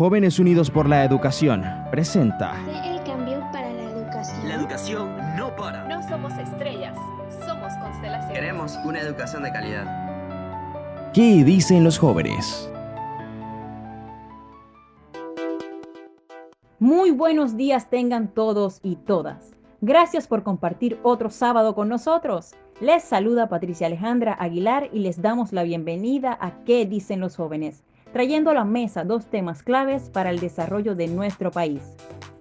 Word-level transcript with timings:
Jóvenes 0.00 0.38
Unidos 0.38 0.70
por 0.70 0.88
la 0.88 1.04
Educación 1.04 1.62
presenta 1.90 2.56
el 2.86 3.04
cambio 3.04 3.38
para 3.52 3.70
la 3.70 3.82
educación. 3.82 4.48
La 4.48 4.54
educación 4.54 5.14
no 5.36 5.54
para. 5.54 5.86
No 5.88 6.02
somos 6.08 6.32
estrellas, 6.38 6.96
somos 7.46 7.70
constelaciones. 7.74 8.32
Queremos 8.32 8.78
una 8.86 8.98
educación 8.98 9.42
de 9.42 9.52
calidad. 9.52 11.12
¿Qué 11.12 11.44
dicen 11.44 11.84
los 11.84 11.98
jóvenes? 11.98 12.72
Muy 16.78 17.10
buenos 17.10 17.58
días 17.58 17.90
tengan 17.90 18.28
todos 18.28 18.80
y 18.82 18.96
todas. 18.96 19.52
Gracias 19.82 20.26
por 20.26 20.42
compartir 20.44 20.98
otro 21.02 21.28
sábado 21.28 21.74
con 21.74 21.90
nosotros. 21.90 22.54
Les 22.80 23.04
saluda 23.04 23.50
Patricia 23.50 23.86
Alejandra 23.86 24.32
Aguilar 24.32 24.88
y 24.94 25.00
les 25.00 25.20
damos 25.20 25.52
la 25.52 25.62
bienvenida 25.62 26.38
a 26.40 26.64
¿Qué 26.64 26.86
dicen 26.86 27.20
los 27.20 27.36
jóvenes? 27.36 27.84
Trayendo 28.12 28.50
a 28.50 28.54
la 28.54 28.64
mesa 28.64 29.04
dos 29.04 29.26
temas 29.26 29.62
claves 29.62 30.10
para 30.10 30.30
el 30.30 30.40
desarrollo 30.40 30.96
de 30.96 31.06
nuestro 31.06 31.52
país. 31.52 31.94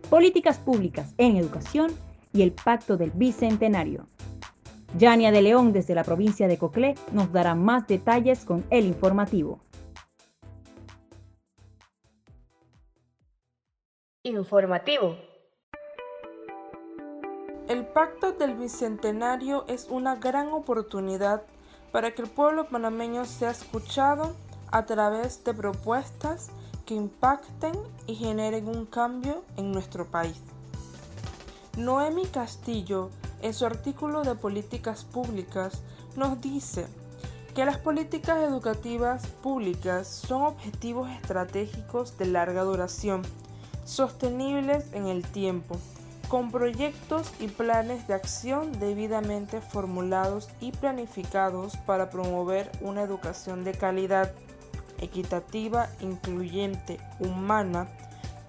Políticas 0.09 0.57
públicas 0.57 1.13
en 1.19 1.35
educación 1.35 1.91
y 2.33 2.41
el 2.41 2.51
Pacto 2.51 2.97
del 2.97 3.11
Bicentenario. 3.11 4.07
Yania 4.97 5.31
de 5.31 5.43
León 5.43 5.71
desde 5.71 5.93
la 5.93 6.03
provincia 6.03 6.47
de 6.47 6.57
Coclé 6.57 6.95
nos 7.11 7.31
dará 7.31 7.53
más 7.53 7.85
detalles 7.85 8.45
con 8.45 8.65
el 8.71 8.85
informativo. 8.85 9.59
Informativo. 14.23 15.17
El 17.67 17.85
Pacto 17.85 18.31
del 18.31 18.55
Bicentenario 18.55 19.65
es 19.67 19.87
una 19.87 20.15
gran 20.15 20.47
oportunidad 20.47 21.43
para 21.91 22.15
que 22.15 22.23
el 22.23 22.27
pueblo 22.27 22.67
panameño 22.67 23.25
sea 23.25 23.51
escuchado 23.51 24.35
a 24.71 24.85
través 24.85 25.43
de 25.43 25.53
propuestas 25.53 26.49
que 26.85 26.95
impacten 26.95 27.73
y 28.07 28.15
generen 28.15 28.67
un 28.67 28.85
cambio 28.85 29.43
en 29.57 29.71
nuestro 29.71 30.05
país. 30.05 30.37
Noemi 31.77 32.25
Castillo, 32.25 33.09
en 33.41 33.53
su 33.53 33.65
artículo 33.65 34.23
de 34.23 34.35
políticas 34.35 35.05
públicas, 35.05 35.81
nos 36.15 36.41
dice 36.41 36.87
que 37.55 37.65
las 37.65 37.77
políticas 37.77 38.41
educativas 38.43 39.27
públicas 39.27 40.07
son 40.07 40.43
objetivos 40.43 41.09
estratégicos 41.09 42.17
de 42.17 42.25
larga 42.25 42.63
duración, 42.63 43.21
sostenibles 43.85 44.91
en 44.93 45.07
el 45.07 45.23
tiempo, 45.23 45.77
con 46.27 46.51
proyectos 46.51 47.31
y 47.39 47.47
planes 47.47 48.07
de 48.07 48.13
acción 48.13 48.71
debidamente 48.79 49.61
formulados 49.61 50.47
y 50.59 50.71
planificados 50.71 51.75
para 51.77 52.09
promover 52.09 52.71
una 52.81 53.01
educación 53.01 53.63
de 53.63 53.73
calidad, 53.73 54.31
equitativa, 55.01 55.89
incluyente, 56.01 56.99
humana, 57.19 57.87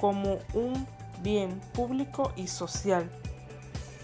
como 0.01 0.39
un 0.55 0.87
bien 1.23 1.61
público 1.75 2.33
y 2.37 2.49
social, 2.49 3.11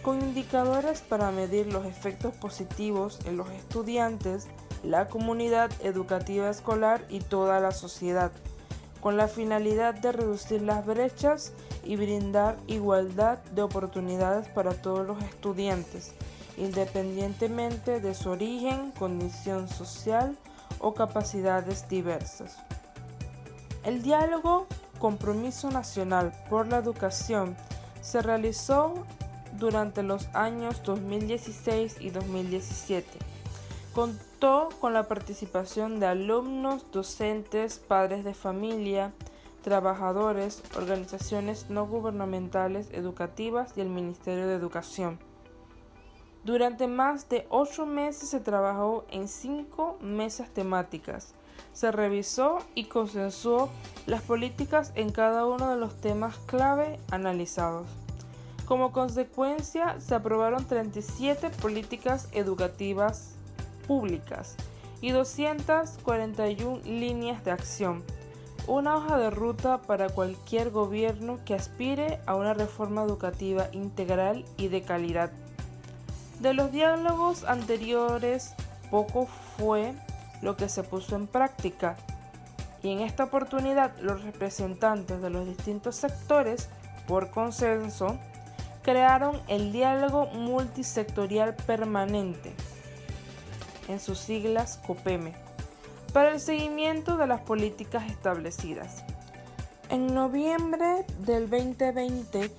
con 0.02 0.20
indicadores 0.20 1.00
para 1.00 1.30
medir 1.30 1.72
los 1.72 1.86
efectos 1.86 2.34
positivos 2.36 3.19
en 3.24 3.36
los 3.36 3.50
estudiantes, 3.50 4.47
la 4.83 5.08
comunidad 5.08 5.70
educativa 5.83 6.50
escolar 6.50 7.05
y 7.08 7.20
toda 7.20 7.61
la 7.61 7.72
sociedad, 7.72 8.30
con 9.00 9.17
la 9.17 9.28
finalidad 9.28 9.94
de 9.94 10.12
reducir 10.12 10.62
las 10.62 10.84
brechas 10.84 11.52
y 11.84 11.97
brindar 11.97 12.56
igualdad 12.67 13.39
de 13.52 13.62
oportunidades 13.62 14.48
para 14.48 14.74
todos 14.74 15.06
los 15.06 15.22
estudiantes, 15.22 16.12
independientemente 16.56 18.00
de 18.00 18.14
su 18.14 18.30
origen, 18.30 18.92
condición 18.92 19.69
social 19.69 20.36
o 20.80 20.94
capacidades 20.94 21.88
diversas. 21.88 22.56
El 23.84 24.02
diálogo 24.02 24.66
Compromiso 24.98 25.70
Nacional 25.70 26.33
por 26.48 26.66
la 26.66 26.78
Educación 26.78 27.56
se 28.00 28.22
realizó 28.22 28.94
durante 29.58 30.02
los 30.02 30.28
años 30.34 30.83
2016 30.83 31.96
y 32.01 32.11
2017. 32.11 33.08
Contó 33.95 34.68
con 34.80 34.92
la 34.92 35.08
participación 35.08 36.01
de 36.01 36.06
alumnos, 36.06 36.86
docentes, 36.92 37.78
padres 37.78 38.24
de 38.24 38.34
familia, 38.34 39.12
trabajadores, 39.62 40.62
organizaciones 40.77 41.70
no 41.70 41.86
gubernamentales 41.86 42.89
educativas 42.92 43.72
y 43.77 43.80
el 43.80 43.89
Ministerio 43.89 44.46
de 44.46 44.55
Educación. 44.55 45.18
Durante 46.46 46.86
más 46.86 47.29
de 47.29 47.45
ocho 47.51 47.86
meses 47.86 48.29
se 48.29 48.39
trabajó 48.39 49.05
en 49.11 49.27
cinco 49.27 49.98
mesas 50.01 50.48
temáticas. 50.51 51.34
Se 51.73 51.90
revisó 51.90 52.58
y 52.77 52.84
consensuó 52.84 53.68
las 54.07 54.23
políticas 54.23 54.92
en 54.95 55.11
cada 55.11 55.45
uno 55.45 55.68
de 55.68 55.77
los 55.77 56.01
temas 56.01 56.36
clave 56.46 57.01
analizados. 57.11 57.89
Como 58.64 58.92
consecuencia, 58.92 59.98
se 59.98 60.14
aprobaron 60.14 60.64
37 60.64 61.51
políticas 61.51 62.29
educativas 62.30 63.33
públicas 63.89 64.55
y 65.01 65.11
241 65.11 66.78
líneas 66.84 67.42
de 67.45 67.51
acción, 67.51 68.05
una 68.68 68.95
hoja 68.95 69.18
de 69.18 69.30
ruta 69.30 69.83
para 69.83 70.11
cualquier 70.11 70.70
gobierno 70.70 71.40
que 71.45 71.55
aspire 71.55 72.20
a 72.24 72.36
una 72.36 72.55
reforma 72.55 73.02
educativa 73.02 73.67
integral 73.73 74.45
y 74.57 74.68
de 74.68 74.83
calidad. 74.83 75.33
De 76.41 76.52
los 76.52 76.70
diálogos 76.70 77.45
anteriores, 77.45 78.55
poco 78.91 79.27
fue 79.57 79.95
lo 80.42 80.57
que 80.57 80.69
se 80.69 80.83
puso 80.83 81.17
en 81.17 81.27
práctica, 81.27 81.97
y 82.83 82.91
en 82.91 83.01
esta 83.01 83.24
oportunidad 83.24 83.97
los 84.01 84.23
representantes 84.23 85.20
de 85.23 85.30
los 85.30 85.46
distintos 85.46 85.96
sectores, 85.96 86.69
por 87.08 87.30
consenso, 87.30 88.19
crearon 88.83 89.41
el 89.48 89.73
diálogo 89.73 90.27
multisectorial 90.27 91.55
permanente, 91.55 92.55
en 93.89 93.98
sus 93.98 94.19
siglas 94.19 94.79
COPEME, 94.86 95.33
para 96.13 96.30
el 96.30 96.41
seguimiento 96.41 97.17
de 97.17 97.27
las 97.27 97.41
políticas 97.41 98.11
establecidas. 98.11 99.05
En 99.89 100.14
noviembre 100.14 101.07
del 101.20 101.48
2020, 101.48 102.51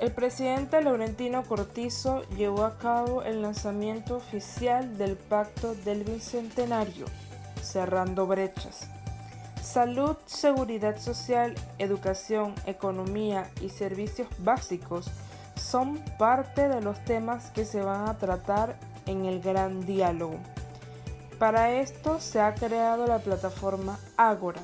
el 0.00 0.12
presidente 0.12 0.82
Laurentino 0.82 1.44
Cortizo 1.44 2.22
llevó 2.30 2.64
a 2.64 2.78
cabo 2.78 3.22
el 3.22 3.42
lanzamiento 3.42 4.16
oficial 4.16 4.98
del 4.98 5.16
Pacto 5.16 5.74
del 5.74 6.04
Bicentenario, 6.04 7.06
cerrando 7.62 8.26
brechas. 8.26 8.88
Salud, 9.62 10.16
seguridad 10.26 10.98
social, 10.98 11.54
educación, 11.78 12.54
economía 12.66 13.50
y 13.62 13.70
servicios 13.70 14.28
básicos 14.38 15.10
son 15.56 15.98
parte 16.18 16.68
de 16.68 16.82
los 16.82 17.02
temas 17.04 17.50
que 17.50 17.64
se 17.64 17.80
van 17.80 18.08
a 18.08 18.18
tratar 18.18 18.76
en 19.06 19.24
el 19.24 19.40
gran 19.40 19.86
diálogo. 19.86 20.38
Para 21.38 21.72
esto 21.72 22.20
se 22.20 22.40
ha 22.40 22.54
creado 22.54 23.06
la 23.06 23.20
plataforma 23.20 23.98
Ágora, 24.16 24.60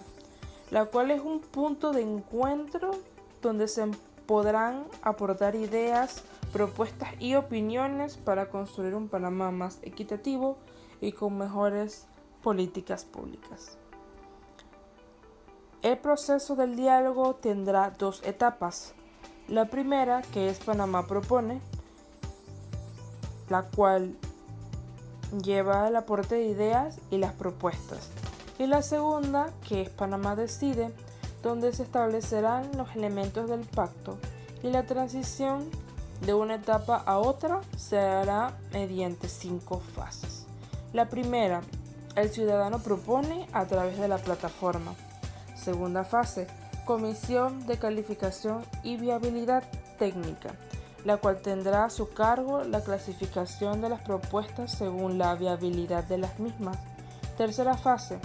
la 0.71 0.85
cual 0.87 1.11
es 1.11 1.21
un 1.21 1.41
punto 1.41 1.93
de 1.93 2.03
encuentro 2.03 2.91
donde 3.43 3.69
se 3.69 3.87
podrán 4.31 4.85
aportar 5.03 5.57
ideas, 5.57 6.23
propuestas 6.53 7.09
y 7.19 7.35
opiniones 7.35 8.17
para 8.17 8.49
construir 8.49 8.95
un 8.95 9.09
Panamá 9.09 9.51
más 9.51 9.81
equitativo 9.83 10.57
y 11.01 11.11
con 11.11 11.37
mejores 11.37 12.07
políticas 12.41 13.05
públicas. 13.05 13.77
El 15.83 15.99
proceso 15.99 16.55
del 16.55 16.77
diálogo 16.77 17.35
tendrá 17.35 17.91
dos 17.91 18.23
etapas. 18.25 18.95
La 19.49 19.65
primera, 19.65 20.23
que 20.33 20.49
es 20.49 20.61
Panamá 20.61 21.09
propone, 21.09 21.61
la 23.49 23.65
cual 23.65 24.17
lleva 25.43 25.89
el 25.89 25.97
aporte 25.97 26.37
de 26.37 26.45
ideas 26.45 27.01
y 27.11 27.19
las 27.19 27.33
propuestas. 27.33 28.09
Y 28.61 28.69
la 28.69 28.83
segunda, 28.83 29.53
que 29.69 29.83
es 29.83 29.91
Panamá 29.91 30.37
decide, 30.37 30.93
donde 31.43 31.73
se 31.73 31.83
establecerán 31.83 32.71
los 32.77 32.95
elementos 32.95 33.49
del 33.49 33.61
pacto 33.61 34.19
y 34.63 34.69
la 34.69 34.85
transición 34.85 35.71
de 36.25 36.35
una 36.35 36.57
etapa 36.57 37.03
a 37.07 37.19
otra 37.19 37.61
se 37.77 37.99
hará 37.99 38.59
mediante 38.73 39.29
cinco 39.29 39.81
fases. 39.95 40.47
La 40.93 41.09
primera, 41.09 41.63
el 42.17 42.31
ciudadano 42.31 42.81
propone 42.81 43.47
a 43.53 43.65
través 43.67 43.99
de 43.99 44.09
la 44.09 44.19
plataforma. 44.19 44.95
Segunda 45.57 46.05
fase, 46.05 46.47
comisión 46.85 47.67
de 47.67 47.79
calificación 47.79 48.65
y 48.83 48.97
viabilidad 48.97 49.65
técnica 49.99 50.55
la 51.05 51.17
cual 51.17 51.41
tendrá 51.41 51.85
a 51.85 51.91
su 51.91 52.11
cargo 52.11 52.63
la 52.65 52.83
clasificación 52.83 53.81
de 53.81 53.89
las 53.89 54.01
propuestas 54.03 54.73
según 54.73 55.19
la 55.19 55.35
viabilidad 55.35 56.05
de 56.05 56.19
las 56.19 56.39
mismas. 56.39 56.79
Tercera 57.37 57.77
fase, 57.77 58.19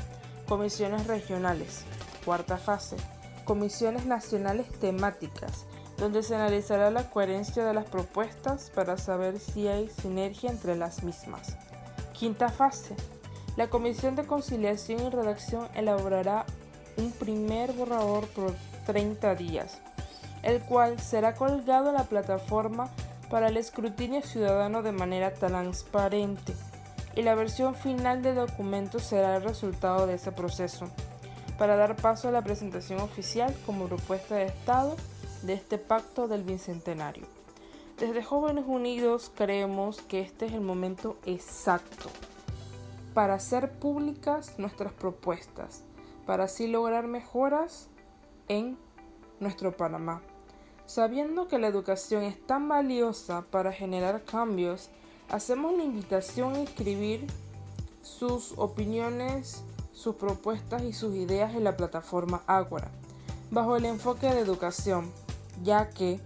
comisiones 0.48 1.08
regionales. 1.08 1.86
Cuarta 2.26 2.58
fase, 2.58 2.98
comisiones 3.46 4.08
nacionales 4.08 4.68
temáticas, 4.80 5.66
donde 5.98 6.24
se 6.24 6.36
analizará 6.36 6.90
la 6.90 7.10
coherencia 7.10 7.64
de 7.64 7.74
las 7.74 7.86
propuestas 7.86 8.72
para 8.74 8.98
saber 8.98 9.40
si 9.40 9.68
hay 9.68 9.90
sinergia 9.90 10.50
entre 10.50 10.76
las 10.76 11.04
mismas. 11.04 11.56
Quinta 12.14 12.50
fase, 12.50 12.96
la 13.56 13.70
Comisión 13.70 14.16
de 14.16 14.26
Conciliación 14.26 15.02
y 15.02 15.10
Redacción 15.10 15.70
elaborará 15.76 16.46
un 16.98 17.12
primer 17.12 17.72
borrador 17.74 18.28
por 18.30 18.56
30 18.88 19.36
días, 19.36 19.80
el 20.42 20.62
cual 20.62 21.00
será 21.00 21.36
colgado 21.36 21.90
en 21.90 21.96
la 21.96 22.06
plataforma 22.06 22.90
para 23.30 23.50
el 23.50 23.58
escrutinio 23.58 24.22
ciudadano 24.24 24.82
de 24.82 24.92
manera 24.92 25.34
transparente 25.34 26.54
y 27.16 27.22
la 27.22 27.36
versión 27.36 27.76
final 27.76 28.22
del 28.22 28.36
documento 28.36 29.00
será 29.00 29.38
el 29.38 29.44
resultado 29.44 30.06
de 30.06 30.16
ese 30.16 30.32
proceso, 30.32 30.88
para 31.58 31.76
dar 31.76 31.96
paso 31.96 32.28
a 32.28 32.32
la 32.32 32.44
presentación 32.44 33.00
oficial 33.00 33.56
como 33.66 33.88
propuesta 33.88 34.36
de 34.36 34.46
Estado 34.46 34.96
de 35.44 35.54
este 35.54 35.78
pacto 35.78 36.28
del 36.28 36.44
Bicentenario. 36.44 37.26
Desde 38.00 38.24
Jóvenes 38.24 38.66
Unidos 38.68 39.32
creemos 39.36 40.02
que 40.02 40.20
este 40.20 40.48
es 40.48 40.54
el 40.54 40.62
momento 40.62 41.18
exacto 41.26 42.10
para 43.14 43.36
hacer 43.36 43.72
públicas 43.72 44.60
nuestras 44.60 44.92
propuestas, 44.92 45.84
para 46.26 46.44
así 46.44 46.68
lograr 46.68 47.08
mejoras 47.08 47.88
en 48.50 48.78
nuestro 49.40 49.78
Panamá. 49.78 50.22
Sabiendo 50.86 51.48
que 51.48 51.58
la 51.58 51.68
educación 51.68 52.24
es 52.24 52.46
tan 52.46 52.68
valiosa 52.68 53.46
para 53.50 53.72
generar 53.72 54.24
cambios, 54.24 54.90
hacemos 55.30 55.76
la 55.78 55.84
invitación 55.84 56.56
a 56.56 56.62
escribir 56.62 57.26
sus 58.02 58.54
opiniones, 58.58 59.64
sus 59.96 60.16
propuestas 60.16 60.84
y 60.84 60.94
sus 60.94 61.16
ideas 61.16 61.56
en 61.56 61.64
la 61.64 61.78
plataforma 61.78 62.44
Ágora, 62.46 62.92
bajo 63.50 63.78
el 63.78 63.86
enfoque 63.86 64.28
de 64.28 64.40
educación, 64.40 65.10
ya 65.64 65.90
que 65.90 66.20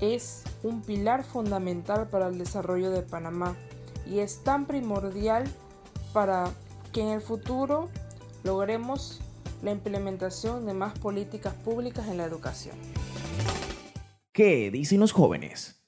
es 0.00 0.42
un 0.64 0.80
pilar 0.80 1.22
fundamental 1.22 2.08
para 2.08 2.28
el 2.28 2.38
desarrollo 2.38 2.90
de 2.90 3.02
Panamá 3.02 3.54
y 4.10 4.20
es 4.20 4.42
tan 4.42 4.66
primordial 4.66 5.44
para 6.12 6.50
que 6.92 7.02
en 7.02 7.08
el 7.08 7.20
futuro 7.20 7.88
logremos 8.44 9.20
la 9.62 9.70
implementación 9.70 10.66
de 10.66 10.74
más 10.74 10.98
políticas 10.98 11.54
públicas 11.54 12.08
en 12.08 12.16
la 12.16 12.24
educación. 12.24 12.74
¿Qué 14.32 14.70
dicen 14.70 14.98
los 14.98 15.12
jóvenes? 15.12 15.78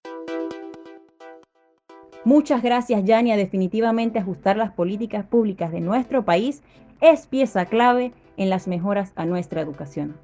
Muchas 2.24 2.62
gracias, 2.62 3.04
Yania. 3.04 3.36
Definitivamente 3.36 4.18
ajustar 4.18 4.56
las 4.56 4.72
políticas 4.72 5.26
públicas 5.26 5.72
de 5.72 5.80
nuestro 5.80 6.24
país 6.24 6.62
es 7.00 7.26
pieza 7.26 7.66
clave 7.66 8.12
en 8.36 8.50
las 8.50 8.68
mejoras 8.68 9.12
a 9.16 9.24
nuestra 9.24 9.60
educación. 9.60 10.14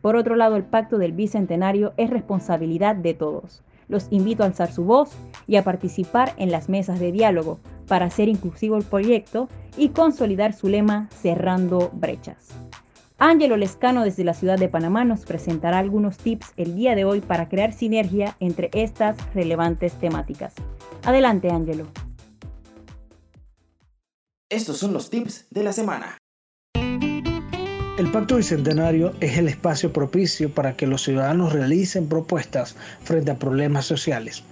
Por 0.00 0.16
otro 0.16 0.36
lado, 0.36 0.56
el 0.56 0.64
pacto 0.64 0.98
del 0.98 1.12
Bicentenario 1.12 1.92
es 1.96 2.10
responsabilidad 2.10 2.96
de 2.96 3.14
todos. 3.14 3.62
Los 3.88 4.06
invito 4.10 4.42
a 4.42 4.46
alzar 4.46 4.70
su 4.70 4.84
voz 4.84 5.10
y 5.46 5.56
a 5.56 5.64
participar 5.64 6.32
en 6.36 6.50
las 6.50 6.68
mesas 6.68 7.00
de 7.00 7.10
diálogo 7.10 7.58
para 7.86 8.06
hacer 8.06 8.28
inclusivo 8.28 8.76
el 8.76 8.84
proyecto 8.84 9.48
y 9.76 9.88
consolidar 9.90 10.52
su 10.52 10.68
lema 10.68 11.08
Cerrando 11.10 11.90
Brechas. 11.94 12.48
Ángelo 13.20 13.56
Lescano 13.56 14.04
desde 14.04 14.22
la 14.22 14.34
ciudad 14.34 14.58
de 14.58 14.68
Panamá 14.68 15.04
nos 15.04 15.24
presentará 15.24 15.78
algunos 15.78 16.18
tips 16.18 16.52
el 16.56 16.76
día 16.76 16.94
de 16.94 17.04
hoy 17.04 17.20
para 17.20 17.48
crear 17.48 17.72
sinergia 17.72 18.36
entre 18.38 18.70
estas 18.72 19.16
relevantes 19.34 19.94
temáticas. 19.94 20.54
Adelante, 21.02 21.50
Ángelo. 21.50 21.86
Estos 24.50 24.78
son 24.78 24.94
los 24.94 25.10
tips 25.10 25.44
de 25.50 25.62
la 25.62 25.74
semana. 25.74 26.16
El 27.98 28.10
Pacto 28.10 28.36
Bicentenario 28.36 29.12
es 29.20 29.36
el 29.36 29.46
espacio 29.46 29.92
propicio 29.92 30.54
para 30.54 30.74
que 30.74 30.86
los 30.86 31.02
ciudadanos 31.02 31.52
realicen 31.52 32.08
propuestas 32.08 32.74
frente 33.04 33.30
a 33.30 33.38
problemas 33.38 33.84
sociales. 33.84 34.44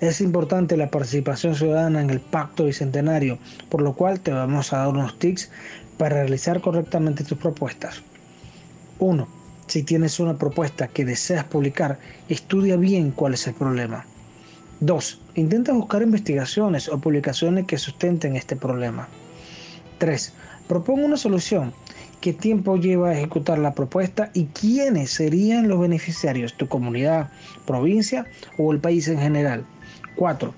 Es 0.00 0.20
importante 0.20 0.76
la 0.76 0.90
participación 0.90 1.54
ciudadana 1.54 2.00
en 2.00 2.10
el 2.10 2.18
Pacto 2.18 2.64
Bicentenario, 2.64 3.38
por 3.68 3.82
lo 3.82 3.94
cual 3.94 4.18
te 4.18 4.32
vamos 4.32 4.72
a 4.72 4.78
dar 4.78 4.88
unos 4.88 5.16
tips 5.16 5.48
para 5.96 6.16
realizar 6.16 6.60
correctamente 6.60 7.22
tus 7.22 7.38
propuestas. 7.38 8.02
1. 8.98 9.28
Si 9.68 9.84
tienes 9.84 10.18
una 10.18 10.36
propuesta 10.36 10.88
que 10.88 11.04
deseas 11.04 11.44
publicar, 11.44 12.00
estudia 12.28 12.76
bien 12.76 13.12
cuál 13.12 13.34
es 13.34 13.46
el 13.46 13.54
problema. 13.54 14.06
2. 14.80 15.20
Intenta 15.36 15.72
buscar 15.72 16.02
investigaciones 16.02 16.88
o 16.88 16.98
publicaciones 16.98 17.66
que 17.66 17.78
sustenten 17.78 18.34
este 18.34 18.56
problema. 18.56 19.08
3. 19.98 20.32
Proponga 20.68 21.04
una 21.04 21.16
solución 21.16 21.72
qué 22.20 22.32
tiempo 22.32 22.76
lleva 22.76 23.10
a 23.10 23.16
ejecutar 23.16 23.58
la 23.58 23.74
propuesta 23.74 24.30
y 24.34 24.46
quiénes 24.46 25.10
serían 25.10 25.68
los 25.68 25.80
beneficiarios, 25.80 26.56
tu 26.56 26.66
comunidad, 26.68 27.30
provincia 27.66 28.26
o 28.58 28.72
el 28.72 28.80
país 28.80 29.06
en 29.08 29.18
general. 29.18 29.64
4. 30.16 30.54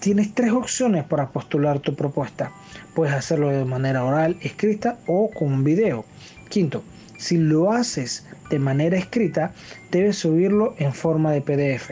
Tienes 0.00 0.32
tres 0.34 0.52
opciones 0.52 1.04
para 1.04 1.30
postular 1.30 1.80
tu 1.80 1.94
propuesta. 1.94 2.52
Puedes 2.94 3.14
hacerlo 3.14 3.48
de 3.50 3.64
manera 3.64 4.04
oral, 4.04 4.36
escrita 4.42 4.98
o 5.06 5.30
con 5.30 5.64
video. 5.64 6.04
Quinto, 6.48 6.82
si 7.18 7.36
lo 7.36 7.72
haces 7.72 8.24
de 8.50 8.58
manera 8.58 8.96
escrita, 8.96 9.52
debes 9.90 10.18
subirlo 10.18 10.74
en 10.78 10.92
forma 10.92 11.32
de 11.32 11.42
PDF. 11.42 11.90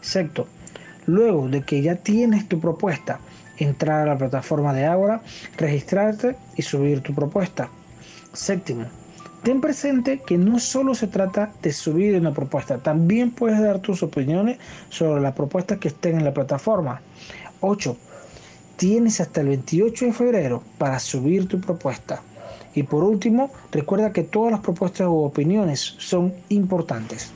Sexto, 0.00 0.46
luego 1.06 1.48
de 1.48 1.62
que 1.62 1.82
ya 1.82 1.96
tienes 1.96 2.48
tu 2.48 2.60
propuesta, 2.60 3.20
entrar 3.64 4.02
a 4.02 4.12
la 4.12 4.18
plataforma 4.18 4.72
de 4.72 4.84
Agora, 4.84 5.22
registrarte 5.56 6.36
y 6.56 6.62
subir 6.62 7.00
tu 7.00 7.14
propuesta. 7.14 7.68
Séptimo, 8.32 8.86
ten 9.42 9.60
presente 9.60 10.20
que 10.20 10.38
no 10.38 10.58
solo 10.58 10.94
se 10.94 11.06
trata 11.06 11.52
de 11.62 11.72
subir 11.72 12.16
una 12.16 12.32
propuesta, 12.32 12.78
también 12.78 13.30
puedes 13.30 13.60
dar 13.60 13.80
tus 13.80 14.02
opiniones 14.02 14.58
sobre 14.88 15.20
las 15.20 15.34
propuestas 15.34 15.78
que 15.78 15.88
estén 15.88 16.16
en 16.16 16.24
la 16.24 16.34
plataforma. 16.34 17.00
8. 17.60 17.96
Tienes 18.76 19.20
hasta 19.20 19.42
el 19.42 19.48
28 19.48 20.06
de 20.06 20.12
febrero 20.12 20.62
para 20.78 20.98
subir 20.98 21.46
tu 21.46 21.60
propuesta. 21.60 22.22
Y 22.74 22.84
por 22.84 23.04
último, 23.04 23.50
recuerda 23.70 24.12
que 24.12 24.22
todas 24.22 24.52
las 24.52 24.60
propuestas 24.60 25.06
u 25.06 25.24
opiniones 25.24 25.94
son 25.98 26.32
importantes. 26.48 27.32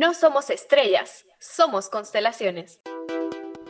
No 0.00 0.14
somos 0.14 0.48
estrellas, 0.48 1.26
somos 1.38 1.90
constelaciones. 1.90 2.80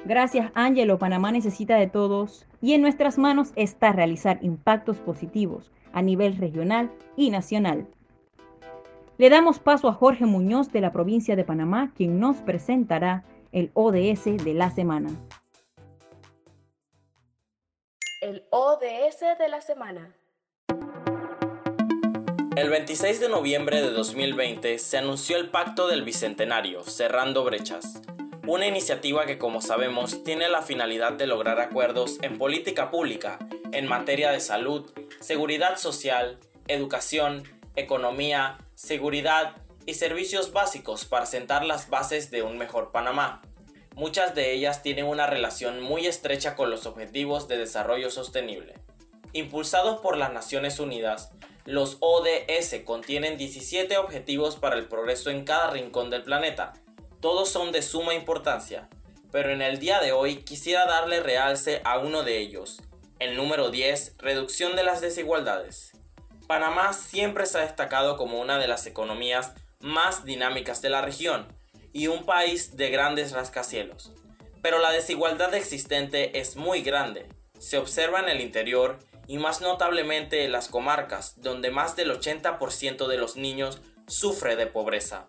Gracias, 0.05 0.53
Ángelo. 0.55 0.97
Panamá 0.97 1.33
necesita 1.33 1.75
de 1.75 1.89
todos 1.89 2.47
y 2.61 2.75
en 2.75 2.83
nuestras 2.83 3.19
manos 3.19 3.51
está 3.57 3.91
realizar 3.91 4.39
impactos 4.41 4.99
positivos 4.99 5.73
a 5.93 6.03
nivel 6.03 6.37
regional 6.37 6.93
y 7.17 7.31
nacional. 7.31 7.89
Le 9.19 9.29
damos 9.29 9.59
paso 9.59 9.89
a 9.89 9.93
Jorge 9.93 10.25
Muñoz 10.25 10.71
de 10.71 10.81
la 10.81 10.93
provincia 10.93 11.35
de 11.35 11.43
Panamá, 11.43 11.93
quien 11.97 12.21
nos 12.21 12.37
presentará 12.37 13.25
el 13.51 13.73
ODS 13.75 14.37
de 14.45 14.55
la 14.55 14.71
semana. 14.71 15.09
El 18.21 18.45
ODS 18.51 19.37
de 19.37 19.49
la 19.49 19.61
semana. 19.61 20.15
El 22.57 22.69
26 22.69 23.21
de 23.21 23.29
noviembre 23.29 23.81
de 23.81 23.91
2020 23.91 24.81
se 24.81 24.99
anunció 24.99 25.37
el 25.37 25.51
Pacto 25.51 25.87
del 25.87 26.03
Bicentenario, 26.03 26.83
Cerrando 26.83 27.45
Brechas, 27.45 28.01
una 28.45 28.67
iniciativa 28.67 29.25
que 29.25 29.39
como 29.39 29.63
sabemos 29.63 30.25
tiene 30.25 30.49
la 30.49 30.61
finalidad 30.61 31.13
de 31.13 31.29
lograr 31.29 31.61
acuerdos 31.61 32.19
en 32.23 32.39
política 32.39 32.91
pública 32.91 33.39
en 33.71 33.87
materia 33.87 34.33
de 34.33 34.41
salud, 34.41 34.91
seguridad 35.21 35.79
social, 35.79 36.41
educación, 36.67 37.45
economía, 37.77 38.59
seguridad 38.75 39.55
y 39.87 39.95
servicios 39.95 40.53
básicos 40.53 41.05
para 41.05 41.27
sentar 41.27 41.65
las 41.65 41.89
bases 41.89 42.33
de 42.33 42.43
un 42.43 42.59
mejor 42.59 42.91
Panamá. 42.91 43.43
Muchas 43.95 44.35
de 44.35 44.53
ellas 44.53 44.83
tienen 44.83 45.07
una 45.07 45.29
relación 45.29 45.81
muy 45.81 46.09
estrecha 46.09 46.57
con 46.57 46.69
los 46.69 46.85
Objetivos 46.85 47.47
de 47.47 47.59
Desarrollo 47.59 48.11
Sostenible. 48.11 48.75
Impulsados 49.33 50.01
por 50.01 50.17
las 50.17 50.33
Naciones 50.33 50.81
Unidas, 50.81 51.31
los 51.65 51.99
ODS 52.01 52.83
contienen 52.85 53.37
17 53.37 53.97
objetivos 53.99 54.57
para 54.57 54.77
el 54.77 54.89
progreso 54.89 55.31
en 55.31 55.45
cada 55.45 55.71
rincón 55.71 56.11
del 56.11 56.23
planeta, 56.23 56.73
todos 57.21 57.51
son 57.51 57.71
de 57.71 57.83
suma 57.83 58.15
importancia, 58.15 58.89
pero 59.31 59.51
en 59.51 59.63
el 59.63 59.79
día 59.79 60.01
de 60.01 60.13
hoy 60.13 60.37
quisiera 60.37 60.87
darle 60.87 61.21
realce 61.21 61.83
a 61.85 61.99
uno 61.99 62.23
de 62.23 62.39
ellos, 62.39 62.81
el 63.19 63.37
número 63.37 63.71
10, 63.71 64.15
reducción 64.19 64.75
de 64.75 64.85
las 64.85 65.01
desigualdades. 65.01 65.93
Panamá 66.47 66.93
siempre 66.95 67.47
se 67.47 67.59
ha 67.59 67.61
destacado 67.61 68.17
como 68.17 68.41
una 68.41 68.59
de 68.59 68.67
las 68.67 68.87
economías 68.87 69.53
más 69.81 70.25
dinámicas 70.25 70.83
de 70.83 70.91
la 70.91 71.03
región 71.03 71.47
y 71.93 72.07
un 72.07 72.25
país 72.25 72.77
de 72.77 72.91
grandes 72.91 73.33
rascacielos. 73.33 74.13
Pero 74.63 74.79
la 74.79 74.91
desigualdad 74.91 75.55
existente 75.55 76.39
es 76.41 76.57
muy 76.57 76.83
grande. 76.83 77.29
Se 77.59 77.79
observa 77.79 78.21
en 78.21 78.29
el 78.29 78.41
interior 78.41 78.99
y 79.31 79.39
más 79.39 79.61
notablemente 79.61 80.45
en 80.45 80.51
las 80.51 80.67
comarcas, 80.67 81.41
donde 81.41 81.71
más 81.71 81.95
del 81.95 82.11
80% 82.11 83.07
de 83.07 83.17
los 83.17 83.37
niños 83.37 83.81
sufre 84.09 84.57
de 84.57 84.67
pobreza. 84.67 85.29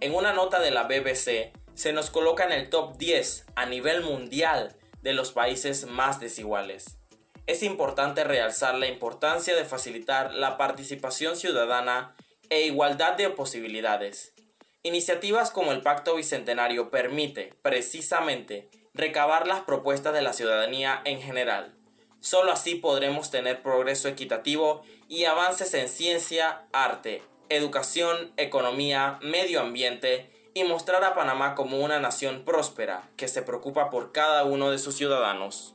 En 0.00 0.12
una 0.12 0.32
nota 0.32 0.58
de 0.58 0.72
la 0.72 0.88
BBC 0.88 1.52
se 1.74 1.92
nos 1.92 2.10
coloca 2.10 2.44
en 2.44 2.50
el 2.50 2.68
top 2.68 2.96
10 2.96 3.46
a 3.54 3.66
nivel 3.66 4.02
mundial 4.02 4.74
de 5.02 5.12
los 5.12 5.30
países 5.30 5.86
más 5.86 6.18
desiguales. 6.18 6.98
Es 7.46 7.62
importante 7.62 8.24
realzar 8.24 8.74
la 8.74 8.88
importancia 8.88 9.54
de 9.54 9.64
facilitar 9.64 10.34
la 10.34 10.56
participación 10.56 11.36
ciudadana 11.36 12.16
e 12.50 12.62
igualdad 12.62 13.16
de 13.16 13.30
posibilidades. 13.30 14.34
Iniciativas 14.82 15.52
como 15.52 15.70
el 15.70 15.82
Pacto 15.82 16.16
Bicentenario 16.16 16.90
permite, 16.90 17.54
precisamente, 17.62 18.68
recabar 18.94 19.46
las 19.46 19.60
propuestas 19.60 20.12
de 20.12 20.22
la 20.22 20.32
ciudadanía 20.32 21.00
en 21.04 21.22
general, 21.22 21.77
Solo 22.20 22.52
así 22.52 22.74
podremos 22.74 23.30
tener 23.30 23.62
progreso 23.62 24.08
equitativo 24.08 24.82
y 25.08 25.24
avances 25.24 25.72
en 25.74 25.88
ciencia, 25.88 26.66
arte, 26.72 27.22
educación, 27.48 28.32
economía, 28.36 29.18
medio 29.22 29.60
ambiente 29.60 30.30
y 30.52 30.64
mostrar 30.64 31.04
a 31.04 31.14
Panamá 31.14 31.54
como 31.54 31.78
una 31.78 32.00
nación 32.00 32.44
próspera 32.44 33.08
que 33.16 33.28
se 33.28 33.42
preocupa 33.42 33.90
por 33.90 34.12
cada 34.12 34.44
uno 34.44 34.70
de 34.70 34.78
sus 34.78 34.96
ciudadanos. 34.96 35.74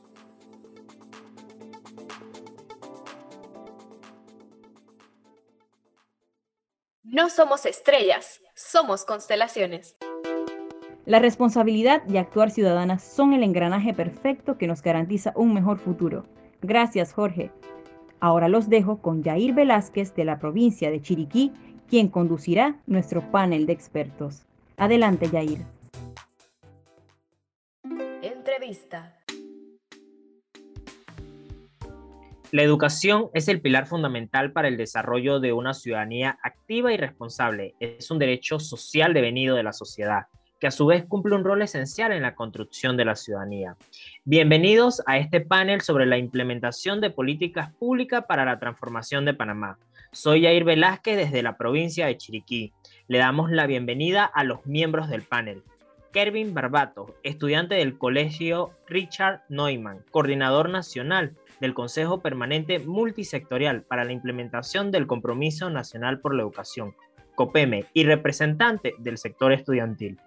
No 7.02 7.30
somos 7.30 7.64
estrellas, 7.64 8.40
somos 8.54 9.04
constelaciones. 9.04 9.96
La 11.06 11.18
responsabilidad 11.18 12.02
y 12.08 12.16
actuar 12.16 12.50
ciudadana 12.50 12.98
son 12.98 13.34
el 13.34 13.42
engranaje 13.42 13.92
perfecto 13.92 14.56
que 14.56 14.66
nos 14.66 14.80
garantiza 14.80 15.34
un 15.36 15.52
mejor 15.52 15.78
futuro. 15.78 16.24
Gracias, 16.62 17.12
Jorge. 17.12 17.50
Ahora 18.20 18.48
los 18.48 18.70
dejo 18.70 19.02
con 19.02 19.22
Jair 19.22 19.52
Velázquez 19.52 20.14
de 20.14 20.24
la 20.24 20.38
provincia 20.38 20.90
de 20.90 21.02
Chiriquí, 21.02 21.52
quien 21.90 22.08
conducirá 22.08 22.80
nuestro 22.86 23.20
panel 23.30 23.66
de 23.66 23.74
expertos. 23.74 24.46
Adelante, 24.78 25.28
Jair. 25.28 25.58
Entrevista. 28.22 29.14
La 32.50 32.62
educación 32.62 33.28
es 33.34 33.48
el 33.48 33.60
pilar 33.60 33.86
fundamental 33.86 34.52
para 34.52 34.68
el 34.68 34.78
desarrollo 34.78 35.38
de 35.38 35.52
una 35.52 35.74
ciudadanía 35.74 36.38
activa 36.42 36.94
y 36.94 36.96
responsable. 36.96 37.74
Es 37.78 38.10
un 38.10 38.18
derecho 38.18 38.58
social 38.58 39.12
devenido 39.12 39.54
de 39.54 39.64
la 39.64 39.72
sociedad, 39.72 40.28
que 40.64 40.68
a 40.68 40.70
su 40.70 40.86
vez 40.86 41.04
cumple 41.04 41.36
un 41.36 41.44
rol 41.44 41.60
esencial 41.60 42.10
en 42.12 42.22
la 42.22 42.34
construcción 42.34 42.96
de 42.96 43.04
la 43.04 43.16
ciudadanía. 43.16 43.76
Bienvenidos 44.24 45.02
a 45.04 45.18
este 45.18 45.42
panel 45.42 45.82
sobre 45.82 46.06
la 46.06 46.16
implementación 46.16 47.02
de 47.02 47.10
políticas 47.10 47.70
públicas 47.74 48.24
para 48.26 48.46
la 48.46 48.58
transformación 48.58 49.26
de 49.26 49.34
Panamá. 49.34 49.78
Soy 50.10 50.42
Jair 50.42 50.64
Velázquez 50.64 51.18
desde 51.18 51.42
la 51.42 51.58
provincia 51.58 52.06
de 52.06 52.16
Chiriquí. 52.16 52.72
Le 53.08 53.18
damos 53.18 53.50
la 53.50 53.66
bienvenida 53.66 54.24
a 54.24 54.42
los 54.42 54.64
miembros 54.64 55.10
del 55.10 55.20
panel. 55.20 55.62
Kervin 56.14 56.54
Barbato, 56.54 57.14
estudiante 57.24 57.74
del 57.74 57.98
Colegio 57.98 58.70
Richard 58.86 59.42
Neumann, 59.50 60.02
coordinador 60.12 60.70
nacional 60.70 61.36
del 61.60 61.74
Consejo 61.74 62.22
Permanente 62.22 62.78
Multisectorial 62.78 63.82
para 63.82 64.04
la 64.04 64.12
Implementación 64.12 64.90
del 64.90 65.06
Compromiso 65.06 65.68
Nacional 65.68 66.20
por 66.20 66.34
la 66.34 66.40
Educación, 66.40 66.94
COPEME, 67.34 67.84
y 67.92 68.04
representante 68.04 68.94
del 68.98 69.18
sector 69.18 69.52
estudiantil. 69.52 70.18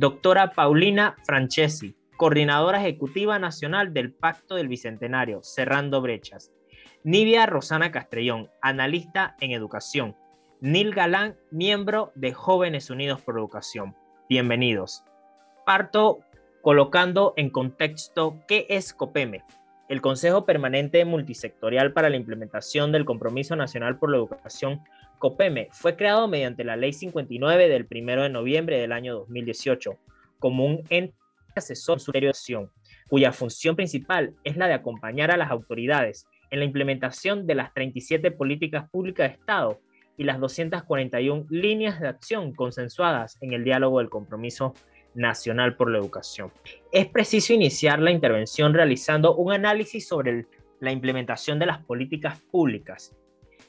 Doctora 0.00 0.52
Paulina 0.52 1.16
Francesi, 1.24 1.96
coordinadora 2.16 2.78
ejecutiva 2.78 3.40
nacional 3.40 3.92
del 3.92 4.12
Pacto 4.12 4.54
del 4.54 4.68
Bicentenario, 4.68 5.42
Cerrando 5.42 6.00
Brechas. 6.00 6.52
Nivia 7.02 7.46
Rosana 7.46 7.90
Castrellón, 7.90 8.48
analista 8.62 9.34
en 9.40 9.50
educación. 9.50 10.14
Nil 10.60 10.94
Galán, 10.94 11.36
miembro 11.50 12.12
de 12.14 12.32
Jóvenes 12.32 12.90
Unidos 12.90 13.22
por 13.22 13.36
Educación. 13.38 13.96
Bienvenidos. 14.28 15.02
Parto 15.66 16.20
colocando 16.62 17.34
en 17.36 17.50
contexto 17.50 18.38
qué 18.46 18.66
es 18.68 18.94
COPEME, 18.94 19.42
el 19.88 20.00
Consejo 20.00 20.44
Permanente 20.44 21.04
Multisectorial 21.06 21.92
para 21.92 22.08
la 22.08 22.16
Implementación 22.16 22.92
del 22.92 23.04
Compromiso 23.04 23.56
Nacional 23.56 23.98
por 23.98 24.12
la 24.12 24.18
Educación, 24.18 24.80
COPEME, 25.18 25.68
fue 25.72 25.96
creado 25.96 26.28
mediante 26.28 26.64
la 26.64 26.76
Ley 26.76 26.92
59 26.92 27.68
del 27.68 27.86
1 27.90 28.22
de 28.22 28.28
noviembre 28.30 28.78
del 28.78 28.92
año 28.92 29.14
2018 29.14 29.96
como 30.38 30.64
un 30.64 30.84
ente 30.88 31.14
asesor 31.56 32.00
de 32.00 32.28
acción, 32.28 32.70
cuya 33.08 33.32
función 33.32 33.76
principal 33.76 34.34
es 34.44 34.56
la 34.56 34.68
de 34.68 34.74
acompañar 34.74 35.30
a 35.30 35.36
las 35.36 35.50
autoridades 35.50 36.26
en 36.50 36.60
la 36.60 36.64
implementación 36.64 37.46
de 37.46 37.54
las 37.54 37.74
37 37.74 38.30
políticas 38.30 38.88
públicas 38.90 39.28
de 39.28 39.34
Estado 39.34 39.80
y 40.16 40.24
las 40.24 40.40
241 40.40 41.46
líneas 41.50 42.00
de 42.00 42.08
acción 42.08 42.52
consensuadas 42.52 43.36
en 43.40 43.52
el 43.52 43.64
diálogo 43.64 43.98
del 43.98 44.10
compromiso 44.10 44.74
Nacional 45.14 45.76
por 45.76 45.90
la 45.90 45.98
Educación. 45.98 46.52
Es 46.92 47.06
preciso 47.06 47.52
iniciar 47.52 47.98
la 47.98 48.10
intervención 48.10 48.74
realizando 48.74 49.34
un 49.34 49.52
análisis 49.52 50.06
sobre 50.06 50.46
la 50.80 50.92
implementación 50.92 51.58
de 51.58 51.66
las 51.66 51.84
políticas 51.84 52.40
públicas. 52.40 53.16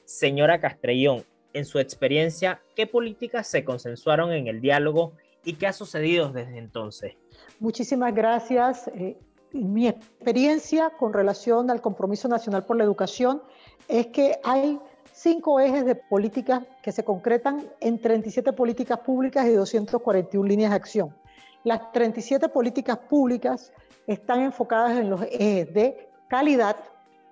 Señora 0.06 0.60
Castrellón, 0.60 1.24
en 1.54 1.66
su 1.66 1.80
experiencia, 1.80 2.62
¿qué 2.76 2.88
políticas 2.88 3.48
se 3.48 3.64
consensuaron 3.64 4.32
en 4.32 4.48
el 4.48 4.62
diálogo 4.62 5.14
y 5.44 5.54
qué 5.54 5.68
ha 5.68 5.74
sucedido 5.74 6.32
desde 6.32 6.58
entonces? 6.58 7.14
Muchísimas 7.60 8.14
gracias. 8.14 8.88
Eh, 8.90 9.18
mi 9.52 9.88
experiencia 9.88 10.92
con 10.92 11.14
relación 11.14 11.72
al 11.72 11.82
Compromiso 11.82 12.28
Nacional 12.28 12.66
por 12.66 12.78
la 12.78 12.84
Educación 12.84 13.42
es 13.88 14.08
que 14.08 14.40
hay 14.44 14.80
cinco 15.12 15.60
ejes 15.60 15.86
de 15.86 15.96
políticas 15.96 16.64
que 16.84 16.92
se 16.92 17.04
concretan 17.04 17.68
en 17.80 18.00
37 18.00 18.54
políticas 18.54 19.00
públicas 19.00 19.46
y 19.48 19.52
241 19.52 20.48
líneas 20.48 20.72
de 20.72 20.76
acción. 20.76 21.16
Las 21.64 21.92
37 21.92 22.48
políticas 22.50 22.98
públicas 22.98 23.74
están 24.08 24.42
enfocadas 24.42 24.98
en 24.98 25.10
los 25.10 25.22
ejes 25.24 25.74
de 25.74 26.10
calidad, 26.30 26.78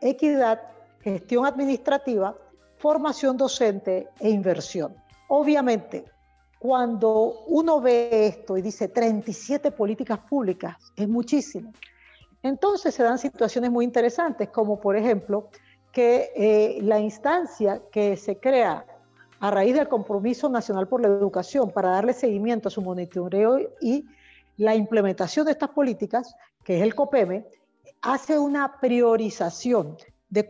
equidad, 0.02 0.62
gestión 1.02 1.46
administrativa, 1.46 2.36
formación 2.78 3.38
docente 3.38 4.10
e 4.20 4.30
inversión. 4.30 4.96
Obviamente, 5.30 6.06
cuando 6.60 7.44
uno 7.48 7.82
ve 7.82 8.28
esto 8.28 8.58
y 8.58 8.62
dice 8.62 8.88
37 8.88 9.72
políticas 9.72 10.20
públicas, 10.20 10.76
es 10.96 11.08
muchísimo. 11.08 11.72
Entonces 12.42 12.94
se 12.94 13.04
dan 13.04 13.20
situaciones 13.20 13.72
muy 13.72 13.86
interesantes, 13.86 14.50
como 14.50 14.80
por 14.80 14.96
ejemplo 14.96 15.50
que 15.92 16.32
eh, 16.36 16.80
la 16.82 17.00
instancia 17.00 17.82
que 17.92 18.18
se 18.18 18.40
crea 18.40 18.86
a 19.40 19.52
raíz 19.52 19.76
del 19.76 19.88
Compromiso 19.88 20.50
Nacional 20.50 20.88
por 20.88 21.02
la 21.02 21.08
Educación 21.08 21.72
para 21.72 21.90
darle 21.90 22.14
seguimiento 22.14 22.70
a 22.70 22.72
su 22.72 22.82
monitoreo 22.82 23.60
y 23.82 24.06
la 24.58 24.76
implementación 24.76 25.46
de 25.46 25.52
estas 25.52 25.70
políticas, 25.70 26.36
que 26.64 26.78
es 26.78 26.84
el 26.84 26.96
COPEME, 26.96 27.46
hace 28.02 28.38
una 28.40 28.80
priorización 28.80 29.98
de 30.30 30.48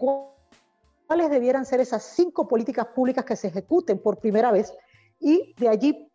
debieran 1.16 1.66
ser 1.66 1.80
esas 1.80 2.04
cinco 2.04 2.48
políticas 2.48 2.88
públicas 2.88 3.26
que 3.26 3.36
se 3.36 3.48
ejecuten 3.48 4.00
por 4.00 4.20
primera 4.20 4.52
vez 4.52 4.74
y 5.20 5.54
de 5.58 5.70
allí 5.70 6.12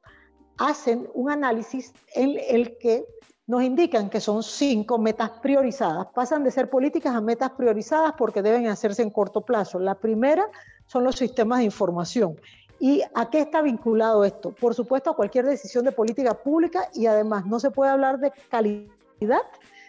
hacen 0.58 1.08
un 1.14 1.30
análisis 1.30 1.92
en 2.14 2.38
el 2.48 2.76
que 2.78 3.04
nos 3.46 3.62
indican 3.62 4.08
que 4.08 4.20
son 4.20 4.42
cinco 4.42 4.98
metas 4.98 5.30
priorizadas. 5.42 6.06
Pasan 6.14 6.44
de 6.44 6.50
ser 6.50 6.70
políticas 6.70 7.14
a 7.14 7.20
metas 7.20 7.50
priorizadas 7.52 8.14
porque 8.16 8.42
deben 8.42 8.68
hacerse 8.68 9.02
en 9.02 9.10
corto 9.10 9.40
plazo. 9.40 9.78
La 9.78 9.96
primera 9.96 10.46
son 10.86 11.04
los 11.04 11.16
sistemas 11.16 11.58
de 11.58 11.64
información 11.64 12.36
¿Y 12.82 13.00
a 13.14 13.30
qué 13.30 13.38
está 13.38 13.62
vinculado 13.62 14.24
esto? 14.24 14.50
Por 14.50 14.74
supuesto, 14.74 15.10
a 15.10 15.14
cualquier 15.14 15.46
decisión 15.46 15.84
de 15.84 15.92
política 15.92 16.34
pública 16.34 16.88
y 16.92 17.06
además 17.06 17.46
no 17.46 17.60
se 17.60 17.70
puede 17.70 17.92
hablar 17.92 18.18
de 18.18 18.32
calidad 18.50 19.42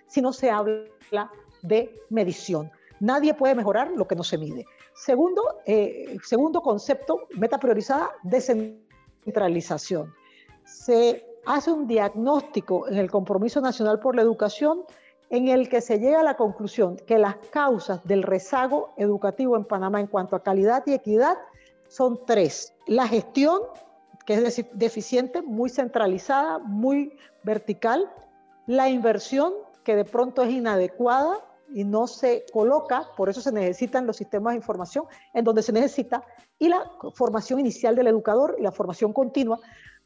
si 0.06 0.22
no 0.22 0.32
se 0.32 0.52
habla 0.52 1.32
de 1.64 2.00
medición. 2.12 2.70
Nadie 3.00 3.34
puede 3.34 3.56
mejorar 3.56 3.90
lo 3.90 4.08
que 4.08 4.16
no 4.16 4.24
se 4.24 4.38
mide. 4.38 4.68
Segundo, 4.96 5.60
eh, 5.66 6.18
segundo 6.24 6.62
concepto, 6.62 7.28
meta 7.32 7.58
priorizada, 7.58 8.12
descentralización. 8.24 10.14
Se 10.66 11.26
hace 11.46 11.72
un 11.72 11.88
diagnóstico 11.88 12.88
en 12.88 12.98
el 12.98 13.10
Compromiso 13.10 13.60
Nacional 13.60 14.00
por 14.00 14.16
la 14.16 14.22
Educación 14.22 14.84
en 15.30 15.48
el 15.48 15.68
que 15.68 15.82
se 15.82 16.00
llega 16.00 16.20
a 16.20 16.24
la 16.24 16.38
conclusión 16.38 16.96
que 17.08 17.18
las 17.18 17.38
causas 17.52 18.04
del 18.04 18.22
rezago 18.22 18.94
educativo 18.98 19.58
en 19.58 19.66
Panamá 19.66 20.00
en 20.00 20.08
cuanto 20.08 20.36
a 20.36 20.44
calidad 20.44 20.84
y 20.86 20.94
equidad 20.94 21.38
son 21.88 22.24
tres. 22.26 22.74
La 22.86 23.08
gestión, 23.08 23.62
que 24.26 24.36
es 24.36 24.66
deficiente, 24.74 25.42
muy 25.42 25.70
centralizada, 25.70 26.60
muy 26.60 27.18
vertical. 27.44 28.12
La 28.68 28.90
inversión, 28.90 29.54
que 29.84 29.96
de 29.96 30.06
pronto 30.06 30.44
es 30.44 30.52
inadecuada 30.52 31.40
y 31.74 31.84
no 31.84 32.08
se 32.08 32.46
coloca, 32.52 33.10
por 33.18 33.30
eso 33.30 33.42
se 33.42 33.52
necesitan 33.52 34.06
los 34.08 34.18
sistemas 34.18 34.54
de 34.54 34.58
información 34.58 35.06
en 35.34 35.44
donde 35.44 35.64
se 35.64 35.72
necesita, 35.72 36.24
y 36.60 36.70
la 36.70 36.92
formación 37.16 37.60
inicial 37.60 37.96
del 37.96 38.08
educador 38.08 38.56
y 38.58 38.62
la 38.62 38.72
formación 38.72 39.12
continua, 39.12 39.60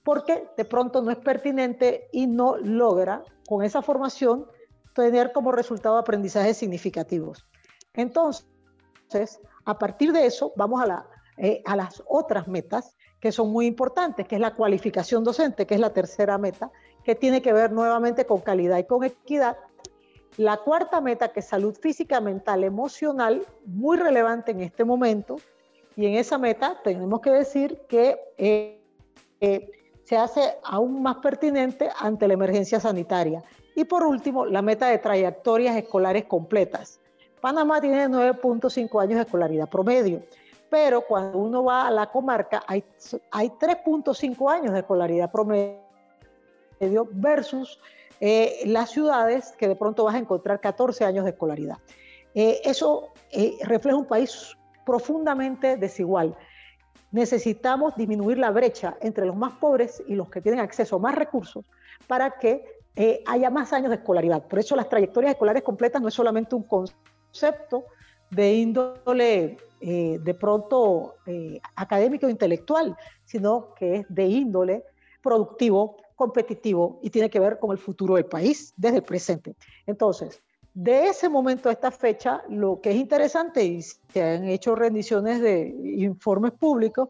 porque 0.03 0.47
de 0.55 0.65
pronto 0.65 1.01
no 1.01 1.11
es 1.11 1.17
pertinente 1.17 2.09
y 2.11 2.27
no 2.27 2.57
logra 2.57 3.23
con 3.47 3.63
esa 3.63 3.81
formación 3.81 4.47
tener 4.95 5.31
como 5.33 5.51
resultado 5.51 5.97
aprendizajes 5.97 6.57
significativos. 6.57 7.45
Entonces, 7.93 9.39
a 9.65 9.77
partir 9.77 10.13
de 10.13 10.25
eso, 10.25 10.53
vamos 10.55 10.81
a 10.81 10.87
la 10.87 11.07
eh, 11.39 11.61
a 11.65 11.75
las 11.75 12.01
otras 12.07 12.47
metas 12.47 12.95
que 13.19 13.31
son 13.31 13.51
muy 13.51 13.67
importantes, 13.67 14.27
que 14.27 14.35
es 14.35 14.41
la 14.41 14.55
cualificación 14.55 15.23
docente, 15.23 15.67
que 15.67 15.75
es 15.75 15.79
la 15.79 15.93
tercera 15.93 16.39
meta, 16.39 16.71
que 17.03 17.13
tiene 17.13 17.43
que 17.43 17.53
ver 17.53 17.71
nuevamente 17.71 18.25
con 18.25 18.41
calidad 18.41 18.79
y 18.79 18.85
con 18.85 19.03
equidad. 19.03 19.55
La 20.37 20.57
cuarta 20.57 21.01
meta, 21.01 21.29
que 21.29 21.39
es 21.39 21.47
salud 21.47 21.75
física, 21.75 22.21
mental, 22.21 22.63
emocional, 22.63 23.45
muy 23.65 23.97
relevante 23.97 24.51
en 24.51 24.61
este 24.61 24.85
momento. 24.85 25.37
Y 25.95 26.05
en 26.05 26.13
esa 26.13 26.37
meta 26.37 26.79
tenemos 26.83 27.21
que 27.21 27.31
decir 27.31 27.81
que 27.89 28.19
eh, 28.37 28.79
eh, 29.41 29.71
se 30.03 30.15
hace 30.15 30.41
aún 30.63 31.01
más 31.01 31.17
pertinente 31.17 31.89
ante 31.99 32.27
la 32.27 32.35
emergencia 32.35 32.79
sanitaria. 32.79 33.43
Y 33.75 33.83
por 33.85 34.03
último, 34.03 34.45
la 34.45 34.61
meta 34.61 34.87
de 34.87 34.99
trayectorias 34.99 35.75
escolares 35.75 36.25
completas. 36.25 36.99
Panamá 37.41 37.81
tiene 37.81 38.07
9.5 38.07 39.01
años 39.01 39.15
de 39.15 39.21
escolaridad 39.21 39.69
promedio, 39.69 40.21
pero 40.69 41.01
cuando 41.01 41.39
uno 41.39 41.63
va 41.63 41.87
a 41.87 41.91
la 41.91 42.07
comarca 42.07 42.63
hay, 42.67 42.83
hay 43.31 43.49
3.5 43.49 44.51
años 44.51 44.73
de 44.73 44.79
escolaridad 44.79 45.31
promedio 45.31 45.79
versus 47.11 47.79
eh, 48.19 48.63
las 48.65 48.91
ciudades 48.91 49.53
que 49.57 49.67
de 49.67 49.75
pronto 49.75 50.03
vas 50.03 50.15
a 50.15 50.19
encontrar 50.19 50.59
14 50.59 51.05
años 51.05 51.23
de 51.23 51.31
escolaridad. 51.31 51.77
Eh, 52.33 52.61
eso 52.63 53.13
eh, 53.31 53.57
refleja 53.63 53.97
un 53.97 54.05
país 54.05 54.57
profundamente 54.85 55.77
desigual. 55.77 56.35
Necesitamos 57.11 57.95
disminuir 57.95 58.37
la 58.37 58.51
brecha 58.51 58.97
entre 59.01 59.25
los 59.25 59.35
más 59.35 59.53
pobres 59.53 60.03
y 60.07 60.15
los 60.15 60.29
que 60.29 60.41
tienen 60.41 60.59
acceso 60.59 60.95
a 60.95 60.99
más 60.99 61.15
recursos 61.15 61.65
para 62.07 62.31
que 62.31 62.77
haya 63.27 63.51
más 63.51 63.73
años 63.73 63.89
de 63.89 63.97
escolaridad. 63.97 64.47
Por 64.47 64.57
eso 64.57 64.75
las 64.75 64.89
trayectorias 64.89 65.33
escolares 65.33 65.61
completas 65.61 66.01
no 66.01 66.07
es 66.07 66.15
solamente 66.15 66.55
un 66.55 66.63
concepto 66.63 67.85
de 68.31 68.55
índole 68.55 69.57
de 69.79 70.37
pronto 70.39 71.13
académico 71.75 72.25
e 72.25 72.31
intelectual, 72.31 72.97
sino 73.23 73.75
que 73.75 73.97
es 73.97 74.05
de 74.09 74.25
índole 74.25 74.83
productivo, 75.21 75.97
competitivo 76.17 76.99
y 77.01 77.09
tiene 77.11 77.29
que 77.29 77.39
ver 77.39 77.59
con 77.59 77.71
el 77.71 77.77
futuro 77.77 78.15
del 78.15 78.25
país 78.25 78.73
desde 78.75 78.97
el 78.97 79.03
presente. 79.03 79.55
Entonces, 79.85 80.41
de 80.73 81.07
ese 81.07 81.29
momento 81.29 81.69
a 81.69 81.71
esta 81.71 81.91
fecha, 81.91 82.43
lo 82.49 82.81
que 82.81 82.89
es 82.91 82.97
interesante, 82.97 83.63
y 83.63 83.81
se 83.81 84.21
han 84.21 84.49
hecho 84.49 84.75
rendiciones 84.75 85.41
de 85.41 85.69
informes 85.97 86.51
públicos, 86.51 87.09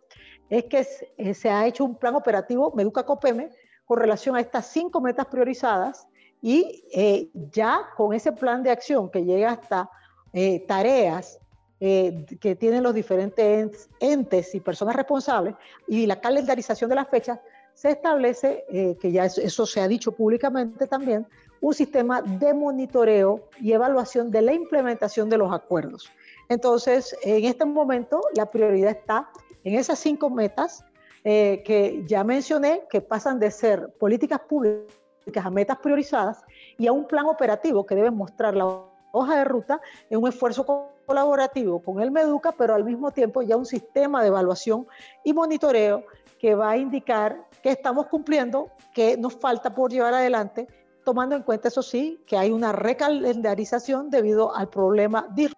es 0.50 0.66
que 0.66 0.86
eh, 1.18 1.34
se 1.34 1.50
ha 1.50 1.66
hecho 1.66 1.86
un 1.86 1.96
plan 1.96 2.16
operativo 2.16 2.72
Meduca 2.76 3.06
Copeme 3.06 3.50
con 3.86 3.98
relación 3.98 4.36
a 4.36 4.42
estas 4.42 4.68
cinco 4.68 5.02
metas 5.02 5.26
priorizadas 5.28 6.08
y 6.42 6.84
eh, 6.94 7.30
ya 7.52 7.90
con 7.96 8.14
ese 8.14 8.32
plan 8.32 8.62
de 8.62 8.72
acción 8.72 9.10
que 9.10 9.24
llega 9.24 9.52
hasta 9.52 9.90
eh, 10.34 10.66
tareas 10.68 11.40
que 11.80 12.58
tienen 12.60 12.82
los 12.82 12.96
diferentes 12.96 13.88
entes 14.00 14.56
y 14.56 14.60
personas 14.60 14.96
responsables 14.96 15.54
y 15.88 16.08
la 16.08 16.20
calendarización 16.20 16.90
de 16.90 16.96
las 16.96 17.08
fechas, 17.08 17.40
se 17.77 17.91
establece, 17.91 18.65
eh, 18.69 18.98
que 19.00 19.12
ya 19.12 19.25
eso, 19.25 19.67
se 19.67 19.81
ha 19.81 19.88
dicho 19.88 20.12
públicamente 20.12 20.88
también, 20.88 21.27
un 21.62 21.75
sistema 21.75 22.24
de 22.24 22.51
monitoreo 22.51 23.50
y 23.62 23.72
evaluación 23.72 24.31
de 24.31 24.41
la 24.41 24.53
implementación 24.53 25.29
de 25.29 25.38
los 25.38 25.53
acuerdos. 25.53 26.10
Entonces, 26.50 27.15
en 27.22 27.46
este 27.46 27.65
momento, 27.65 28.22
la 28.34 28.48
prioridad 28.48 28.89
está 28.89 29.29
en 29.63 29.75
esas 29.75 30.00
cinco 30.00 30.31
metas 30.31 30.84
eh, 31.24 31.62
que 31.63 32.03
ya 32.07 32.24
mencioné, 32.24 32.81
que 32.89 33.00
pasan 33.00 33.38
de 33.38 33.51
ser 33.51 33.93
políticas 34.00 34.39
públicas 34.39 35.46
a 35.46 35.51
metas 35.51 35.77
priorizadas 35.77 36.41
y 36.79 36.88
a 36.88 36.91
un 36.91 37.05
plan 37.05 37.27
operativo 37.27 37.86
que 37.86 37.93
debe 37.93 38.10
mostrar 38.10 38.55
la 38.55 38.65
hoja 39.12 39.38
de 39.38 39.43
ruta 39.43 39.79
en 40.10 40.17
un 40.17 40.27
esfuerzo 40.27 40.65
colaborativo 41.05 41.79
con 41.84 42.01
el 42.01 42.10
MEDUCA, 42.10 42.53
pero 42.53 42.74
al 42.74 42.84
mismo 42.84 43.12
tiempo 43.12 43.43
ya 43.43 43.55
un 43.55 43.67
sistema 43.67 44.24
de 44.24 44.29
evaluación 44.29 44.88
y 45.24 45.31
monitoreo 45.34 46.03
que 46.39 46.56
va 46.56 46.72
a 46.72 46.77
indicar 46.77 47.48
que 47.62 47.70
estamos 47.70 48.08
cumpliendo, 48.08 48.72
que 48.94 49.17
nos 49.17 49.36
falta 49.36 49.74
por 49.74 49.91
llevar 49.91 50.13
adelante, 50.13 50.67
tomando 51.03 51.36
en 51.36 51.44
cuenta, 51.44 51.70
eso 51.70 51.82
sí, 51.82 52.20
que 52.27 52.38
hay 52.38 52.51
una 52.51 52.72
recalendarización 52.72 54.10
debido 54.10 54.56
al 54.56 54.70
problema 54.70 55.27
de... 55.36 55.50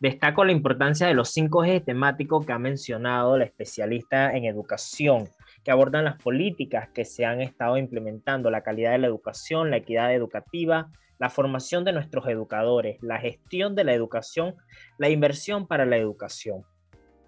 Destaco 0.00 0.44
la 0.44 0.52
importancia 0.52 1.06
de 1.06 1.14
los 1.14 1.30
cinco 1.30 1.64
ejes 1.64 1.84
temáticos 1.84 2.46
que 2.46 2.52
ha 2.52 2.58
mencionado 2.58 3.36
la 3.36 3.44
especialista 3.44 4.32
en 4.32 4.44
educación, 4.44 5.28
que 5.64 5.70
abordan 5.70 6.04
las 6.04 6.20
políticas 6.22 6.88
que 6.90 7.04
se 7.04 7.24
han 7.24 7.40
estado 7.40 7.76
implementando, 7.76 8.50
la 8.50 8.62
calidad 8.62 8.92
de 8.92 8.98
la 8.98 9.08
educación, 9.08 9.70
la 9.70 9.78
equidad 9.78 10.14
educativa, 10.14 10.88
la 11.18 11.30
formación 11.30 11.84
de 11.84 11.92
nuestros 11.92 12.26
educadores, 12.28 13.02
la 13.02 13.18
gestión 13.18 13.74
de 13.74 13.84
la 13.84 13.92
educación, 13.92 14.54
la 14.98 15.08
inversión 15.08 15.66
para 15.66 15.84
la 15.84 15.96
educación. 15.96 16.64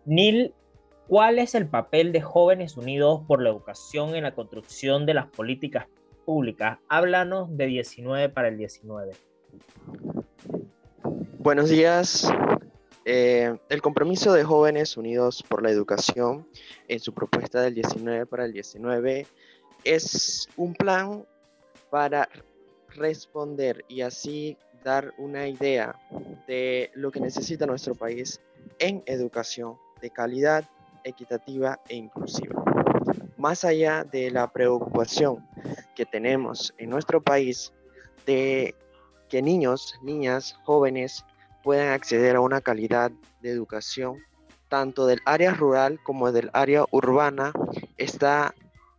NIL 0.05 0.55
¿Cuál 1.11 1.41
es 1.41 1.57
el 1.57 1.67
papel 1.67 2.13
de 2.13 2.21
Jóvenes 2.21 2.77
Unidos 2.77 3.23
por 3.27 3.43
la 3.43 3.49
Educación 3.49 4.15
en 4.15 4.23
la 4.23 4.33
construcción 4.33 5.07
de 5.07 5.15
las 5.15 5.27
políticas 5.27 5.89
públicas? 6.25 6.79
Háblanos 6.89 7.49
de 7.57 7.67
19 7.67 8.29
para 8.29 8.47
el 8.47 8.57
19. 8.57 9.11
Buenos 11.41 11.69
días. 11.69 12.31
Eh, 13.05 13.53
el 13.71 13.83
compromiso 13.83 14.33
de 14.33 14.45
Jóvenes 14.45 14.97
Unidos 14.97 15.43
por 15.43 15.65
la 15.65 15.73
Educación 15.73 16.47
en 16.87 17.01
su 17.01 17.13
propuesta 17.13 17.61
del 17.61 17.75
19 17.75 18.27
para 18.27 18.45
el 18.45 18.53
19 18.53 19.27
es 19.83 20.49
un 20.57 20.75
plan 20.75 21.27
para 21.91 22.29
responder 22.91 23.85
y 23.89 24.03
así 24.03 24.57
dar 24.85 25.13
una 25.19 25.49
idea 25.49 25.97
de 26.47 26.93
lo 26.95 27.11
que 27.11 27.19
necesita 27.19 27.67
nuestro 27.67 27.97
país 27.97 28.41
en 28.79 29.03
educación 29.07 29.75
de 30.01 30.11
calidad 30.11 30.69
equitativa 31.05 31.79
e 31.89 31.97
inclusiva. 31.97 32.63
Más 33.37 33.65
allá 33.65 34.05
de 34.05 34.31
la 34.31 34.53
preocupación 34.53 35.47
que 35.95 36.07
tenemos 36.07 36.75
en 36.79 36.91
nuestro 36.91 37.23
país 37.23 37.73
de 38.27 38.75
que 39.29 39.43
niños, 39.43 39.95
niñas, 40.03 40.57
jóvenes 40.65 41.25
puedan 41.63 41.93
acceder 41.93 42.37
a 42.37 42.41
una 42.41 42.61
calidad 42.61 43.11
de 43.41 43.51
educación, 43.51 44.19
tanto 44.69 45.07
del 45.07 45.21
área 45.25 45.53
rural 45.53 46.01
como 46.03 46.33
del 46.33 46.51
área 46.53 46.85
urbana, 46.91 47.53
está 47.97 48.55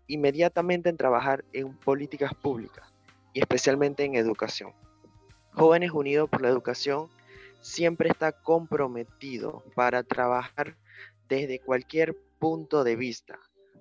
inmediatamente 0.08 0.90
en 0.90 0.98
trabajar 0.98 1.46
en 1.54 1.76
políticas 1.78 2.34
públicas 2.34 2.86
y 3.34 3.40
especialmente 3.40 4.04
en 4.04 4.16
educación. 4.16 4.74
Jóvenes 5.54 5.92
Unidos 5.92 6.30
por 6.30 6.42
la 6.42 6.50
Educación 6.50 7.10
siempre 7.62 8.10
está 8.10 8.32
comprometido 8.32 9.64
para 9.76 10.04
trabajar 10.04 10.76
desde 11.32 11.60
cualquier 11.60 12.14
punto 12.40 12.84
de 12.84 12.98
vista, 12.98 13.40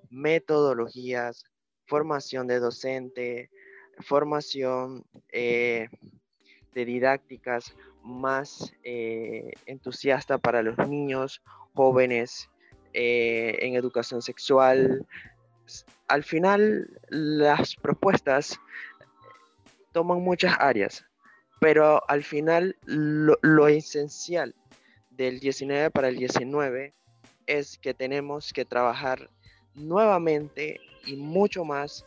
metodologías, 0.09 1.43
formación 1.85 2.47
de 2.47 2.59
docente, 2.59 3.49
formación 3.99 5.03
eh, 5.33 5.89
de 6.73 6.85
didácticas 6.85 7.75
más 8.03 8.73
eh, 8.85 9.51
entusiasta 9.65 10.37
para 10.37 10.63
los 10.63 10.77
niños, 10.87 11.41
jóvenes, 11.73 12.49
eh, 12.93 13.57
en 13.59 13.75
educación 13.75 14.21
sexual. 14.21 15.05
Al 16.07 16.23
final, 16.23 17.01
las 17.09 17.75
propuestas 17.75 18.61
toman 19.91 20.21
muchas 20.21 20.55
áreas, 20.57 21.03
pero 21.59 22.01
al 22.09 22.23
final 22.23 22.77
lo, 22.85 23.37
lo 23.41 23.67
esencial 23.67 24.55
del 25.09 25.41
19 25.41 25.91
para 25.91 26.07
el 26.07 26.15
19 26.15 26.93
es 27.59 27.77
que 27.77 27.93
tenemos 27.93 28.53
que 28.53 28.65
trabajar 28.65 29.29
nuevamente 29.73 30.79
y 31.05 31.15
mucho 31.15 31.65
más 31.65 32.05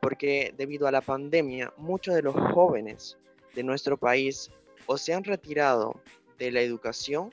porque 0.00 0.54
debido 0.56 0.86
a 0.86 0.92
la 0.92 1.00
pandemia 1.00 1.72
muchos 1.76 2.14
de 2.14 2.22
los 2.22 2.34
jóvenes 2.52 3.18
de 3.54 3.62
nuestro 3.62 3.96
país 3.96 4.50
o 4.86 4.96
se 4.96 5.12
han 5.12 5.24
retirado 5.24 6.00
de 6.38 6.50
la 6.50 6.60
educación 6.60 7.30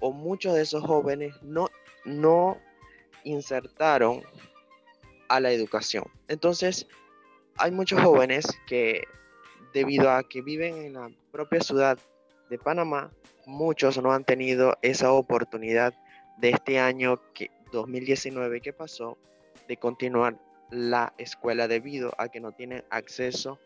o 0.00 0.12
muchos 0.12 0.54
de 0.54 0.62
esos 0.62 0.82
jóvenes 0.82 1.34
no, 1.42 1.68
no 2.04 2.58
insertaron 3.24 4.22
a 5.28 5.40
la 5.40 5.52
educación. 5.52 6.04
Entonces, 6.28 6.86
hay 7.56 7.70
muchos 7.70 8.00
jóvenes 8.00 8.46
que 8.66 9.02
debido 9.74 10.10
a 10.10 10.22
que 10.22 10.40
viven 10.40 10.76
en 10.78 10.92
la 10.94 11.10
propia 11.30 11.60
ciudad 11.60 11.98
de 12.48 12.58
Panamá, 12.58 13.12
muchos 13.44 14.00
no 14.00 14.12
han 14.12 14.24
tenido 14.24 14.76
esa 14.82 15.12
oportunidad 15.12 15.94
de 16.38 16.50
este 16.50 16.78
año 16.78 17.20
que, 17.34 17.50
2019 17.72 18.60
que 18.60 18.72
pasó 18.72 19.18
de 19.66 19.76
continuar 19.76 20.38
la 20.70 21.12
escuela 21.18 21.68
debido 21.68 22.12
a 22.18 22.28
que 22.28 22.40
no 22.40 22.52
tienen 22.52 22.84
acceso 22.90 23.58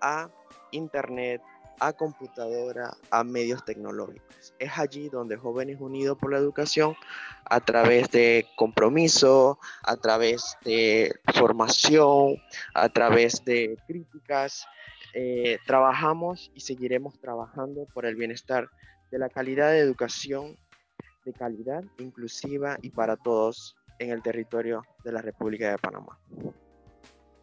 a 0.00 0.30
internet, 0.72 1.40
a 1.80 1.92
computadora, 1.92 2.96
a 3.10 3.24
medios 3.24 3.64
tecnológicos. 3.64 4.54
Es 4.58 4.78
allí 4.78 5.08
donde 5.08 5.36
Jóvenes 5.36 5.80
Unidos 5.80 6.18
por 6.18 6.32
la 6.32 6.38
Educación, 6.38 6.96
a 7.44 7.60
través 7.60 8.10
de 8.10 8.46
compromiso, 8.56 9.58
a 9.82 9.96
través 9.96 10.56
de 10.64 11.14
formación, 11.34 12.36
a 12.74 12.88
través 12.88 13.44
de 13.44 13.76
críticas, 13.86 14.66
eh, 15.14 15.58
trabajamos 15.66 16.50
y 16.54 16.60
seguiremos 16.60 17.18
trabajando 17.20 17.86
por 17.94 18.06
el 18.06 18.16
bienestar 18.16 18.68
de 19.10 19.18
la 19.18 19.28
calidad 19.28 19.70
de 19.70 19.78
educación 19.78 20.58
de 21.28 21.34
calidad, 21.34 21.84
inclusiva 21.98 22.78
y 22.82 22.90
para 22.90 23.16
todos 23.16 23.76
en 23.98 24.10
el 24.10 24.22
territorio 24.22 24.82
de 25.04 25.12
la 25.12 25.20
República 25.20 25.70
de 25.70 25.78
Panamá. 25.78 26.18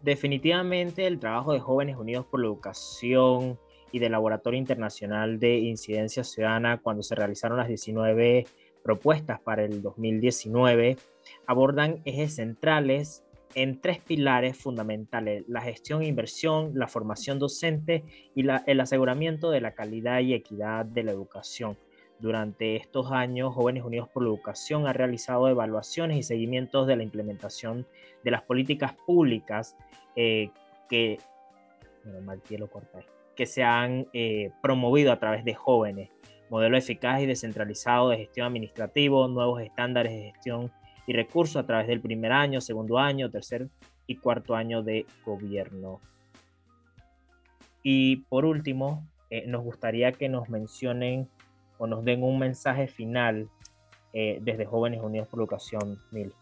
Definitivamente 0.01 1.07
el 1.07 1.19
trabajo 1.19 1.53
de 1.53 1.59
Jóvenes 1.59 1.97
Unidos 1.97 2.25
por 2.25 2.39
la 2.39 2.47
Educación 2.47 3.59
y 3.91 3.99
del 3.99 4.11
Laboratorio 4.11 4.59
Internacional 4.59 5.39
de 5.39 5.57
Incidencia 5.57 6.23
Ciudadana 6.23 6.79
cuando 6.81 7.03
se 7.03 7.15
realizaron 7.15 7.57
las 7.57 7.67
19 7.67 8.45
propuestas 8.83 9.39
para 9.39 9.63
el 9.63 9.81
2019 9.81 10.97
abordan 11.47 12.01
ejes 12.05 12.35
centrales 12.35 13.23
en 13.55 13.79
tres 13.79 13.99
pilares 13.99 14.57
fundamentales, 14.57 15.45
la 15.47 15.61
gestión 15.61 16.01
e 16.01 16.07
inversión, 16.07 16.71
la 16.75 16.87
formación 16.87 17.39
docente 17.39 18.03
y 18.35 18.45
el 18.67 18.79
aseguramiento 18.79 19.49
de 19.49 19.61
la 19.61 19.73
calidad 19.73 20.19
y 20.19 20.33
equidad 20.33 20.85
de 20.85 21.03
la 21.03 21.11
educación. 21.11 21.77
Durante 22.19 22.77
estos 22.77 23.11
años, 23.11 23.53
Jóvenes 23.53 23.83
Unidos 23.83 24.07
por 24.07 24.23
la 24.23 24.29
Educación 24.29 24.87
ha 24.87 24.93
realizado 24.93 25.49
evaluaciones 25.49 26.17
y 26.17 26.23
seguimientos 26.23 26.87
de 26.87 26.95
la 26.95 27.03
implementación 27.03 27.85
de 28.23 28.31
las 28.31 28.41
políticas 28.41 28.93
públicas 29.05 29.75
eh, 30.15 30.49
que, 30.89 31.17
que 33.35 33.45
se 33.45 33.63
han 33.63 34.07
eh, 34.13 34.51
promovido 34.61 35.11
a 35.11 35.19
través 35.19 35.43
de 35.43 35.53
jóvenes, 35.55 36.09
modelo 36.49 36.77
eficaz 36.77 37.21
y 37.21 37.25
descentralizado 37.25 38.09
de 38.09 38.17
gestión 38.17 38.47
administrativo, 38.47 39.27
nuevos 39.27 39.61
estándares 39.61 40.13
de 40.13 40.31
gestión 40.31 40.71
y 41.07 41.13
recursos 41.13 41.57
a 41.57 41.65
través 41.65 41.87
del 41.87 41.99
primer 41.99 42.31
año, 42.31 42.61
segundo 42.61 42.97
año, 42.97 43.29
tercer 43.29 43.67
y 44.07 44.15
cuarto 44.15 44.55
año 44.55 44.83
de 44.83 45.05
gobierno. 45.25 45.99
Y 47.83 48.17
por 48.29 48.45
último, 48.45 49.05
eh, 49.29 49.45
nos 49.47 49.63
gustaría 49.63 50.11
que 50.13 50.29
nos 50.29 50.49
mencionen 50.49 51.29
o 51.77 51.87
nos 51.87 52.03
den 52.03 52.23
un 52.23 52.39
mensaje 52.39 52.87
final 52.87 53.49
eh, 54.13 54.39
desde 54.41 54.65
Jóvenes 54.65 55.01
Unidos 55.01 55.27
por 55.27 55.39
Educación, 55.39 55.99
Mil. 56.11 56.33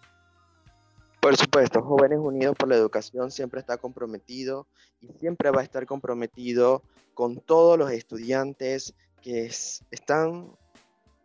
Por 1.19 1.37
supuesto, 1.37 1.81
Jóvenes 1.81 2.19
Unidos 2.19 2.55
por 2.57 2.67
la 2.67 2.75
Educación 2.75 3.31
siempre 3.31 3.61
está 3.61 3.77
comprometido 3.77 4.67
y 4.99 5.07
siempre 5.19 5.51
va 5.51 5.61
a 5.61 5.63
estar 5.63 5.85
comprometido 5.85 6.83
con 7.13 7.37
todos 7.37 7.79
los 7.79 7.91
estudiantes 7.91 8.93
que 9.21 9.45
están 9.45 10.51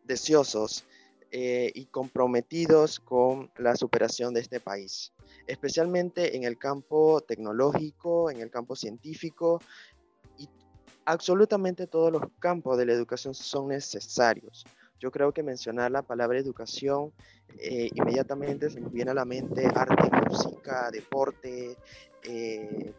deseosos 0.04 0.84
eh, 1.30 1.72
y 1.74 1.86
comprometidos 1.86 3.00
con 3.00 3.50
la 3.58 3.76
superación 3.76 4.32
de 4.32 4.40
este 4.40 4.60
país, 4.60 5.12
especialmente 5.46 6.36
en 6.36 6.44
el 6.44 6.56
campo 6.56 7.20
tecnológico, 7.20 8.30
en 8.30 8.40
el 8.40 8.50
campo 8.50 8.76
científico 8.76 9.60
absolutamente 11.08 11.86
todos 11.86 12.12
los 12.12 12.22
campos 12.38 12.76
de 12.78 12.86
la 12.86 12.92
educación 12.92 13.34
son 13.34 13.68
necesarios. 13.68 14.64
Yo 15.00 15.10
creo 15.10 15.32
que 15.32 15.42
mencionar 15.42 15.90
la 15.90 16.02
palabra 16.02 16.38
educación 16.38 17.12
eh, 17.58 17.88
inmediatamente 17.94 18.68
se 18.68 18.80
nos 18.80 18.92
viene 18.92 19.12
a 19.12 19.14
la 19.14 19.24
mente 19.24 19.66
arte, 19.74 20.10
música, 20.28 20.90
deporte, 20.90 21.76
eh, 22.24 22.92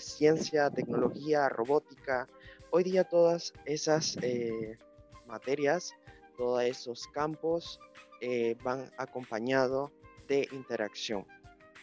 ciencia, 0.00 0.70
tecnología, 0.70 1.48
robótica. 1.48 2.28
Hoy 2.70 2.84
día 2.84 3.04
todas 3.04 3.52
esas 3.64 4.16
materias 5.26 5.94
todos 6.40 6.62
esos 6.62 7.06
campos 7.08 7.78
eh, 8.22 8.56
van 8.64 8.90
acompañados 8.96 9.90
de 10.26 10.48
interacción 10.52 11.26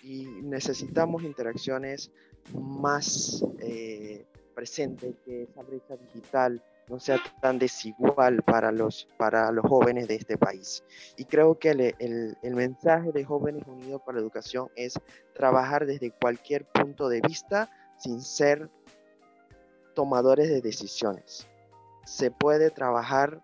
y 0.01 0.25
necesitamos 0.41 1.21
interacciones 1.21 2.09
más 2.55 3.45
eh, 3.59 4.25
presentes, 4.57 5.13
que 5.23 5.43
esa 5.43 5.61
brecha 5.61 5.95
digital 5.97 6.63
no 6.89 6.99
sea 6.99 7.19
tan 7.43 7.59
desigual 7.59 8.41
para 8.41 8.71
los, 8.71 9.07
para 9.15 9.51
los 9.51 9.63
jóvenes 9.63 10.07
de 10.07 10.15
este 10.15 10.35
país. 10.35 10.83
Y 11.15 11.25
creo 11.25 11.59
que 11.59 11.69
el, 11.69 12.37
el 12.41 12.55
mensaje 12.55 13.11
de 13.11 13.23
Jóvenes 13.23 13.67
Unidos 13.67 14.01
para 14.03 14.15
la 14.15 14.23
Educación 14.23 14.69
es 14.75 14.99
trabajar 15.35 15.85
desde 15.85 16.09
cualquier 16.09 16.65
punto 16.65 17.07
de 17.07 17.21
vista 17.21 17.69
sin 17.99 18.19
ser 18.19 18.67
tomadores 19.93 20.49
de 20.49 20.61
decisiones. 20.61 21.47
Se 22.05 22.31
puede 22.31 22.71
trabajar 22.71 23.43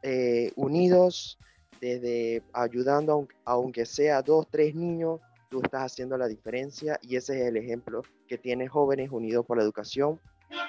eh, 0.00 0.50
unidos, 0.56 1.38
desde 1.78 2.42
ayudando, 2.54 3.28
aunque 3.44 3.84
sea 3.84 4.22
dos, 4.22 4.46
tres 4.50 4.74
niños, 4.74 5.20
tú 5.54 5.60
estás 5.62 5.92
haciendo 5.92 6.18
la 6.18 6.26
diferencia 6.26 6.98
y 7.00 7.14
ese 7.14 7.40
es 7.40 7.46
el 7.46 7.56
ejemplo 7.56 8.02
que 8.26 8.38
tiene 8.38 8.66
Jóvenes 8.66 9.12
Unidos 9.12 9.46
por 9.46 9.56
la 9.56 9.62
Educación 9.62 10.20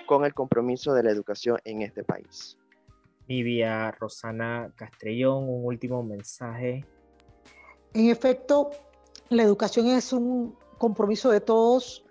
con 0.05 0.25
el 0.25 0.35
compromiso 0.35 0.93
de 0.93 1.01
la 1.01 1.09
educación 1.09 1.57
en 1.63 1.81
este 1.81 2.03
país. 2.03 2.59
Livia 3.27 3.89
Rosana 3.93 4.71
Castrellón, 4.75 5.49
un 5.49 5.65
último 5.65 6.03
mensaje. 6.03 6.85
En 7.95 8.09
efecto, 8.11 8.69
la 9.29 9.41
educación 9.41 9.87
es 9.87 10.13
un 10.13 10.55
compromiso 10.77 11.31
de 11.31 11.41
todos. 11.41 12.05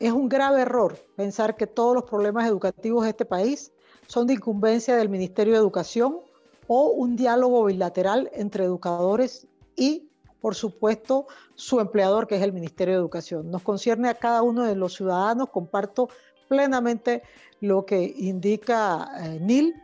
Es 0.00 0.10
un 0.10 0.28
grave 0.28 0.62
error 0.62 0.98
pensar 1.14 1.54
que 1.54 1.68
todos 1.68 1.94
los 1.94 2.02
problemas 2.02 2.48
educativos 2.48 3.04
de 3.04 3.10
este 3.10 3.24
país 3.24 3.72
son 4.08 4.26
de 4.26 4.34
incumbencia 4.34 4.96
del 4.96 5.08
Ministerio 5.08 5.52
de 5.52 5.60
Educación 5.60 6.18
o 6.66 6.88
un 6.90 7.14
diálogo 7.14 7.64
bilateral 7.64 8.28
entre 8.34 8.64
educadores 8.64 9.46
y, 9.76 10.08
por 10.42 10.56
supuesto, 10.56 11.28
su 11.54 11.80
empleador, 11.80 12.26
que 12.26 12.34
es 12.34 12.42
el 12.42 12.52
Ministerio 12.52 12.94
de 12.94 13.00
Educación. 13.00 13.50
Nos 13.50 13.62
concierne 13.62 14.08
a 14.08 14.14
cada 14.14 14.42
uno 14.42 14.64
de 14.64 14.74
los 14.74 14.94
ciudadanos, 14.94 15.48
comparto 15.50 16.08
plenamente 16.48 17.22
lo 17.60 17.86
que 17.86 18.02
indica 18.02 19.08
eh, 19.20 19.38
Nil, 19.40 19.74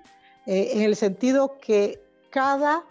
eh, 0.47 0.73
en 0.75 0.83
el 0.83 0.97
sentido 0.97 1.59
que 1.61 2.03
cada 2.29 2.85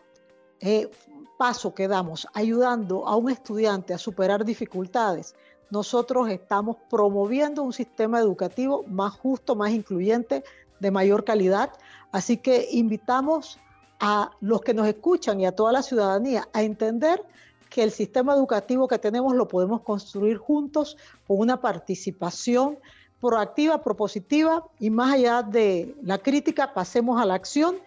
eh, 0.61 0.89
paso 1.37 1.75
que 1.75 1.89
damos 1.89 2.25
ayudando 2.33 3.05
a 3.05 3.17
un 3.17 3.29
estudiante 3.29 3.93
a 3.93 3.97
superar 3.97 4.45
dificultades, 4.45 5.35
nosotros 5.69 6.29
estamos 6.29 6.77
promoviendo 6.89 7.63
un 7.63 7.73
sistema 7.73 8.19
educativo 8.19 8.85
más 8.87 9.13
justo, 9.13 9.55
más 9.55 9.71
incluyente, 9.71 10.43
de 10.79 10.91
mayor 10.91 11.25
calidad. 11.25 11.71
Así 12.13 12.37
que 12.37 12.69
invitamos 12.71 13.59
a 13.99 14.31
los 14.39 14.61
que 14.61 14.73
nos 14.73 14.87
escuchan 14.87 15.41
y 15.41 15.45
a 15.45 15.51
toda 15.51 15.73
la 15.73 15.81
ciudadanía 15.81 16.47
a 16.53 16.63
entender 16.63 17.23
que 17.69 17.83
el 17.83 17.91
sistema 17.91 18.33
educativo 18.33 18.87
que 18.87 18.99
tenemos 18.99 19.35
lo 19.35 19.47
podemos 19.47 19.81
construir 19.81 20.37
juntos 20.37 20.97
con 21.27 21.39
una 21.39 21.59
participación 21.61 22.77
proactiva, 23.19 23.81
propositiva 23.81 24.63
y 24.79 24.89
más 24.89 25.15
allá 25.15 25.43
de 25.43 25.95
la 26.03 26.17
crítica, 26.17 26.73
pasemos 26.73 27.21
a 27.21 27.25
la 27.25 27.33
acción 27.33 27.77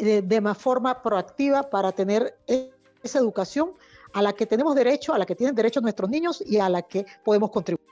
de, 0.00 0.40
más 0.40 0.58
forma 0.58 1.02
proactiva 1.02 1.62
para 1.64 1.92
tener 1.92 2.36
esa 3.02 3.18
educación 3.18 3.72
a 4.12 4.22
la 4.22 4.32
que 4.32 4.46
tenemos 4.46 4.74
derecho, 4.74 5.12
a 5.12 5.18
la 5.18 5.26
que 5.26 5.34
tienen 5.34 5.54
derecho 5.54 5.80
nuestros 5.80 6.08
niños 6.08 6.42
y 6.46 6.58
a 6.58 6.68
la 6.68 6.82
que 6.82 7.06
podemos 7.24 7.50
contribuir. 7.50 7.86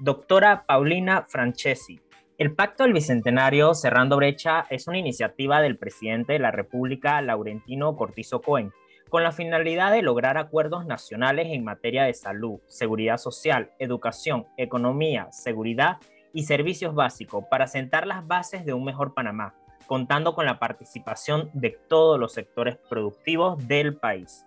Doctora 0.00 0.64
Paulina 0.66 1.26
Francesi, 1.28 2.00
el 2.38 2.54
Pacto 2.54 2.84
del 2.84 2.94
Bicentenario 2.94 3.74
Cerrando 3.74 4.16
Brecha 4.16 4.66
es 4.70 4.86
una 4.86 4.98
iniciativa 4.98 5.60
del 5.60 5.76
presidente 5.76 6.32
de 6.32 6.38
la 6.38 6.50
República, 6.50 7.20
Laurentino 7.20 7.94
Cortizo 7.96 8.40
Cohen, 8.40 8.72
con 9.10 9.24
la 9.24 9.32
finalidad 9.32 9.90
de 9.90 10.02
lograr 10.02 10.38
acuerdos 10.38 10.86
nacionales 10.86 11.48
en 11.50 11.64
materia 11.64 12.04
de 12.04 12.14
salud, 12.14 12.60
seguridad 12.68 13.18
social, 13.18 13.72
educación, 13.80 14.46
economía, 14.56 15.26
seguridad 15.32 15.98
y 16.32 16.44
servicios 16.44 16.94
básicos 16.94 17.44
para 17.50 17.66
sentar 17.66 18.06
las 18.06 18.24
bases 18.26 18.64
de 18.64 18.72
un 18.72 18.84
mejor 18.84 19.12
Panamá, 19.12 19.56
contando 19.86 20.36
con 20.36 20.46
la 20.46 20.60
participación 20.60 21.50
de 21.54 21.76
todos 21.88 22.20
los 22.20 22.32
sectores 22.32 22.76
productivos 22.88 23.66
del 23.66 23.96
país. 23.96 24.46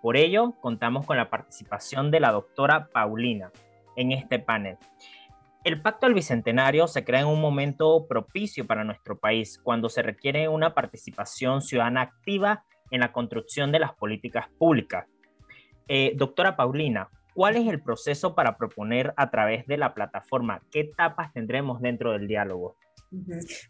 Por 0.00 0.16
ello, 0.16 0.54
contamos 0.62 1.04
con 1.04 1.18
la 1.18 1.28
participación 1.28 2.10
de 2.10 2.20
la 2.20 2.32
doctora 2.32 2.88
Paulina 2.88 3.52
en 3.96 4.12
este 4.12 4.38
panel. 4.38 4.78
El 5.62 5.82
Pacto 5.82 6.06
del 6.06 6.14
Bicentenario 6.14 6.88
se 6.88 7.04
crea 7.04 7.20
en 7.20 7.26
un 7.26 7.42
momento 7.42 8.06
propicio 8.08 8.66
para 8.66 8.82
nuestro 8.82 9.18
país, 9.18 9.60
cuando 9.62 9.90
se 9.90 10.00
requiere 10.00 10.48
una 10.48 10.72
participación 10.72 11.60
ciudadana 11.60 12.00
activa 12.00 12.64
en 12.90 13.00
la 13.00 13.12
construcción 13.12 13.72
de 13.72 13.78
las 13.78 13.94
políticas 13.94 14.46
públicas. 14.58 15.06
Eh, 15.88 16.12
doctora 16.16 16.56
Paulina, 16.56 17.08
¿cuál 17.34 17.56
es 17.56 17.66
el 17.68 17.82
proceso 17.82 18.34
para 18.34 18.56
proponer 18.56 19.12
a 19.16 19.30
través 19.30 19.66
de 19.66 19.76
la 19.76 19.94
plataforma? 19.94 20.62
¿Qué 20.70 20.80
etapas 20.80 21.32
tendremos 21.32 21.80
dentro 21.80 22.12
del 22.12 22.28
diálogo? 22.28 22.76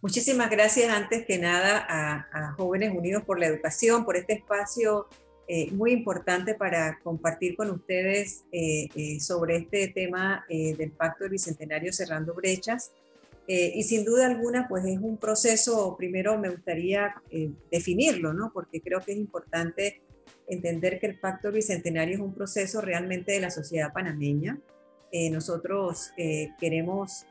Muchísimas 0.02 0.50
gracias 0.50 0.90
antes 0.92 1.24
que 1.26 1.38
nada 1.38 1.86
a, 1.88 2.26
a 2.32 2.52
Jóvenes 2.52 2.94
Unidos 2.94 3.22
por 3.24 3.40
la 3.40 3.46
Educación, 3.46 4.04
por 4.04 4.16
este 4.16 4.34
espacio 4.34 5.08
eh, 5.52 5.68
muy 5.72 5.90
importante 5.90 6.54
para 6.54 7.00
compartir 7.02 7.56
con 7.56 7.70
ustedes 7.70 8.44
eh, 8.52 8.86
eh, 8.94 9.18
sobre 9.18 9.56
este 9.56 9.88
tema 9.88 10.46
del 10.48 10.92
Pacto 10.92 11.24
del 11.24 11.32
Bicentenario 11.32 11.92
Cerrando 11.92 12.34
Brechas. 12.34 12.92
Y 13.46 13.82
sin 13.82 14.04
duda 14.04 14.26
alguna, 14.26 14.68
pues 14.68 14.84
es 14.84 14.98
un 14.98 15.16
proceso, 15.16 15.96
primero 15.96 16.38
me 16.38 16.50
gustaría 16.50 17.14
definirlo, 17.70 18.32
¿no? 18.32 18.52
Porque 18.54 18.80
creo 18.80 19.00
que 19.00 19.10
es 19.10 19.18
importante 19.18 20.02
entender 20.46 21.00
que 21.00 21.06
el 21.06 21.18
Pacto 21.18 21.50
Bicentenario 21.50 22.14
es 22.14 22.20
un 22.20 22.32
proceso 22.32 22.80
realmente 22.80 23.32
de 23.32 23.40
la 23.40 23.50
sociedad 23.50 23.92
panameña. 23.92 24.60
nosotros 25.32 26.12
queremos 26.60 27.26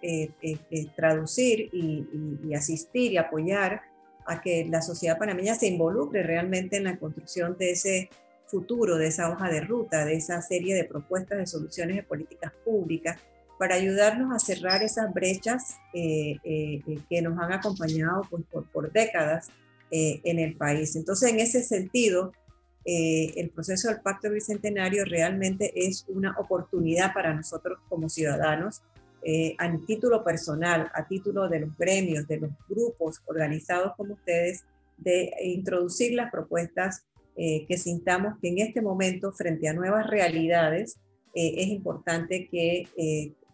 traducir 0.98 1.70
y, 1.72 2.06
y, 2.44 2.54
asistir 2.54 3.14
y 3.14 3.18
apoyar 3.18 3.82
a 4.26 4.42
que 4.42 4.66
la 4.70 4.82
sociedad 4.82 5.18
panameña 5.18 5.56
se 5.56 5.68
involucre 5.68 6.22
realmente 6.24 6.78
en 6.78 6.84
la 6.84 7.00
construcción 7.00 7.58
de 7.58 7.72
ese 7.72 8.10
futuro, 8.46 8.98
de 8.98 9.08
esa 9.08 9.30
hoja 9.30 9.50
de 9.50 9.62
ruta, 9.62 10.06
de 10.06 10.16
esa 10.16 10.42
serie 10.42 10.76
de 10.76 10.84
propuestas 10.84 11.38
de 11.38 11.48
soluciones 11.48 11.96
de 11.96 12.04
políticas 12.04 12.52
públicas 12.66 13.20
para 13.60 13.76
ayudarnos 13.76 14.34
a 14.34 14.40
cerrar 14.40 14.82
esas 14.82 15.14
brechas 15.14 15.78
eh, 15.94 16.38
eh, 16.44 16.82
que 17.10 17.22
nos 17.22 17.38
han 17.38 17.52
acompañado 17.52 18.22
pues, 18.30 18.44
por, 18.72 18.92
décadas 18.92 19.50
eh, 19.92 20.22
en 20.24 20.40
el 20.40 20.56
país. 20.56 20.96
Entonces, 20.96 21.30
en 21.30 21.40
ese 21.40 21.62
sentido, 21.62 22.32
eh, 22.86 23.34
el 23.36 23.50
proceso 23.50 23.90
del 23.90 24.02
Pacto 24.02 24.32
Bicentenario 24.32 25.04
realmente 25.06 25.72
es 25.76 26.06
una 26.08 26.36
oportunidad 26.40 27.14
para 27.14 27.34
nosotros 27.34 27.80
como 27.90 28.10
ciudadanos, 28.10 28.82
eh, 29.24 29.56
a 29.60 29.70
título 29.86 30.24
personal, 30.24 30.90
a 30.94 31.06
título 31.06 31.50
de 31.50 31.60
los 31.60 31.78
gremios, 31.78 32.28
de 32.28 32.38
los 32.38 32.52
grupos 32.70 33.22
organizados 33.26 33.94
como 33.98 34.14
ustedes, 34.14 34.64
de 34.98 35.32
introducir 35.44 36.14
las 36.14 36.32
propuestas 36.32 37.06
eh, 37.36 37.66
que 37.68 37.78
sintamos 37.78 38.40
que 38.42 38.48
en 38.48 38.60
este 38.60 38.82
momento, 38.82 39.34
frente 39.34 39.68
a 39.68 39.74
nuevas 39.74 40.08
realidades, 40.08 40.98
es 41.36 41.68
importante 41.68 42.50
que 42.50 42.88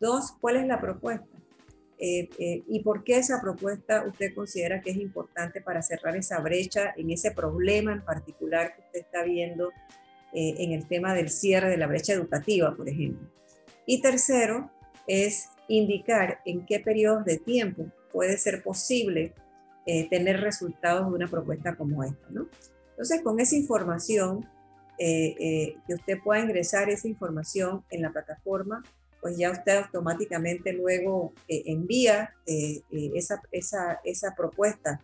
Dos, 0.00 0.32
cuál 0.40 0.56
es 0.56 0.66
la 0.66 0.80
propuesta. 0.80 1.26
Eh, 1.98 2.28
eh, 2.38 2.62
y 2.66 2.80
por 2.80 3.04
qué 3.04 3.18
esa 3.18 3.40
propuesta 3.40 4.04
usted 4.06 4.34
considera 4.34 4.80
que 4.80 4.90
es 4.90 4.96
importante 4.98 5.62
para 5.62 5.80
cerrar 5.80 6.16
esa 6.16 6.40
brecha 6.40 6.92
en 6.96 7.10
ese 7.10 7.30
problema 7.30 7.92
en 7.92 8.04
particular 8.04 8.74
que 8.74 8.82
usted 8.82 9.00
está 9.00 9.22
viendo 9.22 9.70
en 10.38 10.72
el 10.72 10.86
tema 10.86 11.14
del 11.14 11.30
cierre 11.30 11.70
de 11.70 11.78
la 11.78 11.86
brecha 11.86 12.12
educativa, 12.12 12.74
por 12.76 12.86
ejemplo. 12.90 13.26
Y 13.86 14.02
tercero, 14.02 14.70
es 15.06 15.48
indicar 15.68 16.40
en 16.44 16.66
qué 16.66 16.80
periodos 16.80 17.24
de 17.24 17.38
tiempo 17.38 17.86
puede 18.12 18.36
ser 18.36 18.62
posible 18.62 19.32
eh, 19.88 20.08
tener 20.08 20.40
resultados 20.40 21.06
de 21.06 21.14
una 21.14 21.28
propuesta 21.28 21.76
como 21.76 22.02
esta. 22.02 22.26
¿no? 22.30 22.48
Entonces, 22.90 23.22
con 23.22 23.38
esa 23.38 23.54
información, 23.54 24.44
eh, 24.98 25.36
eh, 25.38 25.76
que 25.86 25.94
usted 25.94 26.18
pueda 26.24 26.42
ingresar 26.42 26.90
esa 26.90 27.06
información 27.06 27.84
en 27.90 28.02
la 28.02 28.10
plataforma, 28.10 28.82
pues 29.20 29.38
ya 29.38 29.52
usted 29.52 29.76
automáticamente 29.76 30.72
luego 30.72 31.32
envía 31.48 32.34
esa, 32.46 33.40
esa, 33.52 34.00
esa 34.04 34.34
propuesta 34.34 35.00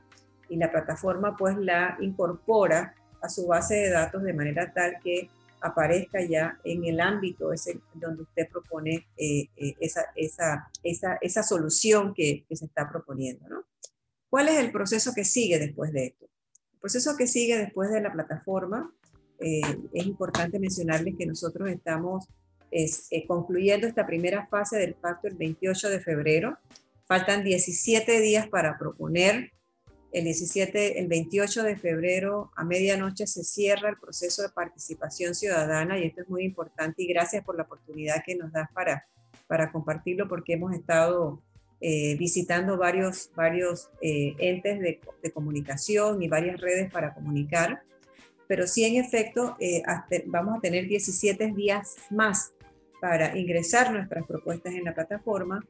y 0.48 0.56
la 0.56 0.70
plataforma 0.70 1.36
pues 1.36 1.56
la 1.56 1.96
incorpora 2.00 2.94
a 3.20 3.28
su 3.28 3.46
base 3.46 3.74
de 3.74 3.90
datos 3.90 4.22
de 4.22 4.32
manera 4.32 4.72
tal 4.72 4.96
que 5.02 5.28
aparezca 5.60 6.22
ya 6.22 6.58
en 6.62 6.84
el 6.84 7.00
ámbito 7.00 7.52
ese 7.52 7.80
donde 7.94 8.22
usted 8.22 8.48
propone 8.48 9.06
esa, 9.16 10.04
esa, 10.14 10.70
esa, 10.84 11.18
esa, 11.20 11.42
solución 11.42 12.14
que, 12.14 12.44
que, 12.48 12.54
se 12.54 12.66
está 12.66 12.88
proponiendo. 12.88 13.48
¿no? 13.48 13.64
¿Cuál 14.32 14.48
es 14.48 14.56
el 14.60 14.72
proceso 14.72 15.12
que 15.14 15.26
sigue 15.26 15.58
después 15.58 15.92
de 15.92 16.06
esto? 16.06 16.24
El 16.72 16.78
proceso 16.78 17.14
que 17.18 17.26
sigue 17.26 17.58
después 17.58 17.90
de 17.90 18.00
la 18.00 18.10
plataforma, 18.10 18.90
eh, 19.38 19.60
es 19.92 20.06
importante 20.06 20.58
mencionarles 20.58 21.16
que 21.18 21.26
nosotros 21.26 21.68
estamos 21.68 22.26
eh, 22.70 23.26
concluyendo 23.26 23.86
esta 23.86 24.06
primera 24.06 24.46
fase 24.46 24.78
del 24.78 24.94
pacto 24.94 25.28
el 25.28 25.34
28 25.36 25.90
de 25.90 26.00
febrero. 26.00 26.56
Faltan 27.04 27.44
17 27.44 28.20
días 28.22 28.48
para 28.48 28.78
proponer. 28.78 29.52
El 30.12 30.24
17, 30.24 30.98
el 30.98 31.08
28 31.08 31.62
de 31.64 31.76
febrero 31.76 32.52
a 32.56 32.64
medianoche 32.64 33.26
se 33.26 33.44
cierra 33.44 33.90
el 33.90 33.98
proceso 33.98 34.40
de 34.40 34.48
participación 34.48 35.34
ciudadana 35.34 35.98
y 35.98 36.04
esto 36.04 36.22
es 36.22 36.30
muy 36.30 36.44
importante 36.44 37.02
y 37.02 37.06
gracias 37.06 37.44
por 37.44 37.58
la 37.58 37.64
oportunidad 37.64 38.22
que 38.24 38.36
nos 38.36 38.50
das 38.50 38.70
para, 38.72 39.06
para 39.46 39.70
compartirlo 39.70 40.26
porque 40.26 40.54
hemos 40.54 40.72
estado 40.72 41.42
eh, 41.84 42.14
visitando 42.16 42.76
varios, 42.76 43.32
varios 43.34 43.90
eh, 44.00 44.36
entes 44.38 44.78
de, 44.78 45.00
comunicación 45.32 46.22
y 46.22 46.28
varias 46.28 46.60
redes 46.60 46.92
para 46.92 47.12
comunicar, 47.12 47.82
pero 48.46 48.68
sí 48.68 48.84
en 48.84 49.02
efecto 49.02 49.56
eh, 49.58 49.82
vamos 50.26 50.58
a 50.58 50.60
tener 50.60 50.86
17 50.86 51.52
días 51.56 51.96
más 52.08 52.52
para 53.00 53.36
ingresar 53.36 53.92
nuestras 53.92 54.24
propuestas 54.28 54.74
en 54.74 54.84
la 54.84 54.94
plataforma. 54.94 55.66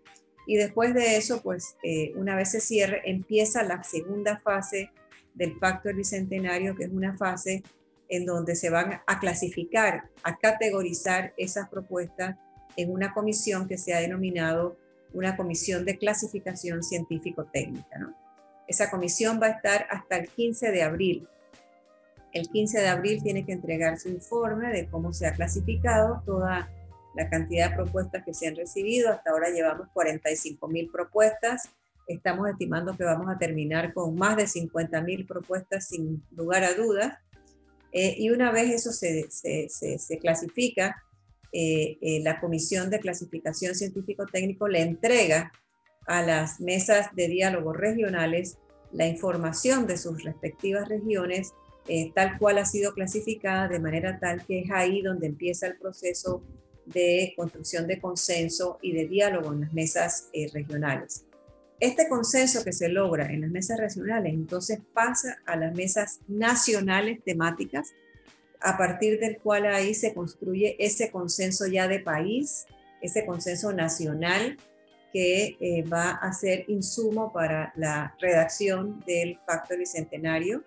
Y 0.46 0.57
después 0.57 0.92
de 0.92 1.16
eso, 1.16 1.40
pues 1.40 1.77
una 2.14 2.37
vez 2.37 2.51
se 2.51 2.61
cierre, 2.61 3.01
empieza 3.07 3.62
la 3.62 3.83
segunda 3.83 4.38
fase 4.40 4.90
del 5.33 5.57
Pacto 5.59 5.88
del 5.88 5.98
Bicentenario, 5.98 6.75
que 6.75 6.85
es 6.85 6.90
una 6.90 7.16
fase 7.16 7.62
en 8.11 8.27
donde 8.27 8.55
se 8.55 8.68
van 8.68 9.01
a 9.07 9.18
clasificar, 9.18 10.11
a 10.25 10.37
categorizar 10.37 11.33
esas 11.38 11.70
propuestas 11.70 12.37
en 12.77 12.92
una 12.92 13.14
comisión 13.14 13.66
que 13.66 13.79
se 13.79 13.94
ha 13.94 14.01
denominado 14.01 14.77
una 15.14 15.37
comisión 15.37 15.85
de 15.85 15.98
clasificación 15.98 16.83
científico-técnica. 16.83 18.14
Esa 18.66 18.90
comisión 18.90 19.40
va 19.42 19.46
a 19.46 19.51
estar 19.51 19.87
hasta 19.90 20.16
el 20.16 20.29
15 20.29 20.70
de 20.70 20.83
abril. 20.83 21.29
El 22.33 22.48
15 22.48 22.81
de 22.81 22.88
abril 22.88 23.22
tiene 23.22 23.44
que 23.44 23.53
entregar 23.53 23.98
su 23.98 24.09
informe 24.09 24.68
de 24.72 24.88
cómo 24.88 25.12
se 25.12 25.27
ha 25.27 25.35
clasificado 25.35 26.22
toda 26.25 26.70
la 27.14 27.29
cantidad 27.29 27.70
de 27.70 27.77
propuestas 27.77 28.25
que 28.25 28.33
se 28.33 28.46
han 28.46 28.57
recibido. 28.57 29.11
Hasta 29.11 29.31
ahora 29.31 29.51
llevamos 29.51 29.88
45 29.92 30.66
mil 30.68 30.90
propuestas. 30.90 31.68
Estamos 32.07 32.48
estimando 32.48 32.96
que 32.96 33.05
vamos 33.05 33.29
a 33.29 33.38
terminar 33.38 33.92
con 33.92 34.14
más 34.14 34.37
de 34.37 34.46
50 34.46 35.03
mil 35.03 35.27
propuestas 35.27 35.88
sin 35.88 36.22
lugar 36.31 36.64
a 36.64 36.75
dudas. 36.75 37.18
Eh, 37.92 38.14
y 38.16 38.31
una 38.31 38.51
vez 38.51 38.70
eso 38.70 38.90
se 38.90 40.18
clasifica, 40.18 40.96
eh, 41.53 41.99
eh, 42.01 42.21
la 42.23 42.41
Comisión 42.41 42.88
de 42.88 42.99
Clasificación 42.99 43.75
Científico-Técnico 43.75 44.69
le 44.69 44.81
entrega 44.81 45.53
a 46.07 46.23
las 46.23 46.61
mesas 46.61 47.15
de 47.15 47.29
diálogo 47.29 47.75
regionales 47.75 48.57
la 48.91 49.07
información 49.07 49.87
de 49.87 49.99
sus 49.99 50.25
respectivas 50.25 50.88
regiones, 50.88 51.53
eh, 51.88 52.11
tal 52.15 52.38
cual 52.38 52.59
ha 52.59 52.65
sido 52.65 52.95
clasificada, 52.95 53.69
de 53.69 53.81
manera 53.81 54.19
tal 54.19 54.45
que 54.47 54.61
es 54.61 54.71
ahí 54.71 55.03
donde 55.03 55.27
empieza 55.27 55.67
el 55.67 55.77
proceso 55.77 56.43
de 56.87 57.35
construcción 57.37 57.87
de 57.87 58.01
consenso 58.01 58.79
y 58.81 58.93
de 58.93 59.07
diálogo 59.07 59.53
en 59.53 59.61
las 59.61 59.73
mesas 59.73 60.31
regionales. 60.53 61.27
Este 61.79 62.09
consenso 62.09 62.65
que 62.65 62.73
se 62.73 62.88
logra 62.88 63.27
en 63.27 63.43
las 63.43 63.51
mesas 63.51 63.79
regionales 63.79 64.33
entonces 64.33 64.81
pasa 64.93 65.38
a 65.47 65.57
las 65.57 65.75
mesas 65.75 66.21
nacionales 66.29 67.23
temáticas 67.25 67.93
a 68.62 68.77
partir 68.77 69.18
del 69.18 69.38
cual 69.38 69.66
ahí 69.66 69.94
se 69.94 70.14
construye 70.14 70.77
ese 70.79 71.11
consenso 71.11 71.66
ya 71.66 71.88
de 71.88 72.01
país, 72.01 72.66
ese 73.01 73.27
consenso 73.27 73.72
nacional 73.72 74.57
que 75.12 75.57
eh, 75.61 75.83
va 75.83 76.12
a 76.12 76.33
ser 76.33 76.64
insumo 76.68 77.33
para 77.33 77.72
la 77.77 78.16
redacción 78.18 79.01
del 79.07 79.38
Pacto 79.46 79.77
Bicentenario. 79.77 80.64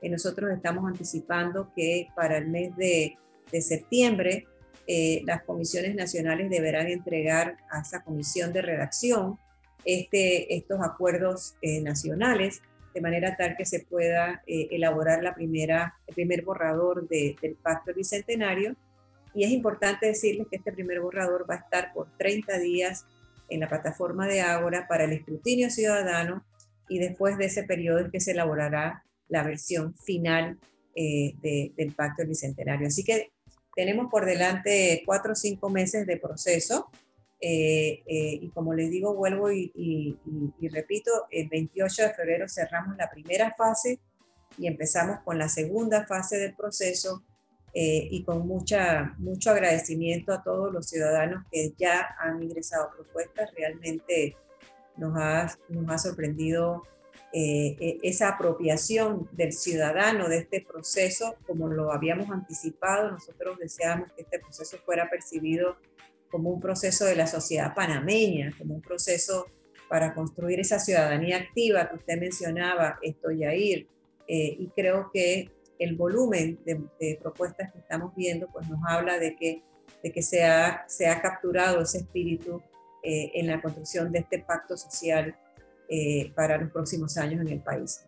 Eh, 0.00 0.08
nosotros 0.08 0.50
estamos 0.52 0.86
anticipando 0.86 1.72
que 1.74 2.08
para 2.14 2.38
el 2.38 2.48
mes 2.48 2.76
de, 2.76 3.16
septiembre 3.60 4.46
eh, 4.86 5.22
las 5.24 5.42
comisiones 5.42 5.96
nacionales 5.96 6.50
deberán 6.50 6.86
entregar 6.86 7.56
a 7.68 7.80
esa 7.80 8.04
comisión 8.04 8.52
de 8.52 8.62
redacción 8.62 9.40
este, 9.84 10.54
estos 10.54 10.80
acuerdos 10.80 11.56
nacionales 11.82 12.62
de 12.94 13.00
manera 13.00 13.36
tal 13.36 13.56
que 13.56 13.64
se 13.64 13.80
pueda 13.80 14.42
eh, 14.46 14.68
elaborar 14.70 15.22
la 15.22 15.34
primera, 15.34 15.94
el 16.06 16.14
primer 16.14 16.42
borrador 16.42 17.08
del 17.08 17.56
Pacto 17.62 17.94
Bicentenario. 17.94 18.76
Y 19.34 19.44
es 19.44 19.50
importante 19.50 20.06
decirles 20.06 20.48
que 20.50 20.56
este 20.56 20.72
primer 20.72 21.00
borrador 21.00 21.48
va 21.48 21.54
a 21.54 21.58
estar 21.58 21.92
por 21.92 22.08
30 22.16 22.58
días 22.58 23.06
en 23.48 23.60
la 23.60 23.68
plataforma 23.68 24.26
de 24.26 24.40
Ágora 24.40 24.86
para 24.88 25.04
el 25.04 25.12
escrutinio 25.12 25.70
ciudadano 25.70 26.44
y 26.88 26.98
después 26.98 27.38
de 27.38 27.46
ese 27.46 27.62
periodo 27.62 28.00
es 28.00 28.10
que 28.10 28.20
se 28.20 28.32
elaborará 28.32 29.04
la 29.28 29.44
versión 29.44 29.94
final 29.94 30.58
eh, 30.94 31.34
del 31.76 31.92
Pacto 31.92 32.26
Bicentenario. 32.26 32.88
Así 32.88 33.04
que 33.04 33.30
tenemos 33.76 34.10
por 34.10 34.26
delante 34.26 35.02
cuatro 35.06 35.32
o 35.32 35.36
cinco 35.36 35.70
meses 35.70 36.06
de 36.06 36.16
proceso 36.16 36.90
eh, 37.42 38.02
eh, 38.06 38.38
y 38.42 38.50
como 38.50 38.74
les 38.74 38.90
digo, 38.90 39.14
vuelvo 39.14 39.50
y, 39.50 40.18
repito, 40.70 41.10
el 41.30 41.48
28 41.48 42.02
de 42.02 42.14
febrero 42.14 42.48
cerramos 42.48 42.96
la 42.98 43.08
primera 43.10 43.54
fase 43.56 43.98
y 44.58 44.66
empezamos 44.66 45.20
con 45.24 45.38
la 45.38 45.48
segunda 45.48 46.06
fase 46.06 46.36
del 46.36 46.54
proceso 46.54 47.24
eh, 47.72 48.08
y 48.10 48.24
con 48.24 48.46
mucha, 48.46 49.14
mucho 49.18 49.52
agradecimiento 49.52 50.32
a 50.32 50.42
todos 50.42 50.70
los 50.70 50.88
ciudadanos 50.88 51.44
que 51.50 51.72
ya 51.78 52.14
han 52.18 52.42
ingresado 52.42 52.90
propuestas. 52.94 53.50
Realmente 53.56 54.36
nos 54.96 55.16
ha, 55.16 55.56
nos 55.70 55.90
ha 55.90 55.98
sorprendido 55.98 56.82
esa 57.32 58.30
apropiación 58.30 59.28
del 59.30 59.52
ciudadano 59.52 60.28
de 60.28 60.38
este 60.38 60.62
proceso, 60.62 61.36
como 61.46 61.68
lo 61.68 61.92
habíamos 61.92 62.28
anticipado. 62.28 63.12
Nosotros 63.12 63.56
deseamos 63.56 64.10
que 64.12 64.22
este 64.22 64.40
proceso 64.40 64.78
fuera 64.78 65.08
percibido 65.08 65.76
como 66.30 66.50
un 66.50 66.60
proceso 66.60 67.04
de 67.04 67.16
la 67.16 67.26
sociedad 67.26 67.74
panameña, 67.74 68.54
como 68.58 68.74
un 68.74 68.82
proceso 68.82 69.46
para 69.88 70.14
construir 70.14 70.60
esa 70.60 70.78
ciudadanía 70.78 71.38
activa 71.38 71.88
que 71.88 71.96
usted 71.96 72.18
mencionaba, 72.18 72.98
esto 73.02 73.30
Yair, 73.30 73.88
eh, 74.28 74.56
y 74.58 74.68
creo 74.68 75.10
que 75.12 75.50
el 75.78 75.96
volumen 75.96 76.60
de, 76.64 77.18
propuestas 77.20 77.72
que 77.72 77.78
estamos 77.78 78.14
viendo 78.14 78.46
pues 78.52 78.68
nos 78.68 78.78
habla 78.86 79.18
de 79.18 79.34
que, 79.34 79.62
de 80.02 80.12
que 80.12 80.22
se, 80.22 80.44
ha, 80.44 80.84
se 80.86 81.08
ha 81.08 81.20
capturado 81.20 81.82
ese 81.82 81.98
espíritu 81.98 82.62
eh, 83.02 83.32
en 83.34 83.46
la 83.48 83.60
construcción 83.60 84.12
de 84.12 84.20
este 84.20 84.40
pacto 84.40 84.76
social 84.76 85.36
eh, 85.88 86.30
para 86.36 86.58
los 86.58 86.70
próximos 86.70 87.16
años 87.16 87.40
en 87.40 87.48
el 87.48 87.60
país 87.60 88.04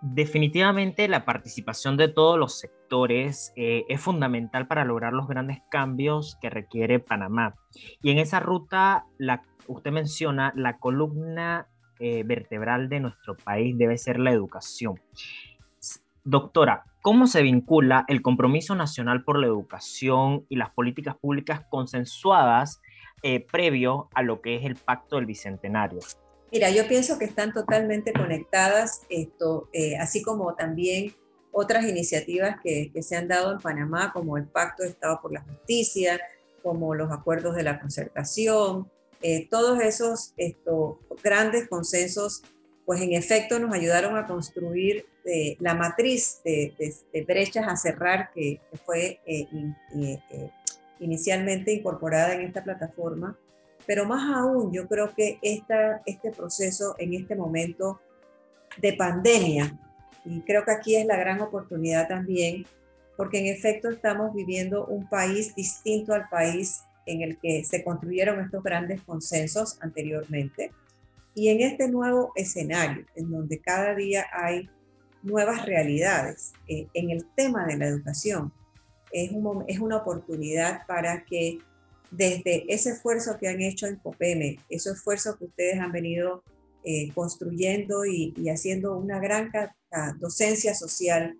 definitivamente 0.00 1.08
la 1.08 1.24
participación 1.24 1.96
de 1.96 2.08
todos 2.08 2.38
los 2.38 2.58
sectores 2.58 3.52
eh, 3.56 3.84
es 3.88 4.00
fundamental 4.00 4.66
para 4.66 4.84
lograr 4.84 5.12
los 5.12 5.28
grandes 5.28 5.58
cambios 5.70 6.36
que 6.40 6.50
requiere 6.50 6.98
Panamá. 6.98 7.54
Y 8.02 8.10
en 8.10 8.18
esa 8.18 8.40
ruta, 8.40 9.04
la, 9.18 9.42
usted 9.66 9.92
menciona, 9.92 10.52
la 10.56 10.78
columna 10.78 11.68
eh, 11.98 12.24
vertebral 12.24 12.88
de 12.88 13.00
nuestro 13.00 13.36
país 13.36 13.76
debe 13.78 13.98
ser 13.98 14.18
la 14.18 14.32
educación. 14.32 15.00
Doctora, 16.24 16.84
¿cómo 17.02 17.26
se 17.26 17.42
vincula 17.42 18.04
el 18.08 18.20
compromiso 18.20 18.74
nacional 18.74 19.22
por 19.22 19.38
la 19.38 19.46
educación 19.46 20.44
y 20.48 20.56
las 20.56 20.70
políticas 20.70 21.16
públicas 21.16 21.64
consensuadas 21.70 22.82
eh, 23.22 23.40
previo 23.40 24.08
a 24.14 24.22
lo 24.22 24.40
que 24.40 24.56
es 24.56 24.64
el 24.64 24.74
Pacto 24.74 25.16
del 25.16 25.26
Bicentenario? 25.26 26.00
Mira, 26.56 26.70
yo 26.70 26.88
pienso 26.88 27.18
que 27.18 27.26
están 27.26 27.52
totalmente 27.52 28.14
conectadas, 28.14 29.02
esto, 29.10 29.68
eh, 29.74 29.98
así 29.98 30.22
como 30.22 30.54
también 30.54 31.14
otras 31.52 31.84
iniciativas 31.84 32.56
que, 32.64 32.90
se 33.02 33.14
han 33.14 33.28
dado 33.28 33.52
en 33.52 33.58
Panamá, 33.58 34.10
como 34.14 34.38
el 34.38 34.46
Pacto 34.46 34.82
de 34.82 34.88
Estado 34.88 35.20
por 35.20 35.34
la 35.34 35.42
Justicia, 35.42 36.18
como 36.62 36.94
los 36.94 37.12
acuerdos 37.12 37.56
de 37.56 37.62
la 37.62 37.78
concertación, 37.78 38.90
eh, 39.20 39.46
todos 39.50 39.80
esos 39.80 40.32
esto, 40.38 40.98
grandes 41.22 41.68
consensos, 41.68 42.42
pues 42.86 43.02
en 43.02 43.12
efecto 43.12 43.58
nos 43.58 43.74
ayudaron 43.74 44.16
a 44.16 44.26
construir 44.26 45.04
eh, 45.26 45.58
la 45.60 45.74
matriz 45.74 46.40
de, 46.42 46.72
brechas 47.28 47.68
a 47.68 47.76
cerrar 47.76 48.30
que, 48.32 48.62
fue 48.86 49.20
inicialmente 51.00 51.70
incorporada 51.74 52.32
en 52.32 52.40
esta 52.40 52.64
plataforma 52.64 53.36
pero 53.86 54.04
más 54.04 54.34
aún, 54.34 54.72
yo 54.72 54.88
creo 54.88 55.14
que 55.14 55.38
esta, 55.42 56.02
este 56.06 56.30
proceso 56.30 56.94
en 56.98 57.14
este 57.14 57.36
momento 57.36 58.00
de 58.78 58.92
pandemia, 58.94 59.78
y 60.24 60.40
creo 60.40 60.64
que 60.64 60.72
aquí 60.72 60.96
es 60.96 61.06
la 61.06 61.16
gran 61.16 61.40
oportunidad 61.40 62.08
también, 62.08 62.66
porque 63.16 63.38
en 63.38 63.46
efecto 63.46 63.88
estamos 63.88 64.34
viviendo 64.34 64.86
un 64.86 65.08
país 65.08 65.54
distinto 65.54 66.12
al 66.12 66.28
país 66.28 66.82
en 67.06 67.22
el 67.22 67.38
que 67.38 67.64
se 67.64 67.84
construyeron 67.84 68.40
estos 68.40 68.62
grandes 68.62 69.00
consensos 69.02 69.78
anteriormente. 69.80 70.72
Y 71.34 71.48
en 71.48 71.60
este 71.60 71.88
nuevo 71.88 72.32
escenario, 72.34 73.06
en 73.14 73.30
donde 73.30 73.60
cada 73.60 73.94
día 73.94 74.26
hay 74.32 74.68
nuevas 75.22 75.64
realidades 75.64 76.52
eh, 76.66 76.88
en 76.94 77.10
el 77.10 77.24
tema 77.36 77.64
de 77.66 77.76
la 77.76 77.86
educación, 77.86 78.52
es, 79.12 79.30
es 79.68 79.78
una 79.78 79.96
oportunidad 79.98 80.86
para 80.86 81.24
que 81.24 81.58
desde 82.10 82.72
ese 82.72 82.90
esfuerzo 82.90 83.36
que 83.38 83.48
han 83.48 83.60
hecho 83.60 83.86
en 83.86 83.96
COPEME, 83.96 84.58
ese 84.68 84.90
esfuerzo 84.90 85.36
que 85.38 85.46
ustedes 85.46 85.78
han 85.78 85.92
venido 85.92 86.42
eh, 86.84 87.10
construyendo 87.14 88.04
y, 88.06 88.32
haciendo 88.48 88.96
una 88.96 89.18
gran 89.18 89.50
docencia 90.18 90.74
social, 90.74 91.36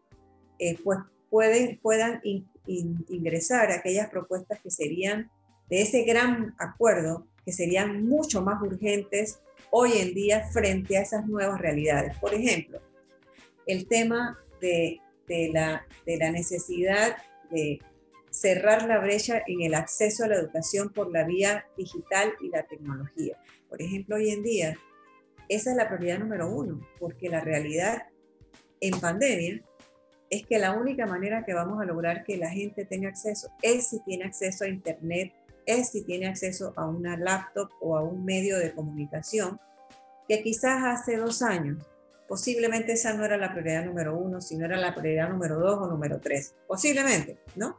eh, 0.58 0.76
pues 0.82 0.98
pueden, 1.30 1.78
puedan 1.80 2.20
ingresar 2.64 3.70
aquellas 3.70 4.10
propuestas 4.10 4.60
que 4.60 4.70
serían 4.70 5.30
de 5.70 5.82
ese 5.82 6.02
gran 6.02 6.54
acuerdo, 6.58 7.26
que 7.44 7.52
serían 7.52 8.06
mucho 8.06 8.42
más 8.42 8.60
urgentes 8.60 9.38
hoy 9.70 9.92
en 9.98 10.14
día 10.14 10.48
frente 10.52 10.96
a 10.96 11.02
esas 11.02 11.26
nuevas 11.26 11.60
realidades. 11.60 12.16
Por 12.18 12.34
ejemplo, 12.34 12.80
el 13.66 13.86
tema 13.86 14.38
de, 14.60 15.00
la 15.28 16.30
necesidad 16.30 17.16
de 17.50 17.80
cerrar 18.36 18.86
la 18.86 18.98
brecha 18.98 19.42
en 19.46 19.62
el 19.62 19.74
acceso 19.74 20.24
a 20.24 20.28
la 20.28 20.36
educación 20.36 20.90
por 20.90 21.10
la 21.10 21.24
vía 21.24 21.64
digital 21.76 22.34
y 22.42 22.50
la 22.50 22.64
tecnología. 22.64 23.38
Por 23.68 23.80
ejemplo, 23.80 24.16
hoy 24.16 24.30
en 24.30 24.42
día, 24.42 24.76
esa 25.48 25.70
es 25.70 25.76
la 25.76 25.88
prioridad 25.88 26.18
número 26.18 26.48
uno, 26.50 26.80
porque 26.98 27.30
la 27.30 27.40
realidad 27.40 28.02
en 28.80 29.00
pandemia 29.00 29.62
es 30.28 30.46
que 30.46 30.58
la 30.58 30.72
única 30.72 31.06
manera 31.06 31.44
que 31.44 31.54
vamos 31.54 31.80
a 31.80 31.86
lograr 31.86 32.24
que 32.24 32.36
la 32.36 32.50
gente 32.50 32.84
tenga 32.84 33.08
acceso 33.08 33.48
es 33.62 33.88
si 33.88 34.00
tiene 34.00 34.24
acceso 34.24 34.64
a 34.64 34.68
Internet, 34.68 35.32
es 35.64 35.90
si 35.90 36.04
tiene 36.04 36.26
acceso 36.26 36.74
a 36.76 36.86
una 36.86 37.16
laptop 37.16 37.70
o 37.80 37.96
a 37.96 38.02
un 38.02 38.24
medio 38.24 38.58
de 38.58 38.74
comunicación, 38.74 39.58
que 40.28 40.42
quizás 40.42 40.82
hace 40.84 41.16
dos 41.16 41.40
años 41.40 41.78
posiblemente 42.28 42.92
esa 42.92 43.14
no 43.14 43.24
era 43.24 43.36
la 43.36 43.52
prioridad 43.52 43.84
número 43.84 44.18
uno, 44.18 44.40
sino 44.40 44.64
era 44.64 44.76
la 44.76 44.94
prioridad 44.94 45.30
número 45.30 45.58
dos 45.58 45.78
o 45.80 45.86
número 45.86 46.20
tres. 46.20 46.54
Posiblemente, 46.66 47.38
¿no? 47.54 47.78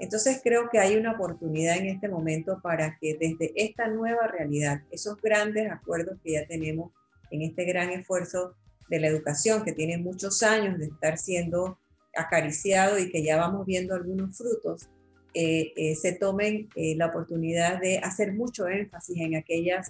Entonces 0.00 0.40
creo 0.42 0.70
que 0.70 0.78
hay 0.78 0.96
una 0.96 1.12
oportunidad 1.12 1.76
en 1.76 1.86
este 1.86 2.08
momento 2.08 2.60
para 2.62 2.96
que 2.98 3.18
desde 3.20 3.52
esta 3.54 3.86
nueva 3.86 4.26
realidad, 4.26 4.82
esos 4.90 5.20
grandes 5.20 5.70
acuerdos 5.70 6.18
que 6.24 6.32
ya 6.32 6.46
tenemos 6.46 6.90
en 7.30 7.42
este 7.42 7.64
gran 7.66 7.90
esfuerzo 7.90 8.56
de 8.88 8.98
la 8.98 9.08
educación 9.08 9.62
que 9.62 9.72
tiene 9.72 9.98
muchos 9.98 10.42
años 10.42 10.78
de 10.78 10.86
estar 10.86 11.18
siendo 11.18 11.78
acariciado 12.16 12.98
y 12.98 13.10
que 13.10 13.22
ya 13.22 13.36
vamos 13.36 13.66
viendo 13.66 13.94
algunos 13.94 14.36
frutos, 14.36 14.88
eh, 15.34 15.72
eh, 15.76 15.94
se 15.94 16.12
tomen 16.12 16.68
eh, 16.74 16.96
la 16.96 17.06
oportunidad 17.06 17.78
de 17.78 17.98
hacer 17.98 18.32
mucho 18.32 18.68
énfasis 18.68 19.16
en 19.18 19.36
aquellos 19.36 19.86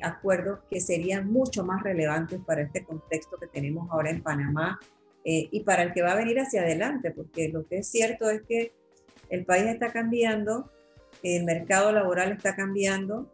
acuerdos 0.00 0.60
que 0.70 0.80
serían 0.80 1.30
mucho 1.30 1.62
más 1.62 1.82
relevantes 1.82 2.40
para 2.46 2.62
este 2.62 2.82
contexto 2.82 3.36
que 3.36 3.46
tenemos 3.46 3.90
ahora 3.90 4.08
en 4.08 4.22
Panamá 4.22 4.80
y 5.22 5.60
para 5.64 5.82
el 5.82 5.92
que 5.92 6.00
va 6.00 6.12
a 6.12 6.16
venir 6.16 6.40
hacia 6.40 6.62
adelante, 6.62 7.10
porque 7.10 7.50
lo 7.50 7.66
que 7.66 7.78
es 7.78 7.88
cierto 7.88 8.30
es 8.30 8.40
que 8.48 8.72
el 9.30 9.44
país 9.44 9.66
está 9.66 9.92
cambiando, 9.92 10.70
el 11.22 11.44
mercado 11.44 11.92
laboral 11.92 12.32
está 12.32 12.54
cambiando, 12.54 13.30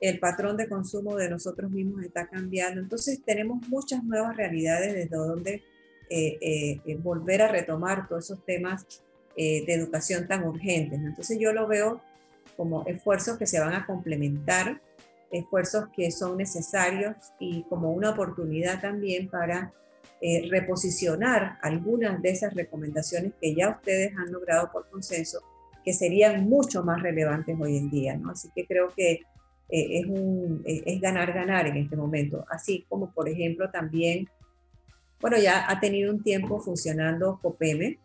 el 0.00 0.18
patrón 0.18 0.56
de 0.56 0.68
consumo 0.68 1.16
de 1.16 1.30
nosotros 1.30 1.70
mismos 1.70 2.04
está 2.04 2.28
cambiando. 2.28 2.80
Entonces 2.80 3.22
tenemos 3.24 3.66
muchas 3.68 4.04
nuevas 4.04 4.36
realidades 4.36 4.94
desde 4.94 5.16
donde 5.16 5.62
eh, 6.10 6.38
eh, 6.40 6.80
eh, 6.84 6.96
volver 6.96 7.42
a 7.42 7.48
retomar 7.48 8.08
todos 8.08 8.24
esos 8.24 8.44
temas 8.44 8.86
de 9.36 9.64
educación 9.66 10.28
tan 10.28 10.44
urgentes. 10.44 11.00
Entonces 11.00 11.38
yo 11.40 11.52
lo 11.52 11.66
veo 11.66 12.00
como 12.56 12.86
esfuerzos 12.86 13.36
que 13.36 13.48
se 13.48 13.58
van 13.58 13.72
a 13.74 13.84
complementar, 13.84 14.80
esfuerzos 15.32 15.86
que 15.96 16.12
son 16.12 16.36
necesarios 16.36 17.16
y 17.40 17.64
como 17.64 17.90
una 17.90 18.10
oportunidad 18.10 18.80
también 18.80 19.28
para 19.28 19.72
eh, 20.20 20.48
reposicionar 20.50 21.58
algunas 21.60 22.22
de 22.22 22.30
esas 22.30 22.54
recomendaciones 22.54 23.32
que 23.40 23.54
ya 23.54 23.70
ustedes 23.70 24.16
han 24.16 24.32
logrado 24.32 24.70
por 24.72 24.88
consenso, 24.88 25.42
que 25.84 25.92
serían 25.92 26.48
mucho 26.48 26.82
más 26.82 27.02
relevantes 27.02 27.56
hoy 27.60 27.76
en 27.76 27.90
día. 27.90 28.16
¿no? 28.16 28.30
Así 28.30 28.48
que 28.54 28.64
creo 28.66 28.88
que 28.88 29.12
eh, 29.12 29.20
es, 29.68 30.06
un, 30.06 30.62
eh, 30.64 30.82
es 30.86 31.00
ganar, 31.00 31.32
ganar 31.32 31.66
en 31.66 31.76
este 31.76 31.96
momento. 31.96 32.44
Así 32.48 32.86
como, 32.88 33.12
por 33.12 33.28
ejemplo, 33.28 33.70
también, 33.70 34.28
bueno, 35.20 35.36
ya 35.36 35.70
ha 35.70 35.78
tenido 35.78 36.10
un 36.10 36.22
tiempo 36.22 36.58
funcionando 36.58 37.38
COPEME, 37.42 37.98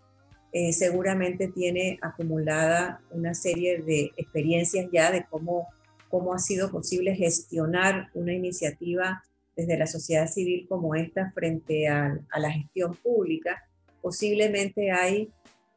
seguramente 0.72 1.48
tiene 1.50 2.00
acumulada 2.02 3.02
una 3.12 3.36
serie 3.36 3.84
de 3.84 4.12
experiencias 4.18 4.88
ya 4.92 5.12
de 5.12 5.24
cómo, 5.30 5.68
cómo 6.10 6.34
ha 6.34 6.40
sido 6.40 6.72
posible 6.72 7.14
gestionar 7.16 8.10
una 8.16 8.34
iniciativa 8.34 9.24
desde 9.60 9.78
la 9.78 9.88
sociedad 9.88 10.28
civil 10.28 10.66
como 10.70 10.96
esta 10.96 11.32
frente 11.32 11.88
a, 11.90 12.18
la 12.38 12.52
gestión 12.52 12.96
pública, 12.96 13.62
posiblemente 14.02 14.90
hay 14.92 15.30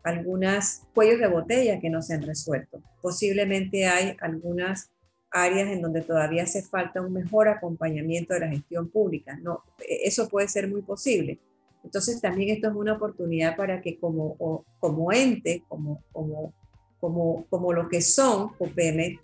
algunas 0.04 0.86
cuellos 0.94 1.18
de 1.18 1.26
botella 1.26 1.80
que 1.80 1.90
no 1.90 2.00
se 2.00 2.14
han 2.14 2.22
resuelto. 2.22 2.80
Posiblemente 3.00 3.86
hay 3.86 4.16
algunas 4.20 4.90
áreas 5.32 5.68
en 5.70 5.82
donde 5.82 6.02
todavía 6.02 6.44
hace 6.44 6.62
falta 6.62 7.02
un 7.02 7.12
mejor 7.12 7.48
acompañamiento 7.48 8.34
de 8.34 8.40
la 8.40 8.48
gestión 8.48 8.88
pública. 8.88 9.36
No, 9.42 9.64
eso 9.78 10.28
puede 10.28 10.46
ser 10.46 10.68
muy 10.68 10.82
posible. 10.82 11.40
Entonces 11.82 12.20
también 12.20 12.50
esto 12.50 12.68
es 12.68 12.74
una 12.74 12.94
oportunidad 12.94 13.56
para 13.56 13.80
que 13.80 13.98
como, 13.98 14.64
como 14.78 15.12
ente, 15.12 15.64
como, 15.68 16.04
como, 16.12 16.54
como, 17.00 17.46
como 17.50 17.72
lo 17.72 17.88
que 17.88 18.00
son 18.00 18.52
OPM, 18.60 19.18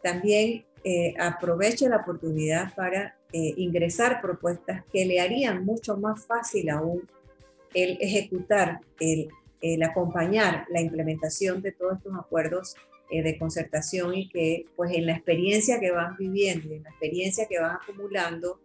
también 0.00 0.64
eh, 0.84 1.14
aproveche 1.18 1.88
la 1.88 1.96
oportunidad 1.96 2.72
para 2.76 3.16
eh, 3.38 3.52
ingresar 3.58 4.22
propuestas 4.22 4.82
que 4.90 5.04
le 5.04 5.20
harían 5.20 5.62
mucho 5.66 5.98
más 5.98 6.24
fácil 6.24 6.70
aún 6.70 7.06
el 7.74 7.98
ejecutar, 8.00 8.80
el, 8.98 9.28
el 9.60 9.82
acompañar 9.82 10.64
la 10.70 10.80
implementación 10.80 11.60
de 11.60 11.72
todos 11.72 11.98
estos 11.98 12.14
acuerdos 12.18 12.76
eh, 13.10 13.22
de 13.22 13.36
concertación 13.38 14.14
y 14.14 14.30
que 14.30 14.64
pues 14.74 14.90
en 14.94 15.04
la 15.04 15.12
experiencia 15.12 15.78
que 15.78 15.90
van 15.90 16.16
viviendo 16.16 16.68
y 16.68 16.76
en 16.78 16.84
la 16.84 16.88
experiencia 16.88 17.44
que 17.46 17.60
van 17.60 17.76
acumulando, 17.76 18.58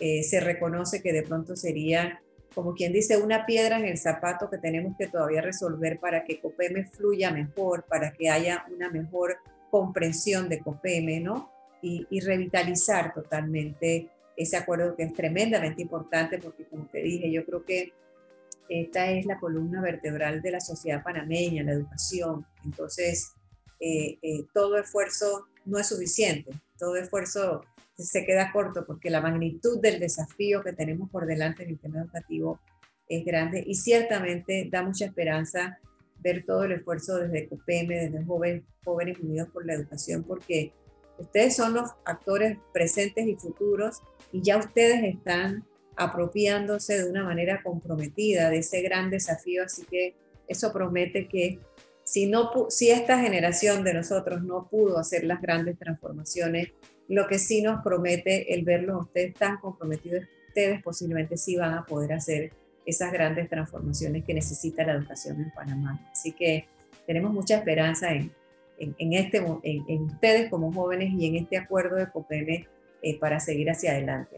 eh, 0.00 0.24
se 0.24 0.40
reconoce 0.40 1.00
que 1.02 1.12
de 1.12 1.22
pronto 1.22 1.54
sería, 1.54 2.20
como 2.52 2.74
quien 2.74 2.92
dice, 2.92 3.18
una 3.18 3.46
piedra 3.46 3.78
en 3.78 3.84
el 3.84 3.96
zapato 3.96 4.50
que 4.50 4.58
tenemos 4.58 4.96
que 4.98 5.06
todavía 5.06 5.40
resolver 5.40 6.00
para 6.00 6.24
que 6.24 6.40
COPEME 6.40 6.86
fluya 6.86 7.30
mejor, 7.30 7.84
para 7.84 8.12
que 8.12 8.28
haya 8.28 8.66
una 8.74 8.90
mejor 8.90 9.36
comprensión 9.70 10.48
de 10.48 10.58
COPEME, 10.58 11.20
¿no? 11.20 11.52
Y, 11.80 12.08
y 12.10 12.18
revitalizar 12.18 13.14
totalmente 13.14 14.10
ese 14.36 14.56
acuerdo 14.56 14.96
que 14.96 15.04
es 15.04 15.14
tremendamente 15.14 15.82
importante 15.82 16.38
porque, 16.38 16.64
como 16.64 16.86
te 16.86 16.98
dije, 16.98 17.30
yo 17.30 17.44
creo 17.44 17.64
que 17.64 17.92
esta 18.68 19.10
es 19.10 19.26
la 19.26 19.38
columna 19.38 19.80
vertebral 19.80 20.42
de 20.42 20.50
la 20.50 20.60
sociedad 20.60 21.02
panameña, 21.02 21.62
la 21.62 21.72
educación. 21.72 22.44
Entonces, 22.64 23.32
eh, 23.80 24.18
eh, 24.22 24.44
todo 24.52 24.78
esfuerzo 24.78 25.46
no 25.64 25.78
es 25.78 25.88
suficiente, 25.88 26.50
todo 26.78 26.96
esfuerzo 26.96 27.64
se 27.96 28.24
queda 28.26 28.52
corto 28.52 28.84
porque 28.84 29.10
la 29.10 29.20
magnitud 29.20 29.80
del 29.80 30.00
desafío 30.00 30.62
que 30.62 30.72
tenemos 30.72 31.10
por 31.10 31.26
delante 31.26 31.62
en 31.62 31.70
el 31.70 31.78
tema 31.78 32.00
educativo 32.00 32.60
es 33.08 33.24
grande 33.24 33.62
y 33.66 33.74
ciertamente 33.74 34.68
da 34.70 34.82
mucha 34.82 35.06
esperanza 35.06 35.78
ver 36.18 36.44
todo 36.44 36.64
el 36.64 36.72
esfuerzo 36.72 37.18
desde 37.18 37.48
COPEME, 37.48 38.10
desde 38.10 38.24
Jóvenes, 38.24 38.64
Jóvenes 38.84 39.18
Unidos 39.20 39.48
por 39.52 39.64
la 39.64 39.74
Educación, 39.74 40.24
porque 40.24 40.72
ustedes 41.18 41.56
son 41.56 41.74
los 41.74 41.90
actores 42.04 42.58
presentes 42.72 43.26
y 43.26 43.36
futuros 43.36 44.02
y 44.32 44.42
ya 44.42 44.56
ustedes 44.58 45.02
están 45.04 45.64
apropiándose 45.96 47.02
de 47.02 47.10
una 47.10 47.24
manera 47.24 47.62
comprometida 47.62 48.50
de 48.50 48.58
ese 48.58 48.82
gran 48.82 49.10
desafío, 49.10 49.64
así 49.64 49.84
que 49.84 50.14
eso 50.46 50.72
promete 50.72 51.26
que 51.26 51.58
si, 52.04 52.30
esta 52.92 53.18
generación 53.18 53.82
de 53.82 53.94
nosotros 53.94 54.42
no 54.42 54.68
pudo 54.68 54.98
hacer 54.98 55.24
las 55.24 55.40
grandes 55.40 55.76
transformaciones, 55.76 56.68
lo 57.08 57.26
que 57.26 57.38
sí 57.38 57.62
nos 57.62 57.82
promete 57.82 58.54
el 58.54 58.64
verlos 58.64 59.06
ustedes 59.06 59.34
tan 59.34 59.58
comprometidos, 59.58 60.24
ustedes 60.48 60.82
posiblemente 60.82 61.36
sí 61.36 61.56
van 61.56 61.74
a 61.74 61.84
poder 61.84 62.12
hacer 62.12 62.52
esas 62.84 63.10
grandes 63.12 63.48
transformaciones 63.48 64.24
que 64.24 64.34
necesita 64.34 64.84
la 64.84 64.92
educación 64.92 65.40
en 65.40 65.50
Panamá. 65.50 66.00
Así 66.12 66.30
que 66.30 66.68
tenemos 67.06 67.32
mucha 67.32 67.56
esperanza 67.56 68.12
en, 68.12 68.32
en, 68.78 69.12
este, 69.12 69.44
en, 69.62 70.02
ustedes 70.02 70.50
como 70.50 70.72
jóvenes 70.72 71.12
y 71.12 71.26
en 71.26 71.36
este 71.36 71.56
acuerdo 71.56 71.96
de 71.96 72.10
COPEME 72.10 72.66
eh, 73.02 73.18
para 73.18 73.40
seguir 73.40 73.70
hacia 73.70 73.92
adelante. 73.92 74.36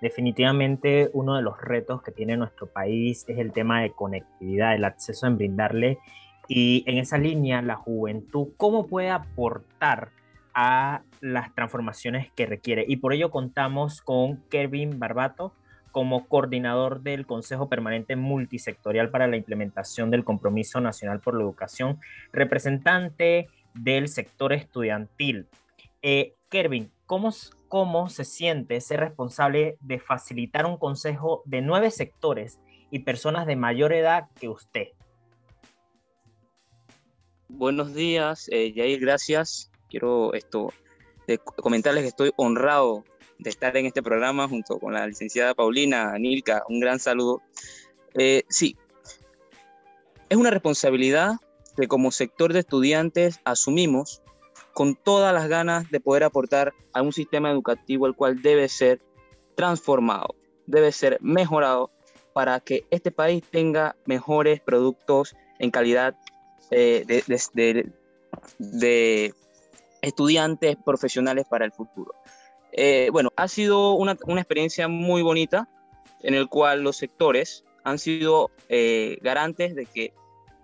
Definitivamente 0.00 1.10
uno 1.12 1.36
de 1.36 1.42
los 1.42 1.60
retos 1.60 2.02
que 2.02 2.12
tiene 2.12 2.36
nuestro 2.36 2.66
país 2.66 3.24
es 3.28 3.38
el 3.38 3.52
tema 3.52 3.82
de 3.82 3.92
conectividad, 3.92 4.74
el 4.74 4.84
acceso 4.84 5.26
en 5.26 5.38
brindarle. 5.38 5.98
Y 6.46 6.84
en 6.86 6.98
esa 6.98 7.16
línea, 7.16 7.62
la 7.62 7.76
juventud, 7.76 8.48
¿cómo 8.58 8.86
puede 8.86 9.08
aportar 9.08 10.10
a 10.52 11.02
las 11.20 11.54
transformaciones 11.54 12.30
que 12.32 12.44
requiere? 12.44 12.84
Y 12.86 12.96
por 12.96 13.14
ello 13.14 13.30
contamos 13.30 14.02
con 14.02 14.42
Kevin 14.50 14.98
Barbato 14.98 15.54
como 15.94 16.26
coordinador 16.26 17.02
del 17.02 17.24
Consejo 17.24 17.68
Permanente 17.68 18.16
Multisectorial 18.16 19.10
para 19.10 19.28
la 19.28 19.36
Implementación 19.36 20.10
del 20.10 20.24
Compromiso 20.24 20.80
Nacional 20.80 21.20
por 21.20 21.36
la 21.36 21.44
Educación, 21.44 22.00
representante 22.32 23.48
del 23.74 24.08
sector 24.08 24.52
estudiantil. 24.52 25.46
Eh, 26.02 26.34
Kervin, 26.48 26.90
¿cómo, 27.06 27.32
cómo 27.68 28.08
se 28.08 28.24
siente 28.24 28.80
ser 28.80 28.98
responsable 28.98 29.78
de 29.82 30.00
facilitar 30.00 30.66
un 30.66 30.78
consejo 30.78 31.42
de 31.44 31.62
nueve 31.62 31.92
sectores 31.92 32.58
y 32.90 32.98
personas 32.98 33.46
de 33.46 33.54
mayor 33.54 33.92
edad 33.92 34.28
que 34.40 34.48
usted. 34.48 34.88
Buenos 37.48 37.94
días, 37.94 38.48
eh, 38.50 38.72
Yair, 38.72 38.98
gracias. 38.98 39.70
Quiero 39.88 40.34
esto, 40.34 40.72
comentarles 41.56 42.02
que 42.02 42.08
estoy 42.08 42.32
honrado 42.36 43.04
de 43.44 43.50
estar 43.50 43.76
en 43.76 43.86
este 43.86 44.02
programa 44.02 44.48
junto 44.48 44.80
con 44.80 44.94
la 44.94 45.06
licenciada 45.06 45.54
Paulina 45.54 46.18
Nilka. 46.18 46.64
Un 46.68 46.80
gran 46.80 46.98
saludo. 46.98 47.42
Eh, 48.14 48.42
sí, 48.48 48.76
es 50.30 50.36
una 50.36 50.50
responsabilidad 50.50 51.34
que 51.76 51.86
como 51.86 52.10
sector 52.10 52.52
de 52.52 52.60
estudiantes 52.60 53.40
asumimos 53.44 54.22
con 54.72 54.96
todas 54.96 55.32
las 55.34 55.48
ganas 55.48 55.90
de 55.90 56.00
poder 56.00 56.24
aportar 56.24 56.72
a 56.92 57.02
un 57.02 57.12
sistema 57.12 57.50
educativo 57.50 58.06
el 58.06 58.14
cual 58.14 58.40
debe 58.40 58.68
ser 58.68 59.02
transformado, 59.54 60.34
debe 60.66 60.90
ser 60.90 61.18
mejorado 61.20 61.90
para 62.32 62.58
que 62.60 62.86
este 62.90 63.10
país 63.10 63.44
tenga 63.48 63.94
mejores 64.06 64.60
productos 64.60 65.36
en 65.58 65.70
calidad 65.70 66.16
eh, 66.70 67.04
de, 67.06 67.22
estudiantes 70.02 70.76
profesionales 70.84 71.44
para 71.48 71.66
el 71.66 71.72
futuro. 71.72 72.14
Eh, 72.76 73.08
bueno, 73.12 73.30
ha 73.36 73.46
sido 73.46 73.92
una, 73.92 74.12
experiencia 74.12 74.88
muy 74.88 75.22
bonita 75.22 75.68
en 76.22 76.34
el 76.34 76.48
cual 76.48 76.82
los 76.82 76.96
sectores 76.96 77.64
han 77.84 78.00
sido 78.00 78.50
eh, 78.68 79.18
garantes 79.22 79.76
de 79.76 79.86
que 79.86 80.12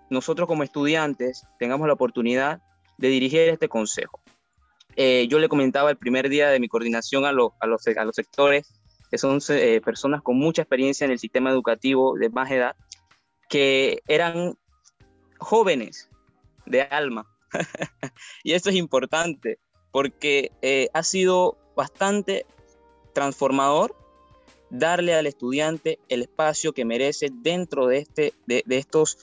nosotros 0.09 0.45
como 0.45 0.63
estudiantes 0.63 1.47
tengamos 1.57 1.87
la 1.87 1.93
oportunidad 1.93 2.61
de 2.97 3.07
dirigir 3.07 3.47
este 3.47 3.69
consejo. 3.69 4.21
Eh, 4.97 5.27
yo 5.29 5.39
le 5.39 5.47
comentaba 5.47 5.89
el 5.89 5.97
primer 5.97 6.27
día 6.27 6.49
de 6.49 6.59
mi 6.59 6.67
coordinación 6.67 7.23
a, 7.23 7.29
a, 7.29 7.31
los, 7.31 7.53
a 7.61 7.65
los, 8.03 8.15
sectores, 8.15 8.67
que 9.09 9.17
son 9.17 9.39
personas 9.81 10.21
con 10.21 10.37
mucha 10.37 10.63
experiencia 10.63 11.05
en 11.05 11.11
el 11.11 11.19
sistema 11.19 11.49
educativo 11.49 12.17
de 12.17 12.29
más 12.29 12.51
edad, 12.51 12.75
que 13.47 14.01
eran 14.09 14.55
jóvenes 15.39 16.09
de 16.65 16.81
alma. 16.81 17.25
y 18.43 18.51
esto 18.51 18.69
es 18.69 18.75
importante 18.75 19.59
porque 19.91 20.51
ha 20.93 21.03
sido 21.03 21.60
bastante 21.75 22.45
transformador 23.13 23.95
darle 24.69 25.13
al 25.13 25.27
estudiante 25.27 25.99
el 26.07 26.21
espacio 26.21 26.73
que 26.73 26.85
merece 26.85 27.29
dentro 27.31 27.87
de, 27.87 27.97
este, 27.97 28.33
de, 28.45 28.63
de 28.65 28.77
estos 28.77 29.17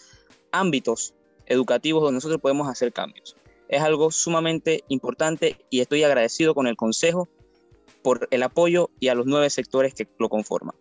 ámbitos 0.53 1.15
educativos 1.47 2.03
donde 2.03 2.17
nosotros 2.17 2.41
podemos 2.41 2.69
hacer 2.69 2.93
cambios 2.93 3.39
es 3.69 3.83
algo 3.83 4.11
sumamente 4.11 4.85
importante 4.89 5.57
y 5.71 5.81
estoy 5.81 6.03
agradecido 6.03 6.55
con 6.55 6.67
el 6.67 6.77
Consejo 6.77 7.29
por 8.03 8.27
el 8.31 8.43
apoyo 8.43 8.91
y 8.99 9.09
a 9.09 9.15
los 9.15 9.27
nueve 9.27 9.51
sectores 9.51 9.95
que 9.95 10.09
lo 10.19 10.29
conforman. 10.29 10.75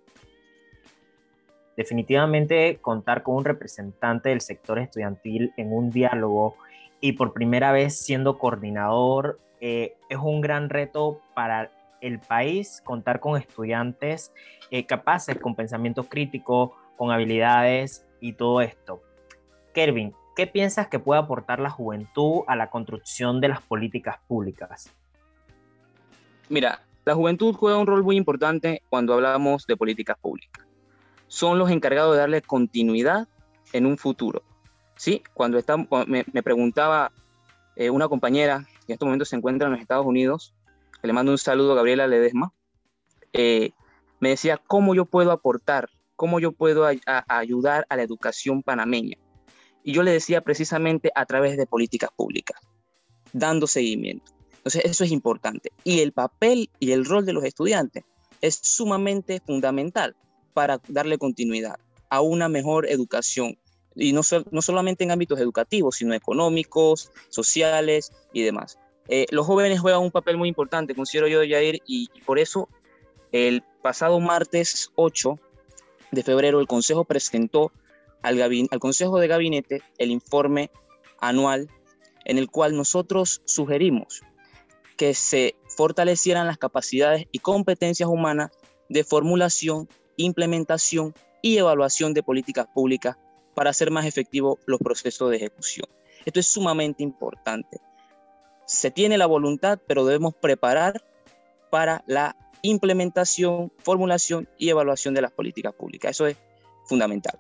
Definitivamente 1.76 2.80
contar 2.82 3.24
con 3.24 3.36
un 3.36 3.45
representante 3.45 4.30
del 4.30 4.41
sector 4.41 4.80
estudiantil 4.80 5.53
en 5.57 5.74
un 5.74 5.91
diálogo 5.91 6.55
y 7.01 7.13
por 7.13 7.34
primera 7.34 7.72
vez 7.72 7.99
siendo 7.99 8.39
coordinador 8.39 9.39
eh, 9.61 9.95
es 10.09 10.17
un 10.17 10.41
gran 10.41 10.69
reto 10.69 11.21
para 11.33 11.71
el 12.01 12.19
país 12.19 12.81
contar 12.83 13.19
con 13.19 13.39
estudiantes 13.39 14.31
eh, 14.71 14.85
capaces, 14.85 15.37
con 15.39 15.55
pensamiento 15.55 16.03
crítico, 16.03 16.75
con 16.95 17.11
habilidades 17.11 18.05
y 18.19 18.33
todo 18.33 18.61
esto. 18.61 19.01
Kervin, 19.73 20.13
¿Qué 20.37 20.45
piensas 20.45 20.87
que 20.87 20.99
puede 20.99 21.19
aportar 21.19 21.59
la 21.59 21.71
juventud 21.71 22.43
a 22.45 22.55
la 22.55 22.69
construcción 22.69 23.41
de 23.41 23.47
las 23.47 23.59
políticas 23.59 24.17
públicas? 24.27 24.93
Mira, 26.47 26.83
la 27.05 27.15
juventud 27.15 27.55
juega 27.55 27.79
un 27.79 27.87
rol 27.87 28.03
muy 28.03 28.17
importante 28.17 28.83
cuando 28.87 29.15
hablamos 29.15 29.65
de 29.65 29.75
políticas 29.75 30.15
públicas. 30.19 30.63
Son 31.25 31.57
los 31.57 31.71
encargados 31.71 32.13
de 32.13 32.19
darle 32.19 32.43
continuidad 32.43 33.27
en 33.73 33.87
un 33.87 33.97
futuro. 33.97 34.43
¿Sí? 34.95 35.23
Cuando 35.33 35.59
me, 36.05 36.23
preguntaba 36.43 37.11
eh, 37.75 37.89
una 37.89 38.07
compañera 38.07 38.67
en 38.88 38.93
estos 38.93 39.05
momentos 39.05 39.29
se 39.29 39.35
encuentra 39.35 39.67
en 39.67 39.73
los 39.73 39.81
Estados 39.81 40.05
Unidos, 40.05 40.53
le 41.03 41.13
mando 41.13 41.31
un 41.31 41.38
saludo 41.38 41.73
a 41.73 41.75
Gabriela 41.75 42.07
Ledesma, 42.07 42.53
eh, 43.33 43.71
me 44.19 44.29
decía 44.29 44.57
cómo 44.65 44.95
yo 44.95 45.05
puedo 45.05 45.31
aportar, 45.31 45.89
cómo 46.15 46.39
yo 46.39 46.51
puedo 46.51 46.85
ayudar 47.27 47.85
a 47.89 47.95
la 47.95 48.03
educación 48.03 48.63
panameña. 48.63 49.17
Y 49.83 49.93
yo 49.93 50.03
le 50.03 50.11
decía 50.11 50.41
precisamente 50.41 51.11
a 51.15 51.25
través 51.25 51.55
de 51.57 51.67
políticas 51.67 52.09
públicas, 52.15 52.59
dando 53.31 53.67
seguimiento. 53.67 54.31
Entonces, 54.57 54.83
eso 54.85 55.03
es 55.03 55.11
importante. 55.11 55.71
Y 55.83 55.99
el 55.99 56.11
papel 56.11 56.69
y 56.79 56.91
el 56.91 57.05
rol 57.05 57.25
de 57.25 57.33
los 57.33 57.43
estudiantes 57.43 58.03
es 58.41 58.59
sumamente 58.61 59.41
fundamental 59.45 60.15
para 60.53 60.81
darle 60.88 61.17
continuidad 61.17 61.75
a 62.09 62.21
una 62.21 62.49
mejor 62.49 62.89
educación, 62.89 63.57
y 63.97 64.13
no, 64.13 64.21
no 64.51 64.61
solamente 64.61 65.03
en 65.03 65.11
ámbitos 65.11 65.39
educativos, 65.39 65.97
sino 65.97 66.13
económicos, 66.13 67.11
sociales 67.29 68.11
y 68.31 68.43
demás. 68.43 68.77
Eh, 69.09 69.25
los 69.31 69.45
jóvenes 69.45 69.79
juegan 69.79 70.01
un 70.01 70.11
papel 70.11 70.37
muy 70.37 70.49
importante, 70.49 70.95
considero 70.95 71.27
yo, 71.27 71.39
Jair, 71.39 71.81
y, 71.85 72.09
y 72.13 72.21
por 72.21 72.39
eso 72.39 72.69
el 73.31 73.63
pasado 73.81 74.19
martes 74.19 74.91
8 74.95 75.39
de 76.11 76.23
febrero 76.23 76.59
el 76.59 76.67
Consejo 76.67 77.05
presentó 77.05 77.71
al, 78.21 78.41
al 78.41 78.79
Consejo 78.79 79.19
de 79.19 79.27
Gabinete 79.27 79.81
el 79.97 80.11
informe 80.11 80.71
anual 81.19 81.69
en 82.25 82.37
el 82.37 82.49
cual 82.49 82.75
nosotros 82.75 83.41
sugerimos 83.45 84.21
que 84.97 85.13
se 85.13 85.55
fortalecieran 85.75 86.47
las 86.47 86.57
capacidades 86.57 87.27
y 87.31 87.39
competencias 87.39 88.09
humanas 88.09 88.51
de 88.89 89.03
formulación, 89.03 89.87
implementación 90.17 91.13
y 91.41 91.57
evaluación 91.57 92.13
de 92.13 92.23
políticas 92.23 92.67
públicas 92.73 93.15
para 93.57 93.71
hacer 93.71 93.89
más 93.89 94.05
efectivos 94.05 94.59
los 94.67 94.79
procesos 94.79 95.31
de 95.31 95.37
ejecución. 95.37 95.87
Esto 96.25 96.39
es 96.39 96.47
sumamente 96.47 97.01
importante. 97.01 97.79
Se 98.67 98.91
tiene 98.91 99.17
la 99.17 99.25
voluntad, 99.25 99.79
pero 99.87 100.05
debemos 100.05 100.35
preparar 100.35 101.03
para 101.71 102.03
la 102.05 102.35
implementación, 102.61 103.71
formulación 103.79 104.47
y 104.59 104.69
evaluación 104.69 105.15
de 105.15 105.23
las 105.23 105.31
políticas 105.31 105.73
públicas. 105.73 106.11
Eso 106.11 106.27
es 106.27 106.37
fundamental. 106.85 107.39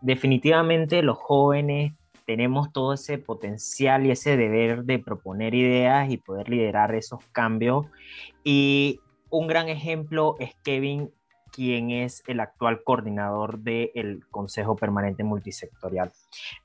Definitivamente 0.00 1.00
los 1.02 1.16
jóvenes 1.16 1.92
tenemos 2.26 2.72
todo 2.72 2.94
ese 2.94 3.18
potencial 3.18 4.04
y 4.04 4.10
ese 4.10 4.36
deber 4.36 4.82
de 4.82 4.98
proponer 4.98 5.54
ideas 5.54 6.10
y 6.10 6.16
poder 6.16 6.48
liderar 6.48 6.92
esos 6.96 7.24
cambios. 7.30 7.86
Y 8.42 8.98
un 9.30 9.46
gran 9.46 9.68
ejemplo 9.68 10.34
es 10.40 10.56
Kevin, 10.64 11.12
quien 11.54 11.90
es 11.90 12.22
el 12.26 12.40
actual 12.40 12.82
coordinador 12.82 13.60
del 13.60 14.26
Consejo 14.30 14.76
Permanente 14.76 15.22
Multisectorial. 15.22 16.12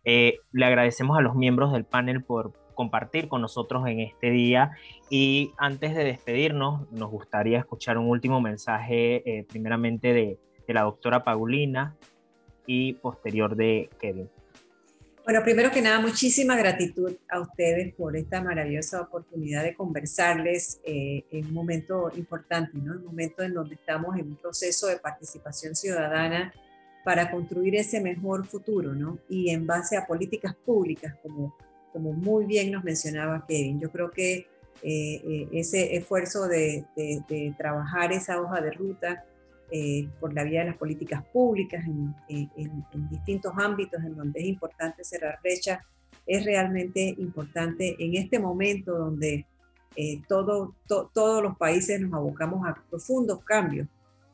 Eh, 0.04 0.40
le 0.52 0.66
agradecemos 0.66 1.18
a 1.18 1.22
los 1.22 1.36
miembros 1.36 1.72
del 1.72 1.86
panel 1.86 2.24
por 2.24 2.54
compartir 2.74 3.28
con 3.28 3.42
nosotros 3.42 3.86
en 3.88 4.00
este 4.00 4.32
día. 4.32 4.72
Y 5.10 5.52
antes 5.58 5.94
de 5.94 6.06
despedirnos, 6.06 6.90
nos 6.92 7.12
gustaría 7.12 7.60
escuchar 7.60 7.98
un 7.98 8.08
último 8.08 8.42
mensaje, 8.42 9.22
eh, 9.30 9.46
primeramente 9.50 10.14
de, 10.14 10.40
la 10.68 10.84
doctora 10.84 11.24
Paulina 11.24 11.96
y 12.68 12.94
posterior 12.94 13.56
de 13.56 13.90
Kevin. 14.00 14.30
Bueno, 15.30 15.44
primero 15.44 15.70
que 15.70 15.80
nada, 15.80 16.00
muchísima 16.00 16.58
gratitud 16.58 17.16
a 17.30 17.40
ustedes 17.40 17.94
por 17.94 18.18
esta 18.18 18.42
maravillosa 18.42 19.00
oportunidad 19.00 19.62
de 19.62 19.76
conversarles 19.76 20.82
eh, 20.84 21.24
en 21.30 21.46
un 21.46 21.54
momento 21.54 22.12
importante, 22.16 22.80
¿no? 22.80 22.94
Un 22.94 23.06
momento 23.06 23.44
en 23.44 23.54
donde 23.54 23.76
estamos 23.76 24.18
en 24.18 24.26
un 24.30 24.38
proceso 24.38 24.88
de 24.88 24.98
participación 24.98 25.76
ciudadana 25.76 26.52
para 27.06 27.30
construir 27.30 27.76
ese 27.76 28.02
mejor 28.02 28.48
futuro, 28.48 28.96
¿no? 28.96 29.20
Y 29.30 29.52
en 29.52 29.68
base 29.68 29.98
a 29.98 30.08
políticas 30.08 30.56
públicas, 30.66 31.14
como, 31.22 31.56
como 31.94 32.12
muy 32.12 32.46
bien 32.46 32.72
nos 32.72 32.84
mencionaba 32.84 33.46
Kevin. 33.48 33.80
Yo 33.80 33.92
creo 33.92 34.10
que 34.10 34.34
eh, 34.34 34.48
eh, 34.82 35.48
ese 35.54 35.96
esfuerzo 35.96 36.48
de, 36.48 36.86
de 36.96 37.54
trabajar 37.56 38.12
esa 38.12 38.42
hoja 38.42 38.62
de 38.62 38.72
ruta, 38.72 39.26
eh, 39.72 40.08
por 40.20 40.34
la 40.34 40.44
vía 40.44 40.62
de 40.62 40.68
las 40.68 40.78
políticas 40.78 41.24
públicas 41.26 41.86
en, 41.86 42.16
distintos 43.10 43.54
ámbitos 43.56 44.04
en 44.04 44.16
donde 44.16 44.40
es 44.40 44.48
importante 44.48 45.04
cerrar 45.04 45.40
brechas, 45.44 45.80
es 46.26 46.44
realmente 46.44 47.16
importante 47.20 47.96
en 48.00 48.16
este 48.16 48.40
momento 48.40 48.98
donde 48.98 49.46
eh, 49.96 50.22
todo, 50.28 50.74
todos 50.88 51.44
los 51.44 51.56
países 51.58 52.02
nos 52.02 52.14
abocamos 52.14 52.68
a 52.68 52.82
profundos 52.90 53.44
cambios, 53.44 53.88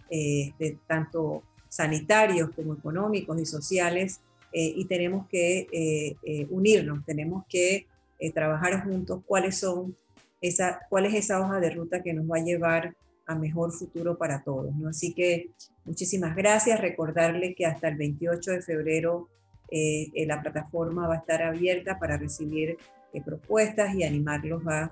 eh, 0.09 0.53
de, 0.57 0.77
tanto 0.87 1.43
sanitarios 1.67 2.51
como 2.55 2.73
económicos 2.73 3.39
y 3.41 3.45
sociales, 3.45 4.21
y 4.57 4.85
tenemos 4.85 5.27
que 5.27 6.15
unirnos, 6.49 7.03
tenemos 7.05 7.43
que 7.49 7.87
trabajar 8.33 8.85
juntos 8.85 9.21
cuáles 9.25 9.57
son 9.57 9.97
esa, 10.39 10.79
cuál 10.89 11.07
es 11.07 11.13
esa 11.13 11.41
hoja 11.41 11.59
de 11.59 11.71
ruta 11.71 12.01
que 12.01 12.13
nos 12.13 12.25
va 12.31 12.37
a 12.37 12.43
llevar 12.43 12.95
a 13.25 13.35
mejor 13.35 13.71
futuro 13.71 14.17
para 14.17 14.43
todos. 14.43 14.75
¿no? 14.75 14.89
Así 14.89 15.13
que 15.13 15.51
muchísimas 15.83 16.35
gracias. 16.35 16.79
Recordarle 16.79 17.55
que 17.55 17.65
hasta 17.65 17.87
el 17.87 17.95
28 17.95 18.51
de 18.51 18.61
febrero 18.61 19.29
eh, 19.69 20.11
eh, 20.13 20.25
la 20.25 20.41
plataforma 20.41 21.07
va 21.07 21.15
a 21.15 21.17
estar 21.17 21.41
abierta 21.41 21.97
para 21.97 22.17
recibir 22.17 22.77
eh, 23.13 23.21
propuestas 23.23 23.95
y 23.95 24.03
animarlos 24.03 24.61
a 24.67 24.91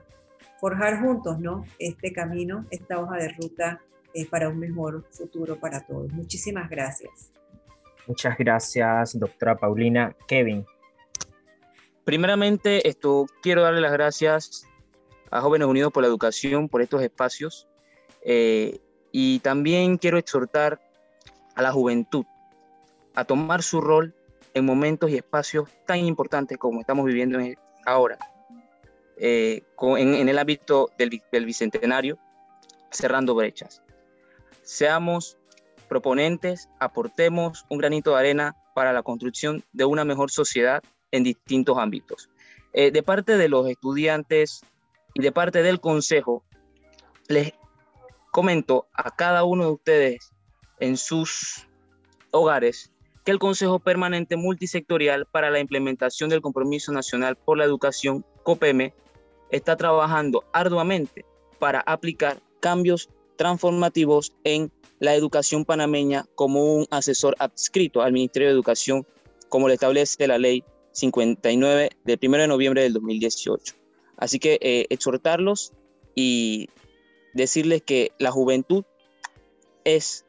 forjar 0.59 1.01
juntos 1.01 1.39
¿no? 1.39 1.65
este 1.77 2.11
camino, 2.11 2.65
esta 2.71 2.99
hoja 2.99 3.17
de 3.17 3.29
ruta 3.29 3.81
para 4.29 4.47
un 4.47 4.59
mejor 4.59 5.03
futuro 5.09 5.59
para 5.59 5.81
todos. 5.87 6.11
Muchísimas 6.13 6.69
gracias. 6.69 7.31
Muchas 8.05 8.37
gracias, 8.37 9.17
doctora 9.17 9.57
Paulina. 9.57 10.15
Kevin. 10.27 10.63
Primeramente, 12.05 12.87
esto, 12.87 13.25
quiero 13.41 13.63
darle 13.63 13.81
las 13.81 13.91
gracias 13.91 14.67
a 15.31 15.41
Jóvenes 15.41 15.67
Unidos 15.67 15.91
por 15.91 16.03
la 16.03 16.09
Educación 16.09 16.69
por 16.69 16.83
estos 16.83 17.01
espacios 17.01 17.67
eh, 18.25 18.79
y 19.11 19.39
también 19.39 19.97
quiero 19.97 20.17
exhortar 20.17 20.79
a 21.55 21.61
la 21.61 21.71
juventud 21.71 22.25
a 23.15 23.25
tomar 23.25 23.61
su 23.61 23.79
rol 23.79 24.15
en 24.53 24.65
momentos 24.65 25.09
y 25.09 25.15
espacios 25.15 25.69
tan 25.85 25.99
importantes 25.99 26.57
como 26.57 26.79
estamos 26.79 27.05
viviendo 27.05 27.39
ahora, 27.85 28.17
eh, 29.17 29.63
en, 29.97 30.29
el 30.29 30.37
ámbito 30.37 30.89
del, 30.97 31.21
del 31.31 31.45
Bicentenario, 31.45 32.17
cerrando 32.91 33.35
brechas. 33.35 33.83
Seamos 34.61 35.37
proponentes, 35.87 36.69
aportemos 36.79 37.65
un 37.69 37.77
granito 37.77 38.11
de 38.11 38.19
arena 38.19 38.55
para 38.73 38.93
la 38.93 39.03
construcción 39.03 39.63
de 39.73 39.85
una 39.85 40.05
mejor 40.05 40.31
sociedad 40.31 40.81
en 41.11 41.23
distintos 41.23 41.77
ámbitos. 41.77 42.29
Eh, 42.73 42.91
de 42.91 43.03
parte 43.03 43.37
de 43.37 43.49
los 43.49 43.69
estudiantes 43.69 44.61
y 45.13 45.21
de 45.21 45.31
parte 45.31 45.61
del 45.61 45.79
Consejo, 45.79 46.43
les 47.27 47.53
comento 48.33 48.87
a 48.95 49.15
cada 49.15 49.43
uno 49.43 49.65
de 49.65 49.71
ustedes 49.73 50.33
en 50.79 50.97
sus 50.97 51.67
hogares 52.31 52.91
que 53.23 53.31
el 53.31 53.37
Consejo 53.37 53.77
Permanente 53.77 54.37
Multisectorial 54.37 55.27
para 55.27 55.51
la 55.51 55.59
Implementación 55.59 56.31
del 56.31 56.41
Compromiso 56.41 56.91
Nacional 56.91 57.35
por 57.37 57.59
la 57.59 57.63
Educación, 57.63 58.25
COPEME, 58.41 58.91
está 59.51 59.77
trabajando 59.77 60.43
arduamente 60.51 61.23
para 61.59 61.81
aplicar 61.81 62.41
cambios 62.59 63.07
transformativos 63.35 64.33
en 64.43 64.71
la 64.99 65.13
educación 65.13 65.63
panameña 65.63 66.25
como 66.33 66.73
un 66.73 66.87
asesor 66.89 67.35
adscrito 67.37 68.01
al 68.01 68.13
Ministerio 68.13 68.47
de 68.47 68.55
Educación, 68.55 69.05
como 69.47 69.67
lo 69.67 69.75
establece 69.75 70.25
la 70.25 70.39
ley 70.39 70.63
59 70.93 71.91
del 72.03 72.19
1 72.19 72.37
de 72.39 72.47
noviembre 72.47 72.81
del 72.81 72.93
2018. 72.93 73.75
Así 74.17 74.39
que 74.39 74.57
eh, 74.59 74.87
exhortarlos 74.89 75.71
y 76.15 76.69
decirles 77.33 77.81
que 77.81 78.11
la 78.19 78.31
juventud 78.31 78.85
es 79.83 80.25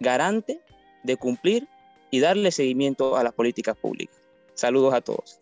garante 0.00 0.60
de 1.02 1.16
cumplir 1.16 1.68
y 2.10 2.20
darle 2.20 2.50
seguimiento 2.50 3.16
a 3.16 3.24
las 3.24 3.32
políticas 3.32 3.76
públicas. 3.76 4.22
Saludos 4.54 4.94
a 4.94 5.00
todos. 5.00 5.40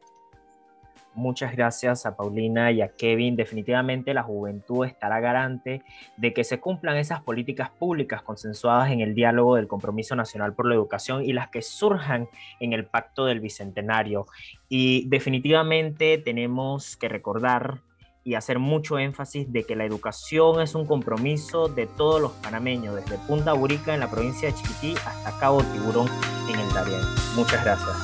Muchas 1.14 1.54
gracias 1.54 2.06
a 2.06 2.16
Paulina 2.16 2.72
y 2.72 2.80
a 2.80 2.88
Kevin. 2.88 3.36
Definitivamente 3.36 4.14
la 4.14 4.22
juventud 4.22 4.86
estará 4.86 5.20
garante 5.20 5.82
de 6.16 6.32
que 6.32 6.42
se 6.42 6.58
cumplan 6.58 6.96
esas 6.96 7.20
políticas 7.20 7.68
públicas 7.68 8.22
consensuadas 8.22 8.90
en 8.90 9.00
el 9.00 9.14
diálogo 9.14 9.56
del 9.56 9.68
Compromiso 9.68 10.16
Nacional 10.16 10.54
por 10.54 10.66
la 10.66 10.74
Educación 10.74 11.22
y 11.22 11.34
las 11.34 11.50
que 11.50 11.60
surjan 11.60 12.28
en 12.60 12.72
el 12.72 12.86
Pacto 12.86 13.26
del 13.26 13.40
Bicentenario. 13.40 14.26
Y 14.70 15.06
definitivamente 15.10 16.16
tenemos 16.16 16.96
que 16.96 17.10
recordar 17.10 17.80
y 18.24 18.34
hacer 18.34 18.58
mucho 18.58 18.98
énfasis 18.98 19.52
de 19.52 19.64
que 19.64 19.76
la 19.76 19.84
educación 19.84 20.60
es 20.60 20.74
un 20.74 20.86
compromiso 20.86 21.68
de 21.68 21.86
todos 21.86 22.20
los 22.20 22.32
panameños, 22.32 22.94
desde 22.94 23.18
Punta 23.26 23.52
Burica 23.52 23.94
en 23.94 24.00
la 24.00 24.10
provincia 24.10 24.48
de 24.48 24.54
Chiquití 24.54 24.94
hasta 25.04 25.38
Cabo 25.38 25.62
Tiburón 25.62 26.08
en 26.48 26.60
el 26.60 26.72
Darién. 26.72 27.00
Muchas 27.34 27.64
gracias. 27.64 27.96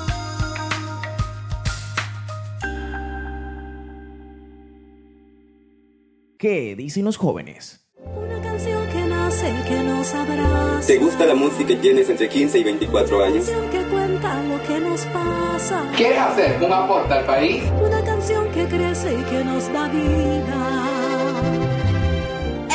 ¿Qué 6.38 6.76
dicen 6.76 7.04
los 7.04 7.16
jóvenes? 7.16 7.84
Una 7.96 8.40
canción 8.40 8.86
que 8.92 9.00
nace, 9.06 9.52
que 9.68 9.82
nos 9.82 10.14
abraza. 10.14 10.86
¿Te 10.86 10.98
gusta 10.98 11.26
la 11.26 11.34
música 11.34 11.66
que 11.66 11.76
tienes 11.76 12.08
entre 12.08 12.28
15 12.28 12.60
y 12.60 12.64
24 12.64 13.24
años? 13.24 13.48
Una 13.48 13.58
canción 13.58 13.70
que 13.70 13.90
cuenta 13.90 14.42
lo 14.44 14.62
que 14.62 14.80
nos 14.80 15.00
pasa. 15.06 15.92
¿Quieres 15.96 16.18
hacer 16.18 16.62
un 16.62 16.72
aporte 16.72 17.12
al 17.12 17.26
país? 17.26 17.64
Una 17.84 18.04
canción 18.04 18.17
que 18.58 18.76
crece 18.76 19.14
y 19.14 19.22
que 19.22 19.44
nos 19.44 19.72
da 19.72 19.88
vida. 19.88 20.60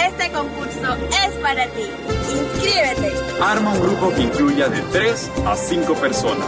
Este 0.07 0.31
concurso 0.31 0.95
es 1.25 1.33
para 1.41 1.65
ti. 1.67 1.85
Inscríbete. 2.31 3.11
Arma 3.41 3.73
un 3.73 3.81
grupo 3.81 4.13
que 4.13 4.21
incluya 4.21 4.69
de 4.69 4.79
3 4.93 5.31
a 5.45 5.55
5 5.57 5.93
personas 5.95 6.47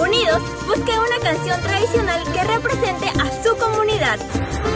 Unidos, 0.00 0.42
busque 0.66 0.92
una 0.98 1.18
canción 1.22 1.60
tradicional 1.60 2.20
que 2.32 2.42
represente 2.42 3.06
a 3.20 3.42
su 3.44 3.56
comunidad. 3.56 4.18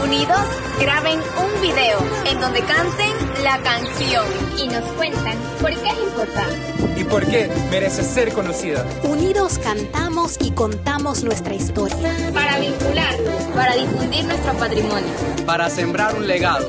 Unidos, 0.01 0.45
graben 0.79 1.19
un 1.19 1.61
video 1.61 1.99
en 2.27 2.39
donde 2.39 2.61
canten 2.61 3.11
la 3.43 3.57
canción 3.59 4.25
y 4.57 4.67
nos 4.67 4.83
cuentan 4.93 5.37
por 5.59 5.71
qué 5.71 5.89
es 5.89 5.99
importante. 5.99 6.76
¿Y 7.07 7.09
por 7.09 7.25
qué 7.25 7.49
merece 7.71 8.03
ser 8.03 8.33
conocida? 8.33 8.85
Unidos 9.03 9.57
cantamos 9.63 10.37
y 10.41 10.51
contamos 10.51 11.23
nuestra 11.23 11.53
historia. 11.53 12.13
Para 12.33 12.59
vincularnos, 12.59 13.43
para 13.55 13.75
difundir 13.75 14.25
nuestro 14.25 14.51
patrimonio. 14.53 15.07
Para 15.45 15.69
sembrar 15.69 16.15
un 16.15 16.27
legado. 16.27 16.67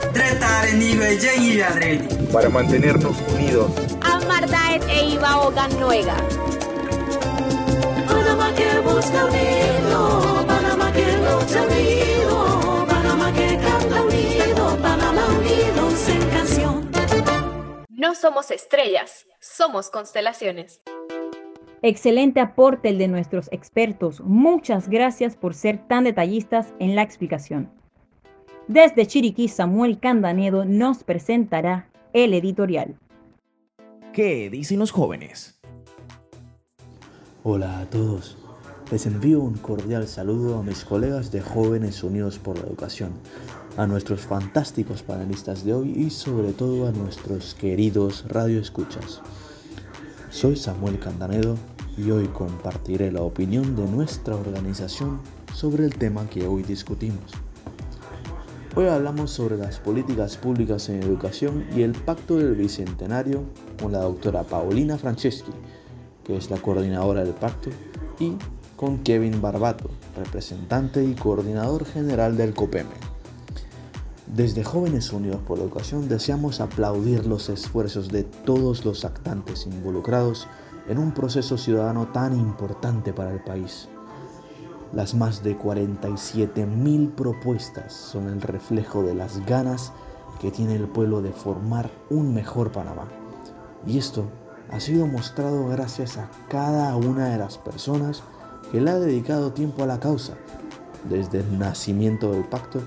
Para 2.33 2.49
mantenernos 2.51 3.17
unidos. 3.35 3.73
Amardaet 4.01 4.85
e 4.89 5.07
Ibao 5.07 5.51
Ganuega. 5.51 6.15
Panamá 8.07 8.53
que 8.55 8.79
busca 8.79 9.25
unido, 9.25 10.45
Panamá 10.47 10.93
que 10.93 11.17
lucha 11.17 11.63
unido, 11.63 12.87
Panamá 12.87 13.33
que 13.33 13.59
canta 13.59 14.03
unido, 14.03 14.79
Panamá 14.81 15.27
canción. 15.99 16.18
No 17.99 18.15
somos 18.15 18.53
estrellas, 18.53 19.27
somos 19.41 19.91
constelaciones. 19.91 20.83
Excelente 21.83 22.39
aporte 22.39 22.91
el 22.91 22.99
de 22.99 23.09
nuestros 23.09 23.49
expertos. 23.51 24.21
Muchas 24.21 24.89
gracias 24.89 25.35
por 25.35 25.53
ser 25.53 25.89
tan 25.89 26.05
detallistas 26.05 26.73
en 26.79 26.95
la 26.95 27.03
explicación. 27.03 27.73
Desde 28.69 29.05
Chiriquí, 29.05 29.49
Samuel 29.49 29.99
Candanedo 29.99 30.65
nos 30.65 31.03
presentará 31.03 31.91
el 32.13 32.35
editorial. 32.35 32.97
¿Qué 34.13 34.49
dicen 34.49 34.79
los 34.79 34.93
jóvenes? 34.93 35.59
Hola 37.43 37.81
a 37.81 37.91
todos. 37.91 38.39
Les 38.93 39.07
envío 39.07 39.41
un 39.41 39.55
cordial 39.55 40.07
saludo 40.07 40.61
a 40.61 40.63
mis 40.63 40.85
colegas 40.85 41.33
de 41.33 41.41
Jóvenes 41.41 42.05
Unidos 42.05 42.39
por 42.39 42.61
la 42.61 42.67
Educación, 42.69 43.15
a 43.79 43.87
nuestros 43.87 44.23
fantásticos 44.23 45.05
panelistas 45.05 45.65
de 45.65 45.73
hoy 45.73 45.93
y 45.93 46.11
sobre 46.11 46.53
todo 46.53 46.89
a 46.89 46.91
nuestros 46.91 47.55
queridos 47.55 48.25
radioescuchas. 48.27 49.21
Soy 50.31 50.57
Samuel 50.57 50.99
Candanedo 50.99 51.57
y 51.97 52.11
hoy 52.11 52.27
compartiré 52.27 53.13
la 53.13 53.23
opinión 53.23 53.77
de 53.77 53.87
nuestra 53.87 54.35
organización 54.35 55.21
sobre 55.55 55.85
el 55.85 55.95
tema 55.95 56.29
que 56.29 56.45
hoy 56.49 56.65
discutimos. 56.65 57.31
Hoy 58.75 58.87
hablamos 58.87 59.31
sobre 59.31 59.57
las 59.57 59.79
políticas 59.79 60.37
públicas 60.37 60.89
en 60.89 61.01
educación 61.05 61.65
y 61.73 61.83
el 61.83 61.93
pacto 61.93 62.37
del 62.37 62.57
Bicentenario 62.57 63.45
con 63.81 63.93
la 63.93 64.01
doctora 64.01 64.43
Paulina 64.43 64.99
Franceschi, 64.99 65.53
que 66.25 66.37
es 66.37 66.51
la 66.51 66.57
coordinadora 66.57 67.23
del 67.23 67.35
pacto, 67.35 67.71
y 68.19 68.33
con 68.77 68.99
Kevin 69.05 69.41
Barbato, 69.41 69.89
representante 70.17 71.05
y 71.05 71.15
coordinador 71.15 71.85
general 71.85 72.37
del 72.37 72.55
COPEME. 72.55 73.08
Desde 74.35 74.63
Jóvenes 74.63 75.11
Unidos 75.11 75.41
por 75.47 75.57
la 75.57 75.65
Educación 75.65 76.07
deseamos 76.07 76.61
aplaudir 76.61 77.27
los 77.27 77.49
esfuerzos 77.49 78.09
de 78.09 78.25
todos 78.25 78.85
los 78.85 79.07
actantes 79.07 79.67
involucrados 79.67 80.47
en 80.87 80.99
un 80.99 81.13
proceso 81.13 81.57
ciudadano 81.57 82.09
tan 82.09 82.39
importante 82.39 83.15
para 83.15 83.33
el 83.33 83.43
país. 83.43 83.89
Las 84.93 85.15
más 85.15 85.43
de 85.43 85.57
47 85.57 86.67
mil 86.67 87.09
propuestas 87.09 87.95
son 87.95 88.29
el 88.29 88.43
reflejo 88.43 89.03
de 89.03 89.15
las 89.15 89.45
ganas 89.47 89.93
que 90.43 90.51
tiene 90.51 90.77
el 90.77 90.89
pueblo 90.89 91.23
de 91.23 91.33
formar 91.33 91.91
un 92.11 92.35
mejor 92.35 92.71
Panamá. 92.71 93.09
Y 93.87 93.97
esto 93.97 94.27
ha 94.71 94.79
sido 94.79 95.07
mostrado 95.07 95.69
gracias 95.69 96.19
a 96.19 96.29
cada 96.51 96.95
una 96.97 97.31
de 97.31 97.39
las 97.39 97.57
personas 97.57 98.23
que 98.71 98.83
le 98.83 98.91
ha 98.91 98.99
dedicado 98.99 99.53
tiempo 99.53 99.85
a 99.85 99.87
la 99.87 100.01
causa, 100.01 100.35
desde 101.09 101.41
el 101.41 101.59
nacimiento 101.59 102.33
del 102.33 102.45
pacto 102.45 102.83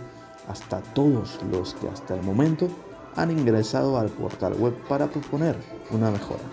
hasta 0.47 0.81
todos 0.81 1.39
los 1.51 1.73
que 1.75 1.87
hasta 1.87 2.15
el 2.15 2.23
momento 2.23 2.67
han 3.15 3.31
ingresado 3.31 3.97
al 3.97 4.09
portal 4.09 4.53
web 4.53 4.73
para 4.87 5.07
proponer 5.07 5.57
una 5.91 6.11
mejora. 6.11 6.43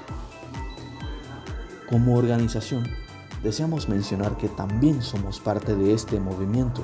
Como 1.89 2.16
organización, 2.16 2.84
deseamos 3.43 3.89
mencionar 3.89 4.36
que 4.36 4.49
también 4.49 5.03
somos 5.03 5.41
parte 5.41 5.74
de 5.74 5.95
este 5.95 6.20
movimiento. 6.20 6.82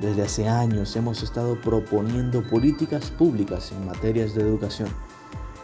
Desde 0.00 0.22
hace 0.22 0.48
años 0.48 0.96
hemos 0.96 1.22
estado 1.22 1.60
proponiendo 1.60 2.42
políticas 2.48 3.10
públicas 3.10 3.72
en 3.72 3.86
materias 3.86 4.34
de 4.34 4.42
educación, 4.42 4.88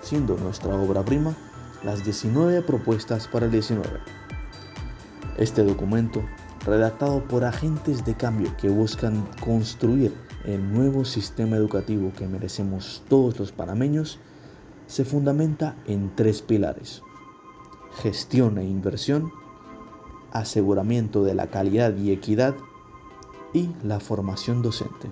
siendo 0.03 0.37
nuestra 0.37 0.75
obra 0.75 1.05
prima 1.05 1.35
las 1.83 2.05
19 2.05 2.63
propuestas 2.63 3.29
para 3.29 3.47
el 3.47 3.53
19. 3.53 3.89
Este 5.39 5.63
documento, 5.63 6.23
redactado 6.65 7.23
por 7.25 7.45
agentes 7.45 8.05
de 8.05 8.15
cambio 8.15 8.57
que 8.57 8.69
buscan 8.69 9.27
construir 9.45 10.26
el 10.47 10.73
nuevo 10.73 11.05
sistema 11.05 11.57
educativo 11.57 12.13
que 12.17 12.29
merecemos 12.29 13.03
todos 13.09 13.39
los 13.39 13.53
panameños, 13.53 14.21
se 14.87 15.05
fundamenta 15.05 15.77
en 15.87 16.15
tres 16.15 16.41
pilares. 16.41 17.03
Gestión 18.01 18.57
e 18.59 18.65
inversión, 18.65 19.33
aseguramiento 20.33 21.25
de 21.25 21.35
la 21.35 21.49
calidad 21.49 21.97
y 21.97 22.13
equidad 22.13 22.55
y 23.53 23.71
la 23.83 23.99
formación 23.99 24.63
docente. 24.63 25.11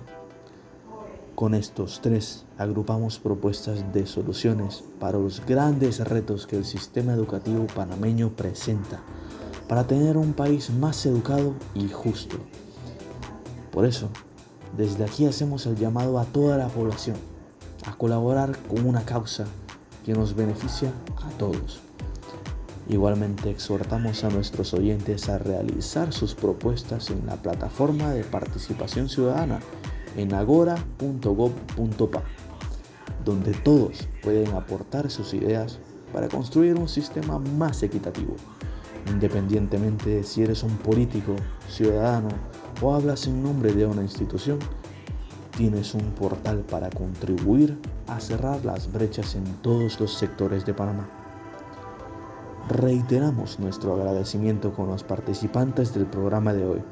Con 1.35 1.53
estos 1.53 1.99
tres 2.01 2.45
agrupamos 2.57 3.19
propuestas 3.19 3.91
de 3.91 4.05
soluciones 4.05 4.85
para 5.01 5.17
los 5.17 5.45
grandes 5.45 5.99
retos 5.99 6.47
que 6.47 6.55
el 6.55 6.63
sistema 6.63 7.11
educativo 7.11 7.67
panameño 7.75 8.29
presenta 8.29 9.01
para 9.67 9.85
tener 9.85 10.15
un 10.15 10.31
país 10.31 10.69
más 10.69 11.05
educado 11.05 11.53
y 11.73 11.89
justo. 11.89 12.37
Por 13.71 13.85
eso, 13.85 14.09
desde 14.77 15.05
aquí 15.05 15.25
hacemos 15.25 15.65
el 15.65 15.75
llamado 15.75 16.19
a 16.19 16.25
toda 16.25 16.57
la 16.57 16.67
población 16.67 17.15
a 17.85 17.95
colaborar 17.95 18.57
con 18.67 18.85
una 18.85 19.05
causa 19.05 19.45
que 20.05 20.13
nos 20.13 20.35
beneficia 20.35 20.91
a 21.23 21.29
todos. 21.37 21.79
Igualmente 22.87 23.49
exhortamos 23.49 24.23
a 24.23 24.29
nuestros 24.29 24.73
oyentes 24.73 25.29
a 25.29 25.39
realizar 25.39 26.13
sus 26.13 26.35
propuestas 26.35 27.09
en 27.09 27.25
la 27.25 27.35
plataforma 27.35 28.11
de 28.11 28.23
participación 28.23 29.09
ciudadana 29.09 29.59
en 30.15 30.33
agora.gov.pa, 30.33 32.23
donde 33.23 33.53
todos 33.53 34.07
pueden 34.21 34.53
aportar 34.53 35.09
sus 35.09 35.33
ideas 35.33 35.79
para 36.13 36.27
construir 36.27 36.75
un 36.75 36.87
sistema 36.87 37.39
más 37.39 37.81
equitativo, 37.81 38.35
independientemente 39.11 40.09
de 40.11 40.23
si 40.23 40.43
eres 40.43 40.61
un 40.61 40.77
político, 40.77 41.35
ciudadano 41.67 42.29
o 42.81 42.93
hablas 42.93 43.27
en 43.27 43.43
nombre 43.43 43.73
de 43.73 43.85
una 43.85 44.01
institución, 44.01 44.59
tienes 45.57 45.93
un 45.93 46.11
portal 46.11 46.59
para 46.69 46.89
contribuir 46.89 47.77
a 48.07 48.19
cerrar 48.19 48.63
las 48.65 48.91
brechas 48.91 49.35
en 49.35 49.43
todos 49.61 49.99
los 49.99 50.13
sectores 50.13 50.65
de 50.65 50.73
Panamá. 50.73 51.07
Reiteramos 52.69 53.59
nuestro 53.59 53.93
agradecimiento 53.93 54.73
con 54.73 54.87
los 54.87 55.03
participantes 55.03 55.93
del 55.93 56.07
programa 56.07 56.53
de 56.53 56.65
hoy. 56.65 56.83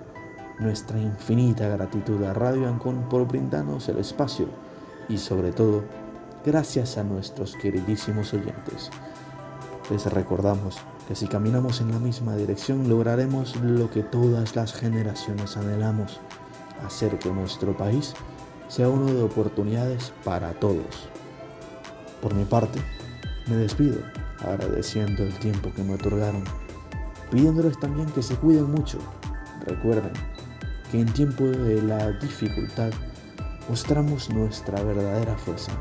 Nuestra 0.59 0.99
infinita 0.99 1.67
gratitud 1.67 2.23
a 2.23 2.33
Radio 2.33 2.67
Ancon 2.67 3.09
por 3.09 3.27
brindarnos 3.27 3.89
el 3.89 3.97
espacio 3.97 4.47
y 5.09 5.17
sobre 5.17 5.51
todo, 5.51 5.83
gracias 6.45 6.97
a 6.97 7.03
nuestros 7.03 7.55
queridísimos 7.55 8.33
oyentes. 8.33 8.91
Les 9.89 10.05
recordamos 10.05 10.77
que 11.07 11.15
si 11.15 11.27
caminamos 11.27 11.81
en 11.81 11.91
la 11.91 11.99
misma 11.99 12.35
dirección 12.35 12.87
lograremos 12.87 13.55
lo 13.57 13.89
que 13.89 14.03
todas 14.03 14.55
las 14.55 14.73
generaciones 14.73 15.57
anhelamos, 15.57 16.19
hacer 16.85 17.19
que 17.19 17.29
nuestro 17.31 17.75
país 17.75 18.13
sea 18.67 18.89
uno 18.89 19.05
de 19.05 19.21
oportunidades 19.21 20.13
para 20.23 20.53
todos. 20.59 21.09
Por 22.21 22.33
mi 22.33 22.45
parte, 22.45 22.79
me 23.47 23.57
despido 23.57 24.01
agradeciendo 24.39 25.23
el 25.23 25.33
tiempo 25.39 25.71
que 25.75 25.83
me 25.83 25.95
otorgaron, 25.95 26.43
pidiéndoles 27.31 27.79
también 27.79 28.09
que 28.11 28.23
se 28.23 28.35
cuiden 28.35 28.71
mucho. 28.71 28.97
Recuerden 29.65 30.13
que 30.91 31.01
en 31.01 31.11
tiempo 31.13 31.43
de 31.43 31.81
la 31.81 32.11
dificultad 32.13 32.91
mostramos 33.69 34.29
nuestra 34.29 34.81
verdadera 34.83 35.35
fuerza. 35.37 35.71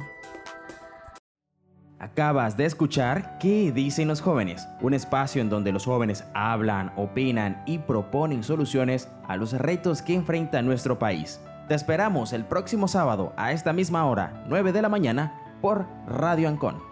Acabas 1.99 2.57
de 2.57 2.66
escuchar 2.66 3.38
¿Qué 3.38 3.72
dicen 3.72 4.09
los 4.09 4.20
jóvenes? 4.20 4.68
Un 4.80 4.92
espacio 4.92 5.40
en 5.40 5.49
donde 5.49 5.72
los 5.72 5.86
jóvenes 5.86 6.24
hablan, 6.34 6.92
opinan 6.97 7.62
y 7.66 7.78
proponen 7.78 8.42
soluciones 8.42 9.09
a 9.26 9.36
los 9.36 9.53
retos 9.53 10.03
que 10.03 10.14
enfrenta 10.14 10.61
nuestro 10.62 10.99
país. 10.99 11.40
Te 11.68 11.74
esperamos 11.74 12.32
el 12.32 12.44
próximo 12.44 12.86
sábado 12.86 13.32
a 13.36 13.53
esta 13.53 13.72
misma 13.72 14.05
hora, 14.07 14.44
9 14.49 14.72
de 14.72 14.82
la 14.82 14.88
mañana, 14.88 15.40
por 15.61 15.86
Radio 16.07 16.49
Ancon 16.49 16.86